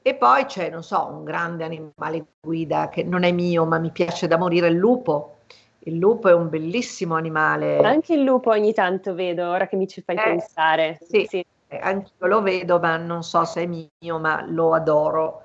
E 0.00 0.14
poi 0.14 0.46
c'è, 0.46 0.68
non 0.68 0.82
so, 0.82 1.06
un 1.06 1.22
grande 1.22 1.64
animale 1.64 2.24
guida 2.40 2.88
che 2.88 3.04
non 3.04 3.22
è 3.22 3.30
mio, 3.30 3.64
ma 3.64 3.78
mi 3.78 3.90
piace 3.90 4.26
da 4.26 4.36
morire, 4.36 4.68
il 4.68 4.76
lupo. 4.76 5.36
Il 5.84 5.96
lupo 5.98 6.28
è 6.28 6.32
un 6.32 6.48
bellissimo 6.48 7.14
animale. 7.14 7.78
Anche 7.78 8.14
il 8.14 8.22
lupo 8.22 8.50
ogni 8.50 8.72
tanto 8.72 9.14
vedo, 9.14 9.48
ora 9.48 9.66
che 9.66 9.76
mi 9.76 9.88
ci 9.88 10.00
fai 10.00 10.16
eh, 10.16 10.22
pensare. 10.22 10.98
Sì, 11.00 11.26
sì. 11.28 11.44
Eh, 11.68 11.78
anch'io 11.78 12.26
lo 12.26 12.42
vedo, 12.42 12.78
ma 12.78 12.96
non 12.96 13.22
so 13.22 13.44
se 13.44 13.62
è 13.62 13.66
mio, 13.66 14.18
ma 14.18 14.44
lo 14.46 14.74
adoro 14.74 15.42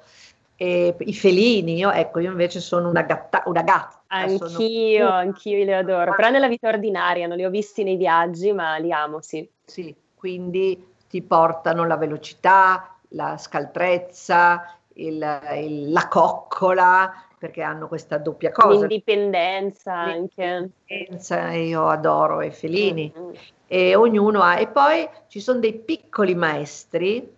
e 0.59 0.95
i 0.97 1.13
felini, 1.13 1.75
io, 1.75 1.91
ecco, 1.91 2.19
io 2.19 2.31
invece 2.31 2.59
sono 2.59 2.89
una, 2.89 3.03
gatta, 3.03 3.43
una 3.45 3.61
gatta. 3.61 4.01
Anch'io, 4.07 5.05
sono... 5.05 5.17
anch'io 5.17 5.63
li 5.63 5.71
adoro, 5.71 6.15
però 6.15 6.31
nella 6.31 6.47
vita 6.47 6.67
ordinaria 6.67 7.27
non 7.27 7.37
li 7.37 7.45
ho 7.45 7.51
visti 7.51 7.83
nei 7.83 7.95
viaggi, 7.95 8.51
ma 8.51 8.75
li 8.77 8.91
amo, 8.91 9.21
sì. 9.21 9.47
Sì, 9.63 9.95
quindi 10.15 10.95
ti 11.07 11.21
portano 11.21 11.85
la 11.85 11.95
velocità, 11.95 12.97
la 13.09 13.37
scaltrezza, 13.37 14.77
il, 14.93 15.39
il, 15.57 15.91
la 15.91 16.07
coccola, 16.07 17.13
perché 17.37 17.61
hanno 17.61 17.87
questa 17.87 18.17
doppia 18.17 18.51
cosa. 18.51 18.79
L'indipendenza 18.79 19.93
anche. 19.93 20.71
L'indipendenza, 20.87 21.51
io 21.51 21.87
adoro 21.87 22.41
i 22.41 22.51
felini. 22.51 23.13
Mm-hmm. 23.15 23.31
E 23.67 23.95
ognuno 23.95 24.41
ha, 24.41 24.57
e 24.57 24.67
poi 24.67 25.07
ci 25.27 25.39
sono 25.39 25.59
dei 25.59 25.73
piccoli 25.73 26.33
maestri 26.33 27.35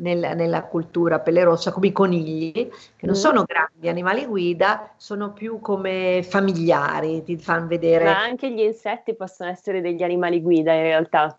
nel, 0.00 0.32
nella 0.34 0.64
cultura 0.64 1.20
pelle 1.20 1.44
rossa, 1.44 1.72
come 1.72 1.88
i 1.88 1.92
conigli, 1.92 2.52
che 2.52 3.06
non 3.06 3.14
mm. 3.14 3.18
sono 3.18 3.44
grandi 3.44 3.88
animali 3.88 4.26
guida, 4.26 4.92
sono 4.96 5.32
più 5.32 5.60
come 5.60 6.24
familiari, 6.28 7.22
ti 7.22 7.36
fanno 7.36 7.66
vedere. 7.66 8.04
Ma 8.04 8.22
anche 8.22 8.50
gli 8.50 8.60
insetti 8.60 9.14
possono 9.14 9.50
essere 9.50 9.80
degli 9.80 10.02
animali 10.02 10.42
guida 10.42 10.72
in 10.72 10.82
realtà. 10.82 11.38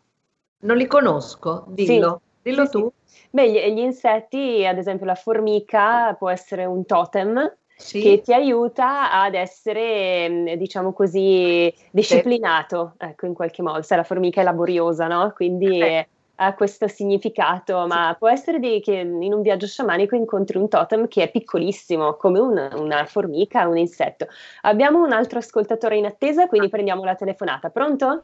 Non 0.59 0.77
li 0.77 0.87
conosco, 0.87 1.65
dillo. 1.67 2.21
Sì. 2.23 2.49
Dillo 2.49 2.65
sì, 2.65 2.71
tu. 2.71 2.91
Sì. 3.03 3.19
Beh, 3.29 3.51
gli, 3.51 3.73
gli, 3.73 3.79
insetti, 3.79 4.65
ad 4.65 4.77
esempio 4.77 5.05
la 5.05 5.15
formica 5.15 6.13
può 6.17 6.29
essere 6.29 6.65
un 6.65 6.85
totem 6.85 7.55
sì. 7.75 8.01
che 8.01 8.21
ti 8.21 8.33
aiuta 8.33 9.11
ad 9.11 9.35
essere, 9.35 10.29
mm, 10.29 10.47
diciamo 10.53 10.93
così, 10.93 11.73
disciplinato, 11.91 12.93
ecco, 12.97 13.25
in 13.25 13.33
qualche 13.33 13.61
modo. 13.61 13.81
Sai, 13.81 13.97
la 13.97 14.03
formica 14.03 14.41
è 14.41 14.43
laboriosa, 14.43 15.07
no? 15.07 15.31
Quindi 15.35 15.79
eh. 15.79 16.07
Ha 16.43 16.55
questo 16.55 16.87
significato, 16.87 17.85
ma 17.85 18.09
sì. 18.11 18.17
può 18.17 18.29
essere 18.29 18.59
di, 18.59 18.81
che 18.81 18.93
in 18.93 19.31
un 19.31 19.41
viaggio 19.41 19.67
sciamanico 19.67 20.15
incontri 20.15 20.57
un 20.57 20.67
totem 20.67 21.07
che 21.07 21.23
è 21.23 21.31
piccolissimo, 21.31 22.15
come 22.15 22.39
un, 22.39 22.69
una 22.77 23.05
formica, 23.05 23.67
un 23.67 23.77
insetto. 23.77 24.25
Abbiamo 24.61 25.03
un 25.03 25.11
altro 25.11 25.37
ascoltatore 25.37 25.97
in 25.97 26.05
attesa, 26.05 26.47
quindi 26.47 26.69
prendiamo 26.69 27.03
la 27.03 27.15
telefonata. 27.15 27.69
Pronto? 27.69 28.23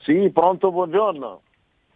Sì, 0.00 0.30
pronto, 0.30 0.70
buongiorno. 0.70 1.40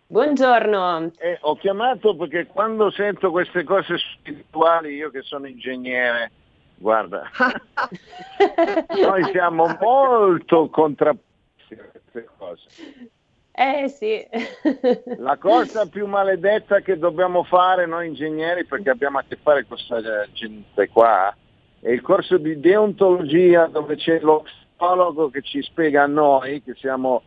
Buongiorno. 0.06 1.10
Eh, 1.18 1.36
ho 1.42 1.56
chiamato 1.56 2.16
perché 2.16 2.46
quando 2.46 2.90
sento 2.90 3.30
queste 3.30 3.62
cose 3.64 3.98
spirituali, 3.98 4.94
io 4.94 5.10
che 5.10 5.20
sono 5.20 5.46
ingegnere, 5.46 6.30
guarda, 6.76 7.28
noi 9.02 9.24
siamo 9.32 9.76
molto 9.78 10.70
contrapposti 10.70 11.74
a 11.74 11.84
queste 11.90 12.28
cose. 12.38 13.14
Eh 13.58 13.88
sì. 13.88 14.22
La 15.16 15.38
cosa 15.38 15.86
più 15.86 16.06
maledetta 16.06 16.80
che 16.80 16.98
dobbiamo 16.98 17.42
fare 17.42 17.86
noi 17.86 18.08
ingegneri, 18.08 18.66
perché 18.66 18.90
abbiamo 18.90 19.16
a 19.18 19.24
che 19.26 19.38
fare 19.42 19.64
con 19.66 19.78
questa 19.78 20.28
gente 20.34 20.90
qua, 20.90 21.34
è 21.80 21.90
il 21.90 22.02
corso 22.02 22.36
di 22.36 22.60
deontologia 22.60 23.66
dove 23.66 23.96
c'è 23.96 24.20
lo 24.20 24.42
psicologo 24.42 25.30
che 25.30 25.40
ci 25.40 25.62
spiega 25.62 26.02
a 26.02 26.06
noi, 26.06 26.62
che 26.62 26.74
siamo 26.74 27.22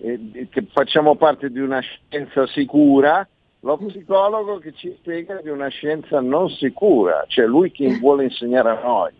eh, 0.00 0.48
che 0.50 0.66
facciamo 0.72 1.14
parte 1.14 1.48
di 1.48 1.60
una 1.60 1.78
scienza 1.78 2.44
sicura, 2.48 3.26
lo 3.60 3.76
psicologo 3.76 4.58
che 4.58 4.72
ci 4.72 4.92
spiega 4.98 5.40
di 5.40 5.48
una 5.48 5.68
scienza 5.68 6.20
non 6.20 6.48
sicura, 6.50 7.24
cioè 7.28 7.46
lui 7.46 7.70
che 7.70 7.98
vuole 7.98 8.24
insegnare 8.24 8.70
a 8.70 8.80
noi. 8.82 9.12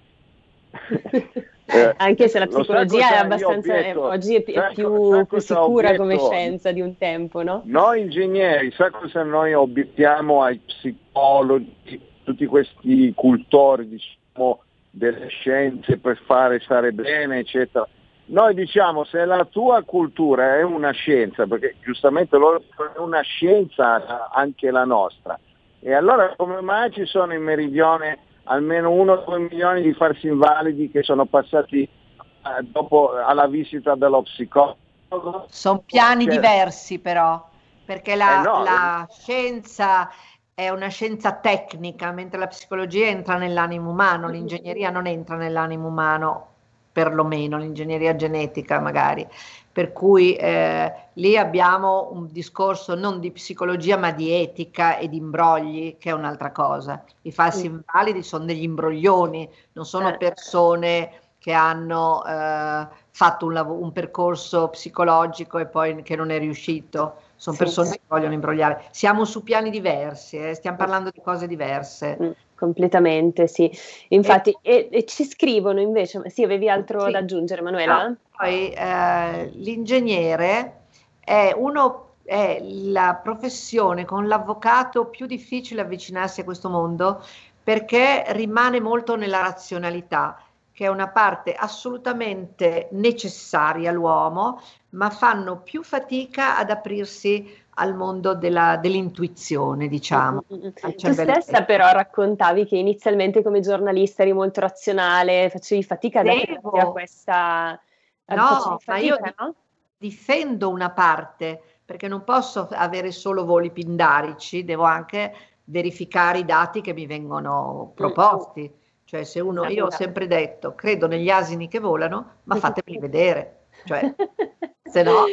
eh, 1.70 1.94
Anche 1.98 2.28
se 2.28 2.38
la 2.38 2.46
psicologia 2.46 3.14
è 3.14 3.18
abbastanza, 3.18 3.74
obietto, 3.74 4.04
oggi 4.04 4.34
è, 4.36 4.42
è 4.42 4.72
più, 4.72 5.26
più 5.26 5.38
sicura 5.38 5.94
come 5.96 6.18
scienza 6.18 6.72
di 6.72 6.80
un 6.80 6.96
tempo, 6.96 7.42
no? 7.42 7.60
Noi 7.66 8.00
ingegneri, 8.00 8.70
sa 8.72 8.90
cosa 8.90 9.22
noi 9.22 9.52
obiettiamo 9.52 10.42
ai 10.42 10.58
psicologi, 10.64 12.00
tutti 12.24 12.46
questi 12.46 13.12
cultori 13.14 13.86
diciamo, 13.86 14.62
delle 14.90 15.28
scienze 15.28 15.98
per 15.98 16.18
fare 16.24 16.58
stare 16.60 16.92
bene, 16.92 17.40
eccetera? 17.40 17.86
Noi 18.26 18.54
diciamo 18.54 19.04
se 19.04 19.24
la 19.26 19.44
tua 19.44 19.82
cultura 19.82 20.56
è 20.56 20.62
una 20.62 20.92
scienza, 20.92 21.46
perché 21.46 21.76
giustamente 21.82 22.38
loro 22.38 22.62
è 22.94 22.98
una 22.98 23.20
scienza 23.20 24.30
anche 24.30 24.70
la 24.70 24.84
nostra, 24.84 25.38
e 25.80 25.92
allora 25.92 26.32
come 26.34 26.62
mai 26.62 26.90
ci 26.92 27.04
sono 27.04 27.34
in 27.34 27.42
meridione 27.42 28.20
almeno 28.48 28.90
uno 28.90 29.12
o 29.12 29.24
due 29.24 29.38
milioni 29.38 29.82
di 29.82 29.92
farsi 29.94 30.26
invalidi 30.26 30.90
che 30.90 31.02
sono 31.02 31.26
passati 31.26 31.82
eh, 31.82 32.62
dopo 32.62 33.12
alla 33.14 33.46
visita 33.46 33.94
dello 33.94 34.22
psicologo? 34.22 35.46
Sono 35.48 35.82
piani 35.84 36.24
cioè, 36.24 36.34
diversi 36.34 36.98
però, 36.98 37.48
perché 37.84 38.14
la, 38.14 38.40
eh 38.40 38.44
no, 38.44 38.62
la 38.62 39.06
eh. 39.08 39.12
scienza 39.12 40.10
è 40.54 40.68
una 40.70 40.88
scienza 40.88 41.34
tecnica, 41.34 42.10
mentre 42.10 42.38
la 42.38 42.48
psicologia 42.48 43.06
entra 43.06 43.36
nell'animo 43.36 43.90
umano, 43.90 44.28
l'ingegneria 44.28 44.90
non 44.90 45.06
entra 45.06 45.36
nell'animo 45.36 45.86
umano 45.86 46.56
perlomeno 46.98 47.58
l'ingegneria 47.58 48.16
genetica 48.16 48.80
magari, 48.80 49.24
per 49.70 49.92
cui 49.92 50.34
eh, 50.34 50.92
lì 51.12 51.36
abbiamo 51.36 52.08
un 52.10 52.26
discorso 52.32 52.96
non 52.96 53.20
di 53.20 53.30
psicologia 53.30 53.96
ma 53.96 54.10
di 54.10 54.32
etica 54.32 54.96
e 54.98 55.08
di 55.08 55.16
imbrogli, 55.16 55.96
che 55.96 56.10
è 56.10 56.12
un'altra 56.12 56.50
cosa. 56.50 57.04
I 57.22 57.30
falsi 57.30 57.66
invalidi 57.66 58.24
sono 58.24 58.46
degli 58.46 58.64
imbroglioni, 58.64 59.48
non 59.74 59.86
sono 59.86 60.06
certo. 60.06 60.18
persone 60.18 61.12
che 61.38 61.52
hanno 61.52 62.24
eh, 62.26 62.88
fatto 63.10 63.46
un, 63.46 63.52
lav- 63.52 63.80
un, 63.80 63.92
percorso 63.92 64.66
psicologico 64.70 65.58
e 65.58 65.66
poi 65.66 66.02
che 66.02 66.16
non 66.16 66.30
è 66.30 66.38
riuscito. 66.40 67.14
Sono 67.38 67.56
persone 67.56 67.86
sì. 67.88 67.94
che 67.94 68.02
vogliono 68.08 68.34
imbrogliare. 68.34 68.84
Siamo 68.90 69.24
su 69.24 69.44
piani 69.44 69.70
diversi, 69.70 70.36
eh, 70.36 70.54
stiamo 70.54 70.76
parlando 70.76 71.10
di 71.10 71.20
cose 71.22 71.46
diverse. 71.46 72.18
Mm. 72.20 72.30
Completamente, 72.56 73.46
sì. 73.46 73.70
Infatti, 74.08 74.56
e, 74.60 74.88
e, 74.90 75.04
ci 75.04 75.24
scrivono 75.24 75.80
invece, 75.80 76.28
sì, 76.28 76.42
avevi 76.42 76.68
altro 76.68 77.04
sì. 77.04 77.12
da 77.12 77.18
aggiungere, 77.18 77.62
Manuela? 77.62 78.08
No, 78.08 78.16
poi 78.36 78.70
eh, 78.70 79.50
l'ingegnere 79.54 80.80
è, 81.20 81.54
uno, 81.56 82.14
è 82.24 82.60
la 82.60 83.20
professione 83.22 84.04
con 84.04 84.26
l'avvocato 84.26 85.04
più 85.06 85.26
difficile 85.26 85.82
avvicinarsi 85.82 86.40
a 86.40 86.44
questo 86.44 86.68
mondo 86.68 87.22
perché 87.62 88.24
rimane 88.28 88.80
molto 88.80 89.14
nella 89.14 89.42
razionalità, 89.42 90.40
che 90.78 90.84
è 90.84 90.88
una 90.88 91.08
parte 91.08 91.54
assolutamente 91.54 92.86
necessaria 92.92 93.90
all'uomo, 93.90 94.62
ma 94.90 95.10
fanno 95.10 95.60
più 95.60 95.82
fatica 95.82 96.56
ad 96.56 96.70
aprirsi 96.70 97.52
al 97.70 97.96
mondo 97.96 98.36
della, 98.36 98.76
dell'intuizione, 98.76 99.88
diciamo. 99.88 100.44
Mm-hmm. 100.52 100.70
Tu 100.96 101.12
stessa 101.12 101.64
però 101.64 101.90
raccontavi 101.90 102.64
che 102.64 102.76
inizialmente 102.76 103.42
come 103.42 103.58
giornalista 103.58 104.22
eri 104.22 104.32
molto 104.32 104.60
razionale, 104.60 105.50
facevi 105.50 105.82
fatica 105.82 106.20
ad 106.20 106.28
aprirti 106.28 106.78
a 106.78 106.86
questa... 106.92 107.80
No, 108.26 108.78
fatica, 108.78 108.92
ma 108.92 108.98
io 108.98 109.18
no? 109.36 109.54
difendo 109.96 110.68
una 110.68 110.90
parte, 110.90 111.60
perché 111.84 112.06
non 112.06 112.22
posso 112.22 112.68
avere 112.70 113.10
solo 113.10 113.44
voli 113.44 113.72
pindarici, 113.72 114.62
devo 114.62 114.84
anche 114.84 115.34
verificare 115.64 116.38
i 116.38 116.44
dati 116.44 116.80
che 116.82 116.92
mi 116.92 117.06
vengono 117.06 117.90
proposti. 117.96 118.72
Cioè, 119.08 119.24
se 119.24 119.40
uno, 119.40 119.64
io 119.68 119.86
ho 119.86 119.90
sempre 119.90 120.26
detto, 120.26 120.74
credo 120.74 121.06
negli 121.06 121.30
asini 121.30 121.66
che 121.66 121.78
volano, 121.78 122.40
ma 122.44 122.56
fatemeli 122.60 122.98
vedere. 122.98 123.60
Cioè, 123.86 124.14
se 124.84 125.02
no 125.02 125.24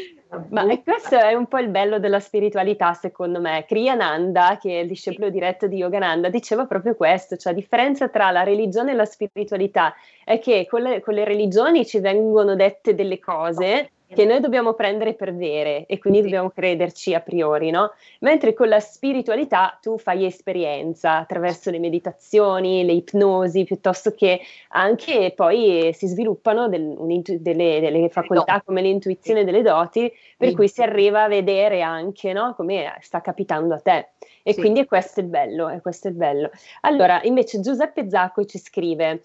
ma 0.50 0.66
questo 0.82 1.18
è 1.18 1.34
un 1.34 1.48
po' 1.48 1.60
il 1.60 1.70
bello 1.70 2.00
della 2.00 2.20
spiritualità, 2.20 2.94
secondo 2.94 3.40
me. 3.40 3.66
Kriyananda, 3.68 4.58
che 4.60 4.80
è 4.80 4.82
il 4.82 4.88
discepolo 4.88 5.30
diretto 5.30 5.68
di 5.68 5.78
Yogananda, 5.78 6.30
diceva 6.30 6.66
proprio 6.66 6.96
questo, 6.96 7.38
cioè 7.38 7.54
la 7.54 7.60
differenza 7.60 8.10
tra 8.10 8.32
la 8.32 8.44
religione 8.44 8.92
e 8.92 8.96
la 8.96 9.06
spiritualità 9.06 9.94
è 10.24 10.40
che 10.40 10.68
con 10.70 10.82
le, 10.82 11.02
con 11.02 11.14
le 11.14 11.24
religioni 11.24 11.86
ci 11.86 12.00
vengono 12.00 12.56
dette 12.56 12.96
delle 12.96 13.20
cose 13.20 13.92
che 14.14 14.26
noi 14.26 14.40
dobbiamo 14.40 14.74
prendere 14.74 15.14
per 15.14 15.36
vere 15.36 15.86
e 15.86 15.98
quindi 15.98 16.20
sì. 16.20 16.26
dobbiamo 16.26 16.50
crederci 16.50 17.14
a 17.14 17.22
priori, 17.22 17.72
no? 17.72 17.92
Mentre 18.20 18.54
con 18.54 18.68
la 18.68 18.80
spiritualità 18.80 19.78
tu 19.82 19.98
fai 19.98 20.26
esperienza 20.26 21.18
attraverso 21.18 21.72
le 21.72 21.80
meditazioni, 21.80 22.86
le 22.86 22.94
ipnosi, 22.94 23.64
piuttosto 23.64 24.12
che 24.12 24.42
anche 24.70 25.34
poi 25.36 25.92
si 25.94 26.08
sviluppano 26.08 26.68
del, 26.68 26.96
delle, 27.40 27.80
delle, 27.80 28.10
facoltà 28.10 28.62
come 28.64 28.82
l'intuizione 28.82 29.44
delle 29.44 29.62
doti, 29.62 30.12
per 30.38 30.50
sì. 30.50 30.56
cui 30.56 30.68
si 30.68 30.82
arriva 30.82 31.24
a 31.24 31.28
vedere 31.28 31.82
anche 31.82 32.34
no? 32.34 32.54
come 32.56 32.98
sta 33.02 33.22
capitando 33.22 33.74
a 33.74 33.80
te. 33.80 34.10
E 34.44 34.54
sì. 34.54 34.60
quindi 34.60 34.86
questo 34.86 35.20
è 35.20 35.24
il 35.24 35.30
bello, 35.30 35.70
è 35.70 35.82
questo 35.82 36.08
è 36.08 36.12
il 36.12 36.18
bello. 36.18 36.52
Allora, 36.82 37.22
invece 37.24 37.60
Giuseppe 37.60 38.08
Zacco 38.10 38.46
ci 38.46 38.60
scrive 38.60 39.22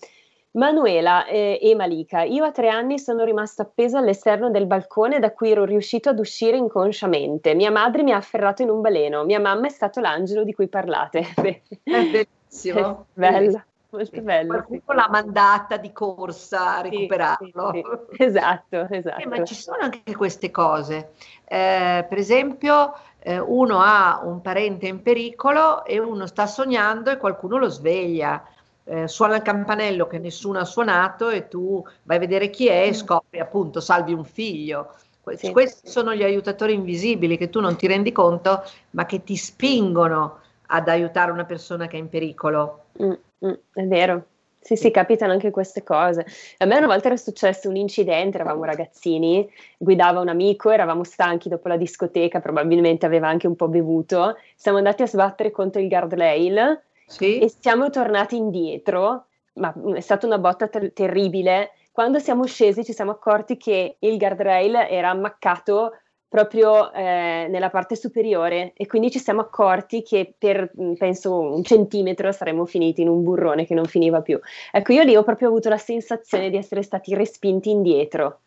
Manuela 0.53 1.26
eh, 1.26 1.61
e 1.62 1.74
Malika, 1.76 2.22
io 2.22 2.44
a 2.44 2.51
tre 2.51 2.68
anni 2.68 2.98
sono 2.98 3.22
rimasta 3.22 3.62
appesa 3.62 3.98
all'esterno 3.98 4.51
del 4.51 4.66
balcone 4.66 5.20
da 5.20 5.32
cui 5.32 5.53
ero 5.53 5.64
riuscito 5.64 6.09
ad 6.09 6.18
uscire 6.18 6.57
inconsciamente. 6.57 7.55
Mia 7.55 7.70
madre 7.70 8.03
mi 8.03 8.12
ha 8.12 8.16
afferrato 8.16 8.62
in 8.62 8.70
un 8.70 8.80
baleno, 8.80 9.24
mia 9.24 9.38
mamma 9.38 9.68
è 9.68 9.70
stato 9.70 10.01
l'angelo 10.01 10.42
di 10.42 10.53
cui 10.53 10.66
parlate. 10.66 11.20
È 11.84 12.26
bellissimo. 12.51 13.07
Bella. 13.12 13.64
Molto 13.90 14.20
bello. 14.20 14.48
Qualcuno 14.48 14.82
sì. 14.86 14.94
l'ha 14.94 15.09
mandata 15.09 15.76
di 15.76 15.92
corsa 15.92 16.76
a 16.76 16.80
recuperarlo. 16.80 17.70
Sì, 17.72 17.84
sì, 18.11 18.22
esatto, 18.22 18.86
esatto. 18.88 19.20
Eh, 19.20 19.26
ma 19.26 19.44
ci 19.44 19.55
sono 19.55 19.78
anche 19.80 20.14
queste 20.16 20.51
cose. 20.53 21.12
Eh, 21.44 22.07
per 22.09 22.18
esempio, 22.18 22.94
eh, 23.18 23.38
uno 23.38 23.80
ha 23.80 24.20
un 24.22 24.40
parente 24.40 24.86
in 24.86 25.03
pericolo 25.03 25.84
e 25.84 25.98
uno 25.98 26.26
sta 26.26 26.46
sognando 26.46 27.11
e 27.11 27.16
qualcuno 27.16 27.57
lo 27.59 27.68
sveglia 27.68 28.42
eh, 28.91 29.07
suona 29.07 29.36
il 29.36 29.43
campanello 29.43 30.09
che 30.09 30.18
nessuno 30.18 30.59
ha 30.59 30.64
suonato 30.64 31.30
e 31.30 31.47
tu 31.47 31.82
vai 32.03 32.16
a 32.16 32.20
vedere 32.20 32.51
chi 32.51 32.66
è 32.66 32.82
e 32.82 32.91
mm. 32.91 32.95
scopri 32.95 33.38
appunto 33.38 33.80
salvi 33.80 34.12
un 34.12 34.24
figlio. 34.24 34.95
Sì. 35.34 35.53
Questi 35.53 35.86
sono 35.86 36.12
gli 36.12 36.24
aiutatori 36.24 36.74
invisibili 36.74 37.36
che 37.36 37.51
tu 37.51 37.61
non 37.61 37.76
ti 37.76 37.86
rendi 37.86 38.11
conto, 38.11 38.64
ma 38.91 39.07
che 39.07 39.22
ti 39.22 39.36
spingono 39.36 40.41
ad 40.66 40.88
aiutare 40.88 41.30
una 41.30 41.45
persona 41.45 41.86
che 41.86 41.97
è 41.97 42.01
in 42.01 42.09
pericolo. 42.09 42.86
Mm, 43.01 43.12
mm, 43.47 43.53
è 43.74 43.86
vero, 43.86 44.24
sì, 44.59 44.74
sì, 44.74 44.91
capitano 44.91 45.32
anche 45.32 45.51
queste 45.51 45.84
cose. 45.84 46.26
A 46.59 46.64
me 46.64 46.76
una 46.76 46.86
volta 46.86 47.07
era 47.07 47.16
successo 47.16 47.68
un 47.68 47.76
incidente, 47.76 48.38
eravamo 48.38 48.64
ragazzini, 48.64 49.49
guidava 49.78 50.18
un 50.18 50.28
amico, 50.28 50.70
eravamo 50.70 51.05
stanchi 51.05 51.49
dopo 51.49 51.68
la 51.68 51.76
discoteca, 51.76 52.41
probabilmente 52.41 53.07
aveva 53.07 53.28
anche 53.28 53.47
un 53.47 53.55
po' 53.55 53.68
bevuto, 53.68 54.36
siamo 54.57 54.78
andati 54.78 55.03
a 55.03 55.07
sbattere 55.07 55.53
contro 55.53 55.80
il 55.80 55.86
guardrail 55.86 56.82
sì. 57.11 57.38
e 57.38 57.48
siamo 57.48 57.90
tornati 57.90 58.36
indietro, 58.36 59.26
ma 59.54 59.74
è 59.94 60.00
stata 60.00 60.26
una 60.26 60.38
botta 60.38 60.68
ter- 60.68 60.92
terribile. 60.92 61.72
Quando 61.90 62.18
siamo 62.18 62.46
scesi 62.46 62.84
ci 62.84 62.92
siamo 62.92 63.11
accorti 63.11 63.56
che 63.56 63.96
il 63.98 64.16
guardrail 64.16 64.74
era 64.88 65.11
ammaccato 65.11 65.92
proprio 66.28 66.92
eh, 66.92 67.48
nella 67.50 67.70
parte 67.70 67.96
superiore 67.96 68.72
e 68.76 68.86
quindi 68.86 69.11
ci 69.11 69.18
siamo 69.18 69.40
accorti 69.40 70.02
che 70.02 70.32
per 70.38 70.70
mm, 70.80 70.92
penso 70.92 71.36
un 71.36 71.64
centimetro 71.64 72.30
saremmo 72.30 72.64
finiti 72.66 73.02
in 73.02 73.08
un 73.08 73.24
burrone 73.24 73.66
che 73.66 73.74
non 73.74 73.86
finiva 73.86 74.22
più. 74.22 74.38
Ecco, 74.70 74.92
io 74.92 75.02
lì 75.02 75.16
ho 75.16 75.24
proprio 75.24 75.48
avuto 75.48 75.68
la 75.68 75.76
sensazione 75.76 76.48
di 76.48 76.56
essere 76.56 76.82
stati 76.82 77.12
respinti 77.16 77.70
indietro. 77.70 78.42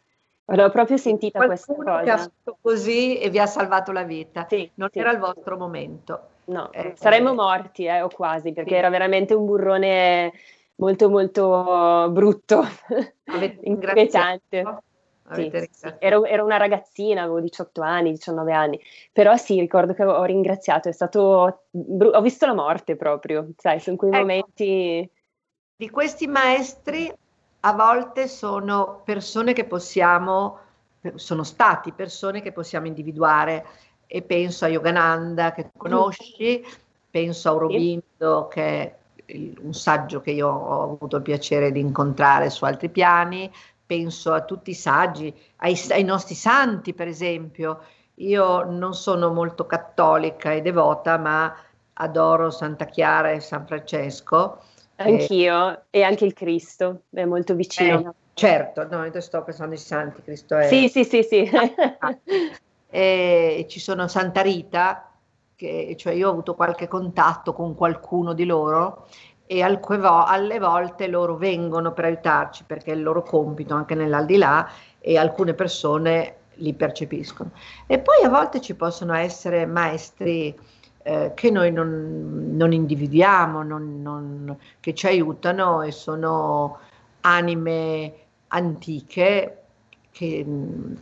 L'ho 0.46 0.70
proprio 0.70 0.96
sentita 0.96 1.40
Qualcuno 1.40 1.76
questa 1.76 1.92
cosa. 1.92 2.04
che 2.04 2.10
ha 2.10 2.18
fatto 2.18 2.58
così 2.62 3.18
e 3.20 3.30
vi 3.30 3.40
ha 3.40 3.46
salvato 3.46 3.92
la 3.92 4.04
vita. 4.04 4.46
Sì, 4.50 4.70
non 4.76 4.88
sì. 4.90 5.00
era 5.00 5.12
il 5.12 5.20
vostro 5.20 5.58
momento. 5.58 6.28
No, 6.46 6.72
eh, 6.72 6.94
saremmo 6.96 7.32
eh. 7.32 7.36
morti, 7.36 7.86
eh, 7.86 8.02
o 8.02 8.10
quasi, 8.10 8.52
perché 8.54 8.72
sì. 8.72 8.76
era 8.78 8.90
veramente 8.90 9.34
un 9.34 9.46
burrone 9.46 10.34
molto 10.76 11.10
molto 11.10 12.10
brutto, 12.12 12.64
inquietante. 13.62 14.82
Sì, 15.32 15.50
sì. 15.72 15.94
Ero, 16.00 16.26
ero, 16.26 16.44
una 16.44 16.58
ragazzina, 16.58 17.22
avevo 17.22 17.40
18 17.40 17.82
anni, 17.82 18.12
19 18.12 18.54
anni, 18.54 18.80
però 19.12 19.36
sì, 19.38 19.60
ricordo 19.60 19.94
che 19.94 20.04
ho 20.04 20.24
ringraziato, 20.24 20.90
è 20.90 20.92
stato, 20.92 21.64
bru- 21.70 22.14
ho 22.14 22.22
visto 22.22 22.46
la 22.46 22.54
morte 22.54 22.98
proprio, 22.98 23.50
sai, 23.58 23.80
sono 23.80 23.96
quei 23.96 24.12
ecco, 24.12 24.20
momenti... 24.20 25.10
Di 25.76 25.90
questi 25.90 26.28
maestri 26.28 27.12
a 27.62 27.74
volte 27.74 28.28
sono 28.28 29.02
persone 29.04 29.54
che 29.54 29.64
possiamo, 29.64 30.60
sono 31.16 31.44
stati 31.44 31.94
persone 31.94 32.42
che 32.42 32.52
possiamo 32.52 32.88
individuare 32.88 33.66
e 34.08 34.22
penso 34.22 34.66
a 34.66 34.70
Yogananda 34.70 35.54
che 35.54 35.70
conosci, 35.76 36.64
penso 37.10 37.50
a 37.50 37.52
Aurobindo 37.52 38.48
che 38.48 38.96
è 39.26 39.40
un 39.62 39.74
saggio 39.74 40.22
che 40.22 40.32
io 40.32 40.50
ho 40.50 40.84
avuto 40.84 41.18
il 41.18 41.22
piacere 41.22 41.72
di 41.72 41.80
incontrare 41.80 42.50
su 42.50 42.66
altri 42.66 42.90
piani, 42.90 43.52
penso 43.86 44.34
a 44.34 44.42
tutti 44.42 44.72
i 44.72 44.76
saggi, 44.76 45.34
ai, 45.58 45.80
ai, 45.90 46.04
nostri 46.04 46.36
santi 46.36 46.94
per 46.94 47.08
esempio. 47.08 47.82
Io 48.18 48.64
non 48.64 48.94
sono 48.94 49.32
molto 49.32 49.66
cattolica 49.66 50.52
e 50.52 50.62
devota, 50.62 51.18
ma 51.18 51.56
adoro 51.94 52.52
Santa 52.52 52.86
Chiara 52.86 53.32
e 53.32 53.40
San 53.40 53.66
Francesco. 53.66 54.60
Anch'io, 54.98 55.84
e, 55.90 56.04
anche 56.04 56.26
il 56.26 56.34
Cristo, 56.34 57.04
è 57.10 57.26
molto 57.26 57.56
vicino. 57.56 58.00
Eh, 58.00 58.14
certo, 58.36 58.88
no, 58.88 59.04
io 59.06 59.22
sto 59.22 59.44
pensando 59.44 59.74
ai 59.74 59.80
santi, 59.80 60.22
Cristo 60.22 60.56
è... 60.56 60.68
Sì, 60.68 60.88
sì, 60.88 61.04
sì, 61.04 61.24
sì. 61.24 61.50
E 62.96 63.66
ci 63.68 63.80
sono 63.80 64.08
Santa 64.08 64.42
Rita, 64.42 65.10
che, 65.56 65.96
cioè 65.98 66.14
io 66.14 66.28
ho 66.28 66.32
avuto 66.32 66.54
qualche 66.54 66.88
contatto 66.88 67.52
con 67.52 67.74
qualcuno 67.74 68.34
di 68.34 68.46
loro 68.46 69.08
e 69.48 69.64
alle 69.64 70.60
volte 70.60 71.08
loro 71.08 71.36
vengono 71.36 71.92
per 71.92 72.06
aiutarci 72.06 72.66
perché 72.66 72.92
è 72.92 72.96
il 72.96 73.02
loro 73.02 73.24
compito 73.24 73.74
anche 73.74 73.96
nell'aldilà 73.96 74.70
e 75.00 75.18
alcune 75.18 75.56
persone 75.56 76.36
li 76.58 76.76
percepiscono. 76.76 77.50
E 77.88 77.98
poi 77.98 78.24
a 78.24 78.30
volte 78.30 78.62
ci 78.62 78.76
possono 78.76 79.16
essere 79.16 79.66
maestri 79.66 80.56
eh, 81.02 81.32
che 81.34 81.50
noi 81.50 81.72
non, 81.72 82.52
non 82.52 82.74
individuiamo, 82.74 83.64
non, 83.64 84.04
non, 84.04 84.56
che 84.80 84.94
ci 84.94 85.08
aiutano 85.08 85.82
e 85.82 85.92
sono 85.92 86.78
anime 87.22 88.14
antiche 88.50 89.63
che, 90.14 90.46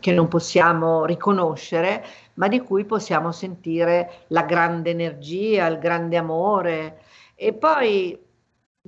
che, 0.00 0.12
non 0.12 0.26
possiamo 0.26 1.04
riconoscere, 1.04 2.04
ma 2.34 2.48
di 2.48 2.60
cui 2.60 2.84
possiamo 2.84 3.30
sentire 3.30 4.24
la 4.28 4.42
grande 4.42 4.90
energia, 4.90 5.66
il 5.66 5.78
grande 5.78 6.16
amore. 6.16 7.02
E 7.36 7.52
poi 7.52 8.18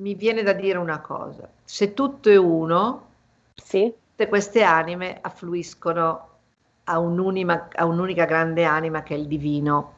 mi 0.00 0.14
viene 0.14 0.42
da 0.42 0.54
dire 0.54 0.78
una 0.78 1.00
cosa, 1.00 1.48
se 1.62 1.92
tutto 1.92 2.30
è 2.30 2.36
uno, 2.36 3.06
sì. 3.54 3.92
tutte 4.10 4.28
queste 4.28 4.62
anime 4.62 5.18
affluiscono 5.20 6.33
a, 6.84 6.98
un'unima, 6.98 7.68
a 7.72 7.84
un'unica 7.86 8.24
grande 8.24 8.64
anima 8.64 9.02
che 9.02 9.14
è 9.14 9.18
il 9.18 9.26
divino. 9.26 9.92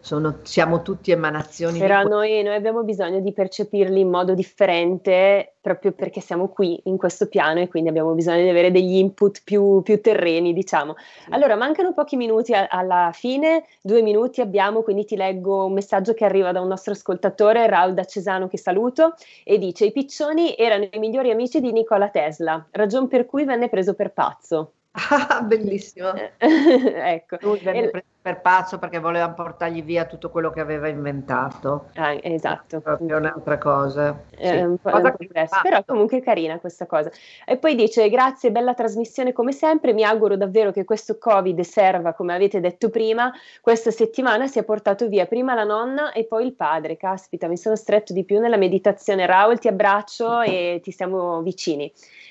Sono, 0.00 0.38
siamo 0.42 0.80
tutti 0.80 1.10
emanazioni. 1.10 1.78
Però 1.78 2.02
noi, 2.02 2.42
noi, 2.42 2.54
abbiamo 2.54 2.82
bisogno 2.82 3.20
di 3.20 3.32
percepirli 3.32 4.00
in 4.00 4.08
modo 4.08 4.32
differente 4.32 5.56
proprio 5.60 5.92
perché 5.92 6.22
siamo 6.22 6.48
qui 6.48 6.80
in 6.84 6.96
questo 6.96 7.28
piano 7.28 7.60
e 7.60 7.68
quindi 7.68 7.90
abbiamo 7.90 8.12
bisogno 8.14 8.42
di 8.42 8.48
avere 8.48 8.70
degli 8.70 8.96
input 8.96 9.42
più, 9.44 9.82
più 9.82 10.00
terreni, 10.00 10.54
diciamo. 10.54 10.94
Allora, 11.28 11.54
mancano 11.54 11.92
pochi 11.92 12.16
minuti 12.16 12.54
a, 12.54 12.66
alla 12.68 13.10
fine, 13.12 13.66
due 13.82 14.00
minuti 14.00 14.40
abbiamo, 14.40 14.80
quindi 14.80 15.04
ti 15.04 15.16
leggo 15.16 15.66
un 15.66 15.74
messaggio 15.74 16.14
che 16.14 16.24
arriva 16.24 16.50
da 16.50 16.62
un 16.62 16.68
nostro 16.68 16.92
ascoltatore, 16.94 17.66
Raul 17.66 17.92
da 17.92 18.04
Cesano, 18.04 18.48
che 18.48 18.58
saluto, 18.58 19.14
e 19.44 19.58
dice: 19.58 19.84
I 19.84 19.92
piccioni 19.92 20.56
erano 20.56 20.88
i 20.90 20.98
migliori 20.98 21.30
amici 21.30 21.60
di 21.60 21.72
Nikola 21.72 22.08
Tesla, 22.08 22.66
ragion 22.70 23.06
per 23.06 23.26
cui 23.26 23.44
venne 23.44 23.68
preso 23.68 23.92
per 23.92 24.12
pazzo. 24.12 24.72
Ah, 24.92 25.42
bellissimo. 25.42 26.12
ecco. 26.38 27.36
Lui 27.40 27.60
venne 27.60 27.90
preso 27.90 28.06
per 28.22 28.40
pazzo 28.40 28.78
perché 28.78 28.98
voleva 28.98 29.30
portargli 29.30 29.82
via 29.82 30.04
tutto 30.04 30.30
quello 30.30 30.50
che 30.50 30.60
aveva 30.60 30.88
inventato. 30.88 31.86
Ah, 31.94 32.18
esatto. 32.20 32.78
È 32.78 32.80
proprio 32.80 33.16
un'altra 33.16 33.56
cosa. 33.56 34.20
Sì. 34.36 34.56
un 34.56 34.76
po', 34.78 34.90
cosa 34.90 35.14
un 35.16 35.48
però 35.62 35.82
comunque 35.86 36.18
è 36.18 36.22
carina 36.22 36.58
questa 36.58 36.86
cosa. 36.86 37.10
E 37.46 37.56
poi 37.56 37.76
dice: 37.76 38.08
Grazie, 38.10 38.50
bella 38.50 38.74
trasmissione 38.74 39.32
come 39.32 39.52
sempre. 39.52 39.92
Mi 39.92 40.02
auguro 40.02 40.36
davvero 40.36 40.72
che 40.72 40.84
questo 40.84 41.18
Covid 41.18 41.60
serva, 41.60 42.12
come 42.12 42.34
avete 42.34 42.58
detto 42.58 42.90
prima. 42.90 43.32
Questa 43.60 43.92
settimana 43.92 44.48
si 44.48 44.58
è 44.58 44.64
portato 44.64 45.06
via 45.06 45.26
prima 45.26 45.54
la 45.54 45.64
nonna 45.64 46.12
e 46.12 46.24
poi 46.24 46.46
il 46.46 46.54
padre. 46.54 46.96
Caspita, 46.96 47.46
mi 47.46 47.56
sono 47.56 47.76
stretto 47.76 48.12
di 48.12 48.24
più 48.24 48.40
nella 48.40 48.56
meditazione. 48.56 49.24
Raul, 49.24 49.58
ti 49.60 49.68
abbraccio 49.68 50.40
e 50.40 50.80
ti 50.82 50.90
siamo 50.90 51.42
vicini 51.42 51.90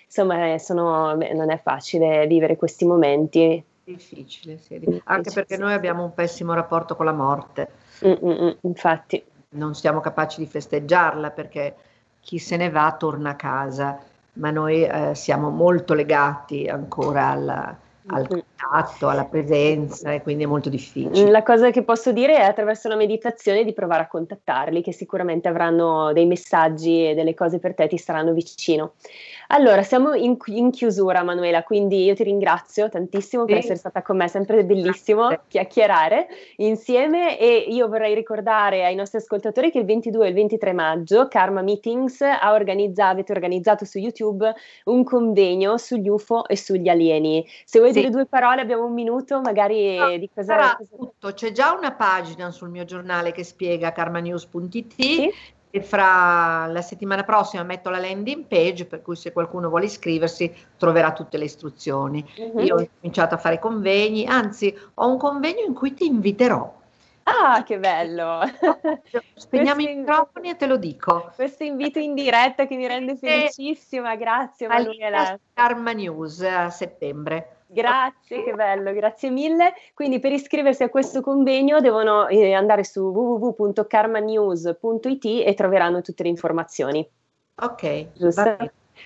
insomma 0.10 0.58
sono, 0.58 1.16
beh, 1.16 1.34
non 1.34 1.52
è 1.52 1.62
facile 1.62 2.26
vivere 2.26 2.49
questi 2.56 2.86
momenti. 2.86 3.64
Difficile, 3.84 4.58
sì. 4.60 5.02
anche 5.06 5.32
perché 5.32 5.58
noi 5.58 5.74
abbiamo 5.74 6.04
un 6.04 6.14
pessimo 6.14 6.54
rapporto 6.54 6.96
con 6.96 7.06
la 7.06 7.12
morte. 7.12 7.70
Mm-mm, 8.06 8.58
infatti. 8.62 9.24
Non 9.50 9.74
siamo 9.74 10.00
capaci 10.00 10.40
di 10.40 10.46
festeggiarla 10.46 11.32
perché 11.32 11.76
chi 12.20 12.38
se 12.38 12.56
ne 12.56 12.70
va 12.70 12.96
torna 12.98 13.32
a 13.32 13.36
casa, 13.36 14.00
ma 14.34 14.52
noi 14.52 14.84
eh, 14.84 15.16
siamo 15.16 15.50
molto 15.50 15.96
legati 15.96 16.68
ancora 16.68 17.28
alla, 17.30 17.78
al 18.08 18.28
contatto, 18.28 19.08
alla 19.08 19.26
presenza 19.26 20.12
e 20.12 20.22
quindi 20.22 20.44
è 20.44 20.48
molto 20.48 20.70
difficile. 20.70 21.30
La 21.30 21.44
cosa 21.44 21.72
che 21.72 21.84
posso 21.84 22.12
dire 22.12 22.38
è 22.38 22.42
attraverso 22.42 22.88
la 22.88 22.96
meditazione 22.96 23.64
di 23.64 23.74
provare 23.74 24.04
a 24.04 24.08
contattarli, 24.08 24.82
che 24.82 24.94
sicuramente 24.94 25.48
avranno 25.48 26.14
dei 26.14 26.26
messaggi 26.26 27.10
e 27.10 27.16
delle 27.16 27.34
cose 27.34 27.60
per 27.60 27.74
te, 27.74 27.88
ti 27.88 27.98
saranno 27.98 28.34
vicino. 28.34 28.94
Allora, 29.52 29.82
siamo 29.82 30.14
in, 30.14 30.38
in, 30.46 30.70
chiusura, 30.70 31.24
Manuela, 31.24 31.64
quindi 31.64 32.04
io 32.04 32.14
ti 32.14 32.24
ringrazio 32.24 32.88
tantissimo 32.88 33.46
sì. 33.46 33.50
per 33.50 33.58
essere 33.58 33.78
stata 33.78 34.04
con 34.04 34.16
me, 34.16 34.26
è 34.26 34.28
sempre 34.28 34.64
bellissimo 34.64 35.28
Grazie. 35.28 35.46
chiacchierare 35.48 36.28
insieme 36.58 37.40
e 37.40 37.66
io 37.68 37.88
vorrei 37.88 38.14
ricordare 38.14 38.86
ai 38.86 38.94
nostri 38.94 39.18
ascoltatori 39.18 39.72
che 39.72 39.80
il 39.80 39.86
22 39.86 40.26
e 40.26 40.30
il 40.30 40.36
23 40.36 40.74
maggio 40.74 41.28
Karma 41.28 41.64
Meetings 41.64 42.22
ha 42.22 42.52
organizzato, 42.52 43.12
avete 43.12 43.32
organizzato 43.32 43.86
su 43.86 43.98
YouTube 43.98 44.54
un 44.84 45.04
convegno 45.04 45.78
sugli 45.78 46.10
UFO 46.10 46.48
e 46.48 46.56
sugli 46.56 46.88
alieni. 46.88 47.44
Se 47.66 47.80
vuoi 47.80 47.92
sì. 47.92 48.02
dire 48.02 48.12
due 48.12 48.28
parole, 48.28 48.62
abbiamo 48.62 48.86
un 48.86 48.94
minuto 48.94 49.42
magari 49.42 49.98
no, 49.98 50.16
di 50.16 50.30
cosa... 50.32 50.78
Tutto. 50.96 51.34
C'è 51.34 51.52
già 51.52 51.74
una 51.74 51.94
pagina 51.94 52.52
sul 52.52 52.70
mio 52.70 52.86
giornale 52.86 53.32
che 53.32 53.44
spiega 53.44 53.92
karmanews.it 53.92 54.94
sì 54.96 55.34
e 55.72 55.82
fra 55.82 56.66
la 56.68 56.82
settimana 56.82 57.24
prossima 57.24 57.64
metto 57.64 57.90
la 57.90 58.00
landing 58.00 58.46
page 58.46 58.86
per 58.86 59.02
cui 59.02 59.16
se 59.16 59.32
qualcuno 59.32 59.70
vuole 59.70 59.86
iscriversi 59.86 60.54
troverà 60.78 61.14
tutte 61.14 61.38
le 61.38 61.46
istruzioni. 61.46 62.26
Uh-huh. 62.38 62.60
Io 62.62 62.76
ho 62.76 62.88
cominciato 63.00 63.36
a 63.36 63.38
fare 63.38 63.60
convegni, 63.60 64.26
anzi 64.26 64.76
ho 64.96 65.08
un 65.08 65.18
convegno 65.18 65.64
in 65.66 65.74
cui 65.74 65.94
ti 65.94 66.06
inviterò. 66.06 66.78
Ah, 67.24 67.62
che 67.64 67.78
bello! 67.78 68.42
Spegniamo 69.36 69.82
i 69.82 69.96
microfoni 69.96 70.50
e 70.50 70.56
te 70.56 70.66
lo 70.66 70.78
dico. 70.78 71.32
Questo 71.36 71.64
invito 71.64 72.00
in 72.00 72.16
diretta 72.16 72.66
che 72.66 72.76
mi 72.76 72.88
rende 72.88 73.16
felicissima, 73.18 74.16
grazie 74.16 74.68
Manuela. 74.68 75.40
Karma 75.54 75.92
News 75.92 76.42
a 76.42 76.72
settembre. 76.72 77.59
Grazie, 77.72 78.44
che 78.44 78.54
bello, 78.54 78.92
grazie 78.94 79.30
mille. 79.30 79.76
Quindi 79.94 80.18
per 80.20 80.32
iscriversi 80.32 80.82
a 80.82 80.90
questo 80.90 81.22
convegno 81.22 81.82
devono 81.82 82.28
eh, 82.28 82.54
andare 82.54 82.84
su 82.84 83.02
www.karmanews.it 83.02 85.44
e 85.46 85.54
troveranno 85.54 86.02
tutte 86.02 86.24
le 86.24 86.30
informazioni. 86.30 87.08
Ok. 87.62 88.08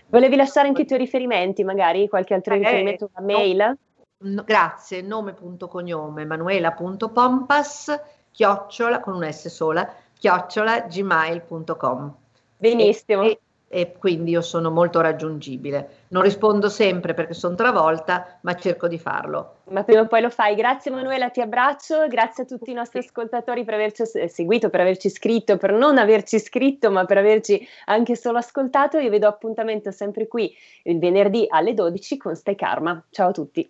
Volevi 0.07 0.37
lasciare 0.37 0.69
anche 0.69 0.83
i 0.83 0.85
tuoi 0.85 0.99
riferimenti, 0.99 1.65
magari 1.65 2.07
qualche 2.07 2.33
altro 2.33 2.53
eh, 2.53 2.59
riferimento, 2.59 3.09
una 3.13 3.25
mail? 3.25 3.77
No, 4.19 4.43
grazie, 4.45 5.01
nome.cognome 5.01 6.23
manuela.pompas, 6.23 7.99
chiocciola, 8.31 9.01
con 9.01 9.15
un 9.15 9.29
S 9.29 9.49
sola, 9.49 9.93
chiocciola 10.17 10.79
gmail.com. 10.81 12.15
Benissimo. 12.57 13.23
E, 13.23 13.39
e 13.73 13.95
quindi 13.97 14.29
io 14.29 14.41
sono 14.41 14.69
molto 14.69 15.01
raggiungibile. 15.01 16.05
Non 16.09 16.21
rispondo 16.21 16.69
sempre 16.69 17.15
perché 17.15 17.33
sono 17.33 17.55
travolta, 17.55 18.37
ma 18.41 18.53
cerco 18.53 18.87
di 18.87 18.99
farlo. 18.99 19.55
Ma 19.71 19.83
prima 19.83 20.01
o 20.01 20.05
poi 20.05 20.21
lo 20.21 20.29
fai. 20.29 20.53
Grazie 20.53 20.91
Manuela, 20.91 21.31
ti 21.31 21.41
abbraccio, 21.41 22.07
grazie 22.07 22.43
a 22.43 22.45
tutti 22.45 22.69
i 22.69 22.75
nostri 22.75 22.99
ascoltatori 22.99 23.63
per 23.63 23.73
averci 23.73 24.03
seguito, 24.27 24.69
per 24.69 24.81
averci 24.81 25.09
scritto, 25.09 25.57
per 25.57 25.71
non 25.73 25.97
averci 25.97 26.37
scritto, 26.37 26.91
ma 26.91 27.05
per 27.05 27.17
averci 27.17 27.67
anche 27.85 28.15
solo 28.15 28.37
ascoltato. 28.37 28.99
Io 28.99 29.09
vi 29.09 29.17
do 29.17 29.27
appuntamento 29.27 29.89
sempre 29.89 30.27
qui 30.27 30.55
il 30.83 30.99
venerdì 30.99 31.47
alle 31.49 31.73
12 31.73 32.17
con 32.17 32.35
Stai 32.35 32.55
Karma. 32.55 33.03
Ciao 33.09 33.29
a 33.29 33.31
tutti. 33.31 33.67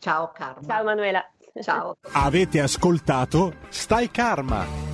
Ciao 0.00 0.32
Karma. 0.34 0.66
Ciao 0.66 0.82
Manuela. 0.82 1.24
Ciao. 1.62 1.96
Avete 2.12 2.60
ascoltato 2.60 3.52
Stai 3.68 4.10
Karma 4.10 4.87